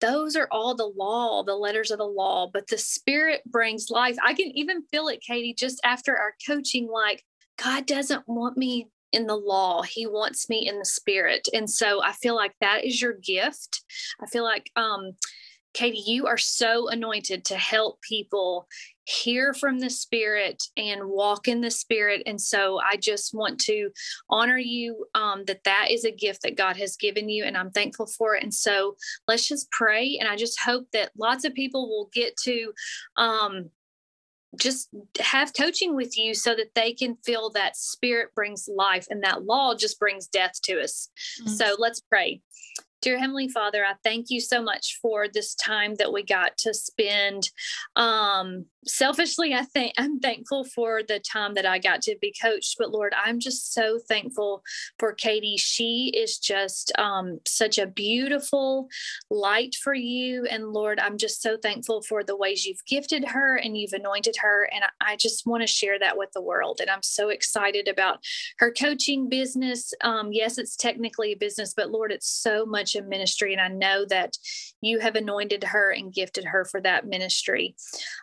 those 0.00 0.36
are 0.36 0.48
all 0.50 0.74
the 0.74 0.92
law, 0.96 1.44
the 1.44 1.54
letters 1.54 1.90
of 1.90 1.98
the 1.98 2.04
law, 2.04 2.50
but 2.52 2.66
the 2.66 2.78
spirit 2.78 3.42
brings 3.46 3.90
life. 3.90 4.16
I 4.22 4.34
can 4.34 4.48
even 4.48 4.82
feel 4.90 5.08
it, 5.08 5.22
Katie, 5.22 5.54
just 5.54 5.80
after 5.84 6.16
our 6.16 6.34
coaching, 6.46 6.88
like 6.92 7.24
God 7.62 7.86
doesn't 7.86 8.24
want 8.26 8.56
me 8.56 8.88
in 9.12 9.26
the 9.26 9.36
law. 9.36 9.82
He 9.82 10.06
wants 10.06 10.48
me 10.48 10.68
in 10.68 10.78
the 10.78 10.84
spirit. 10.84 11.48
And 11.54 11.70
so 11.70 12.02
I 12.02 12.12
feel 12.12 12.34
like 12.34 12.54
that 12.60 12.84
is 12.84 13.00
your 13.00 13.14
gift. 13.14 13.82
I 14.20 14.26
feel 14.26 14.44
like 14.44 14.70
um 14.76 15.12
Katie, 15.76 16.02
you 16.06 16.26
are 16.26 16.38
so 16.38 16.88
anointed 16.88 17.44
to 17.44 17.56
help 17.56 18.00
people 18.00 18.66
hear 19.04 19.52
from 19.52 19.78
the 19.78 19.90
Spirit 19.90 20.62
and 20.78 21.04
walk 21.04 21.48
in 21.48 21.60
the 21.60 21.70
Spirit. 21.70 22.22
And 22.24 22.40
so 22.40 22.80
I 22.80 22.96
just 22.96 23.34
want 23.34 23.60
to 23.60 23.90
honor 24.30 24.56
you 24.56 25.04
um, 25.14 25.44
that 25.44 25.64
that 25.64 25.88
is 25.90 26.06
a 26.06 26.10
gift 26.10 26.40
that 26.42 26.56
God 26.56 26.78
has 26.78 26.96
given 26.96 27.28
you, 27.28 27.44
and 27.44 27.58
I'm 27.58 27.70
thankful 27.70 28.06
for 28.06 28.34
it. 28.34 28.42
And 28.42 28.54
so 28.54 28.96
let's 29.28 29.46
just 29.46 29.70
pray. 29.70 30.16
And 30.18 30.26
I 30.26 30.36
just 30.36 30.58
hope 30.58 30.86
that 30.94 31.10
lots 31.18 31.44
of 31.44 31.52
people 31.52 31.90
will 31.90 32.08
get 32.10 32.38
to. 32.44 32.72
Um, 33.18 33.70
just 34.58 34.88
have 35.20 35.52
coaching 35.52 35.94
with 35.94 36.16
you 36.16 36.32
so 36.32 36.54
that 36.54 36.74
they 36.74 36.94
can 36.94 37.18
feel 37.26 37.50
that 37.50 37.76
spirit 37.76 38.34
brings 38.34 38.70
life 38.74 39.06
and 39.10 39.22
that 39.22 39.44
law 39.44 39.74
just 39.74 39.98
brings 39.98 40.28
death 40.28 40.52
to 40.64 40.80
us. 40.80 41.10
Mm-hmm. 41.42 41.52
So 41.52 41.76
let's 41.78 42.00
pray. 42.00 42.40
Dear 43.02 43.18
Heavenly 43.18 43.48
Father, 43.48 43.84
I 43.84 43.94
thank 44.02 44.26
you 44.30 44.40
so 44.40 44.62
much 44.62 44.98
for 45.02 45.26
this 45.28 45.54
time 45.54 45.94
that 45.96 46.12
we 46.12 46.22
got 46.22 46.56
to 46.58 46.72
spend. 46.72 47.50
Um, 47.94 48.66
selfishly, 48.86 49.52
I 49.52 49.62
think 49.62 49.92
I'm 49.98 50.20
thankful 50.20 50.64
for 50.64 51.02
the 51.02 51.20
time 51.20 51.54
that 51.54 51.66
I 51.66 51.78
got 51.78 52.02
to 52.02 52.16
be 52.20 52.34
coached. 52.40 52.76
But 52.78 52.90
Lord, 52.90 53.14
I'm 53.16 53.40
just 53.40 53.74
so 53.74 53.98
thankful 54.08 54.62
for 54.98 55.12
Katie. 55.12 55.56
She 55.56 56.12
is 56.16 56.38
just 56.38 56.92
um, 56.98 57.40
such 57.46 57.78
a 57.78 57.86
beautiful 57.86 58.88
light 59.30 59.74
for 59.74 59.94
you. 59.94 60.46
And 60.46 60.68
Lord, 60.68 61.00
I'm 61.00 61.18
just 61.18 61.42
so 61.42 61.56
thankful 61.56 62.02
for 62.02 62.22
the 62.22 62.36
ways 62.36 62.64
you've 62.64 62.84
gifted 62.86 63.24
her 63.26 63.56
and 63.56 63.76
you've 63.76 63.92
anointed 63.92 64.36
her. 64.40 64.68
And 64.72 64.84
I 65.00 65.16
just 65.16 65.46
want 65.46 65.62
to 65.62 65.66
share 65.66 65.98
that 65.98 66.16
with 66.16 66.30
the 66.32 66.42
world. 66.42 66.78
And 66.80 66.90
I'm 66.90 67.02
so 67.02 67.28
excited 67.28 67.88
about 67.88 68.20
her 68.58 68.72
coaching 68.72 69.28
business. 69.28 69.92
Um, 70.02 70.32
yes, 70.32 70.58
it's 70.58 70.76
technically 70.76 71.32
a 71.32 71.36
business, 71.36 71.74
but 71.76 71.90
Lord, 71.90 72.12
it's 72.12 72.28
so 72.28 72.64
much 72.64 72.85
ministry. 72.94 73.52
And 73.52 73.60
I 73.60 73.68
know 73.68 74.04
that 74.08 74.36
you 74.80 74.98
have 75.00 75.16
anointed 75.16 75.64
her 75.64 75.90
and 75.90 76.12
gifted 76.12 76.44
her 76.44 76.64
for 76.64 76.80
that 76.82 77.06
ministry. 77.06 77.74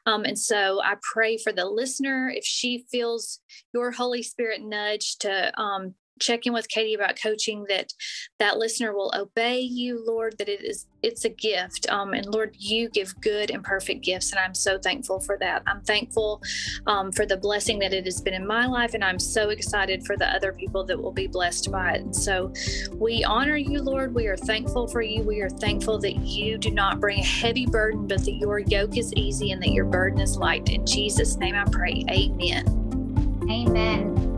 Um, 0.05 0.24
and 0.24 0.38
so 0.38 0.82
I 0.84 0.95
pray 1.01 1.38
for 1.38 1.51
the 1.51 1.66
listener 1.66 2.32
if 2.34 2.45
she 2.45 2.86
feels 2.91 3.39
your 3.74 3.91
Holy 3.91 4.24
Spirit 4.24 4.61
nudge 4.61 5.18
to 5.20 5.59
um, 5.59 5.95
check 6.20 6.45
in 6.45 6.53
with 6.53 6.70
Katie 6.70 6.93
about 6.93 7.20
coaching 7.22 7.66
that 7.70 7.93
that 8.39 8.57
listener 8.57 8.93
will 8.93 9.11
obey 9.16 9.59
you, 9.59 10.03
Lord, 10.05 10.38
that 10.38 10.49
it 10.49 10.64
is 10.64 10.88
it's 11.01 11.26
a 11.26 11.30
gift. 11.30 11.86
Um, 11.89 12.14
and 12.14 12.26
Lord, 12.26 12.55
you 12.57 12.89
give 12.89 13.20
good 13.20 13.51
and 13.51 13.64
perfect 13.64 14.03
gifts. 14.03 14.32
And 14.32 14.39
I'm 14.39 14.55
so 14.55 14.80
thankful 14.80 15.20
for 15.20 15.38
that. 15.39 15.61
I'm 15.68 15.82
thankful 15.82 16.41
um, 16.88 17.11
for 17.11 17.26
the 17.26 17.36
blessing 17.36 17.78
that 17.80 17.93
it 17.93 18.05
has 18.05 18.22
been 18.22 18.34
in 18.34 18.47
my 18.47 18.66
life. 18.66 18.93
And 18.93 19.03
I'm 19.03 19.20
so 19.20 19.49
excited 19.49 20.05
for 20.05 20.16
the 20.16 20.28
other 20.28 20.53
people 20.53 20.86
that 20.86 20.99
will 20.99 21.11
be 21.11 21.28
blessed 21.28 21.72
by 21.72 21.95
it. 21.95 22.01
And 22.01 22.16
so 22.16 22.53
we 22.93 23.24
honor 23.26 23.57
you, 23.57 23.82
Lord. 23.82 24.16
We 24.16 24.28
are 24.28 24.38
thankful 24.38 24.88
for 24.88 25.01
you. 25.01 25.24
We 25.24 25.41
are 25.41 25.49
thankful 25.49 25.99
that 25.99 26.16
you 26.16 26.57
do 26.57 26.72
not 26.72 27.01
bring 27.01 27.20
a 27.20 27.26
heavy 27.26 27.66
burden, 27.66 28.07
but 28.07 28.24
that 28.24 28.36
your 28.36 28.59
yoke 28.59 28.97
is 28.97 29.14
easy 29.14 29.51
and 29.51 29.61
that 29.61 29.72
your 29.72 29.86
burden 29.86 30.22
is 30.22 30.38
light. 30.38 30.70
In 30.70 30.86
Jesus' 30.86 31.36
name 31.36 31.55
I 31.55 31.66
pray. 31.66 32.05
Amen. 32.09 32.66
Amen. 33.51 34.32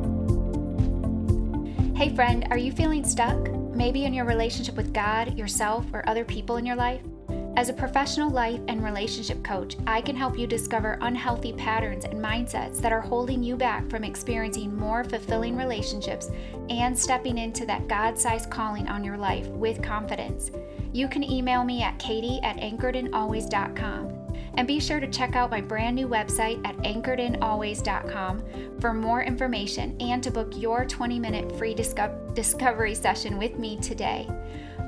Hey, 1.96 2.14
friend, 2.14 2.46
are 2.52 2.58
you 2.58 2.74
feeling 2.74 3.06
stuck? 3.06 3.50
Maybe 3.74 4.04
in 4.04 4.14
your 4.14 4.26
relationship 4.26 4.76
with 4.76 4.94
God, 4.94 5.38
yourself, 5.38 5.86
or 5.94 6.08
other 6.10 6.26
people 6.26 6.58
in 6.58 6.66
your 6.66 6.76
life? 6.76 7.00
As 7.56 7.70
a 7.70 7.74
professional 7.74 8.30
life 8.30 8.60
and 8.68 8.84
relationship 8.84 9.42
coach, 9.46 9.78
I 9.88 10.02
can 10.02 10.18
help 10.18 10.38
you 10.38 10.46
discover 10.46 10.98
unhealthy 11.00 11.54
patterns 11.54 12.04
and 12.04 12.20
mindsets 12.20 12.82
that 12.82 12.92
are 12.92 13.00
holding 13.00 13.42
you 13.42 13.56
back 13.56 13.90
from 13.90 14.04
experiencing 14.04 14.76
more 14.76 15.06
fulfilling 15.06 15.56
relationships 15.56 16.30
and 16.70 17.00
stepping 17.00 17.38
into 17.38 17.66
that 17.66 17.88
God 17.88 18.20
sized 18.20 18.52
calling 18.52 18.90
on 18.90 19.06
your 19.06 19.18
life 19.18 19.48
with 19.48 19.82
confidence. 19.82 20.52
You 20.92 21.08
can 21.08 21.24
email 21.24 21.64
me 21.64 21.82
at 21.82 21.98
katie 21.98 22.42
at 22.44 22.58
anchoredinalways.com. 22.58 24.25
And 24.58 24.68
be 24.68 24.80
sure 24.80 25.00
to 25.00 25.08
check 25.08 25.36
out 25.36 25.52
my 25.52 25.62
brand 25.62 25.96
new 25.96 26.08
website 26.08 26.66
at 26.66 26.78
anchoredinalways.com 26.78 28.44
for 28.80 28.94
more 28.94 29.22
information 29.24 30.00
and 30.00 30.24
to 30.24 30.32
book 30.32 30.54
your 30.56 30.86
20 30.86 31.20
minute 31.20 31.58
free 31.58 31.74
disco- 31.74 32.32
discovery 32.34 32.96
session 32.96 33.38
with 33.38 33.58
me 33.58 33.78
today. 33.80 34.28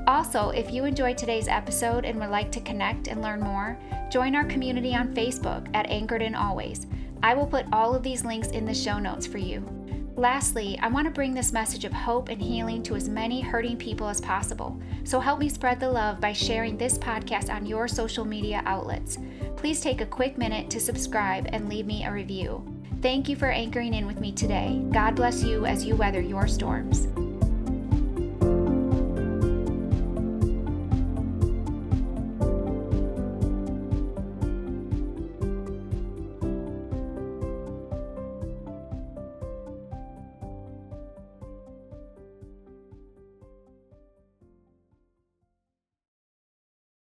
Also, 0.06 0.50
if 0.50 0.72
you 0.72 0.84
enjoyed 0.84 1.18
today's 1.18 1.48
episode 1.48 2.06
and 2.06 2.18
would 2.18 2.30
like 2.30 2.50
to 2.52 2.60
connect 2.60 3.08
and 3.08 3.20
learn 3.20 3.40
more, 3.40 3.78
join 4.10 4.34
our 4.34 4.44
community 4.44 4.94
on 4.94 5.14
Facebook 5.14 5.68
at 5.74 5.90
Anchored 5.90 6.22
in 6.22 6.34
Always. 6.34 6.86
I 7.22 7.34
will 7.34 7.46
put 7.46 7.66
all 7.72 7.94
of 7.94 8.02
these 8.02 8.24
links 8.24 8.48
in 8.48 8.64
the 8.64 8.74
show 8.74 8.98
notes 8.98 9.26
for 9.26 9.38
you. 9.38 9.77
Lastly, 10.18 10.76
I 10.82 10.88
want 10.88 11.06
to 11.06 11.12
bring 11.12 11.32
this 11.32 11.52
message 11.52 11.84
of 11.84 11.92
hope 11.92 12.28
and 12.28 12.42
healing 12.42 12.82
to 12.82 12.96
as 12.96 13.08
many 13.08 13.40
hurting 13.40 13.76
people 13.76 14.08
as 14.08 14.20
possible. 14.20 14.76
So 15.04 15.20
help 15.20 15.38
me 15.38 15.48
spread 15.48 15.78
the 15.78 15.88
love 15.88 16.20
by 16.20 16.32
sharing 16.32 16.76
this 16.76 16.98
podcast 16.98 17.54
on 17.54 17.64
your 17.64 17.86
social 17.86 18.24
media 18.24 18.60
outlets. 18.66 19.16
Please 19.54 19.80
take 19.80 20.00
a 20.00 20.06
quick 20.06 20.36
minute 20.36 20.70
to 20.70 20.80
subscribe 20.80 21.48
and 21.52 21.68
leave 21.68 21.86
me 21.86 22.04
a 22.04 22.10
review. 22.10 22.66
Thank 23.00 23.28
you 23.28 23.36
for 23.36 23.46
anchoring 23.46 23.94
in 23.94 24.08
with 24.08 24.18
me 24.18 24.32
today. 24.32 24.82
God 24.90 25.14
bless 25.14 25.44
you 25.44 25.66
as 25.66 25.84
you 25.84 25.94
weather 25.94 26.20
your 26.20 26.48
storms. 26.48 27.06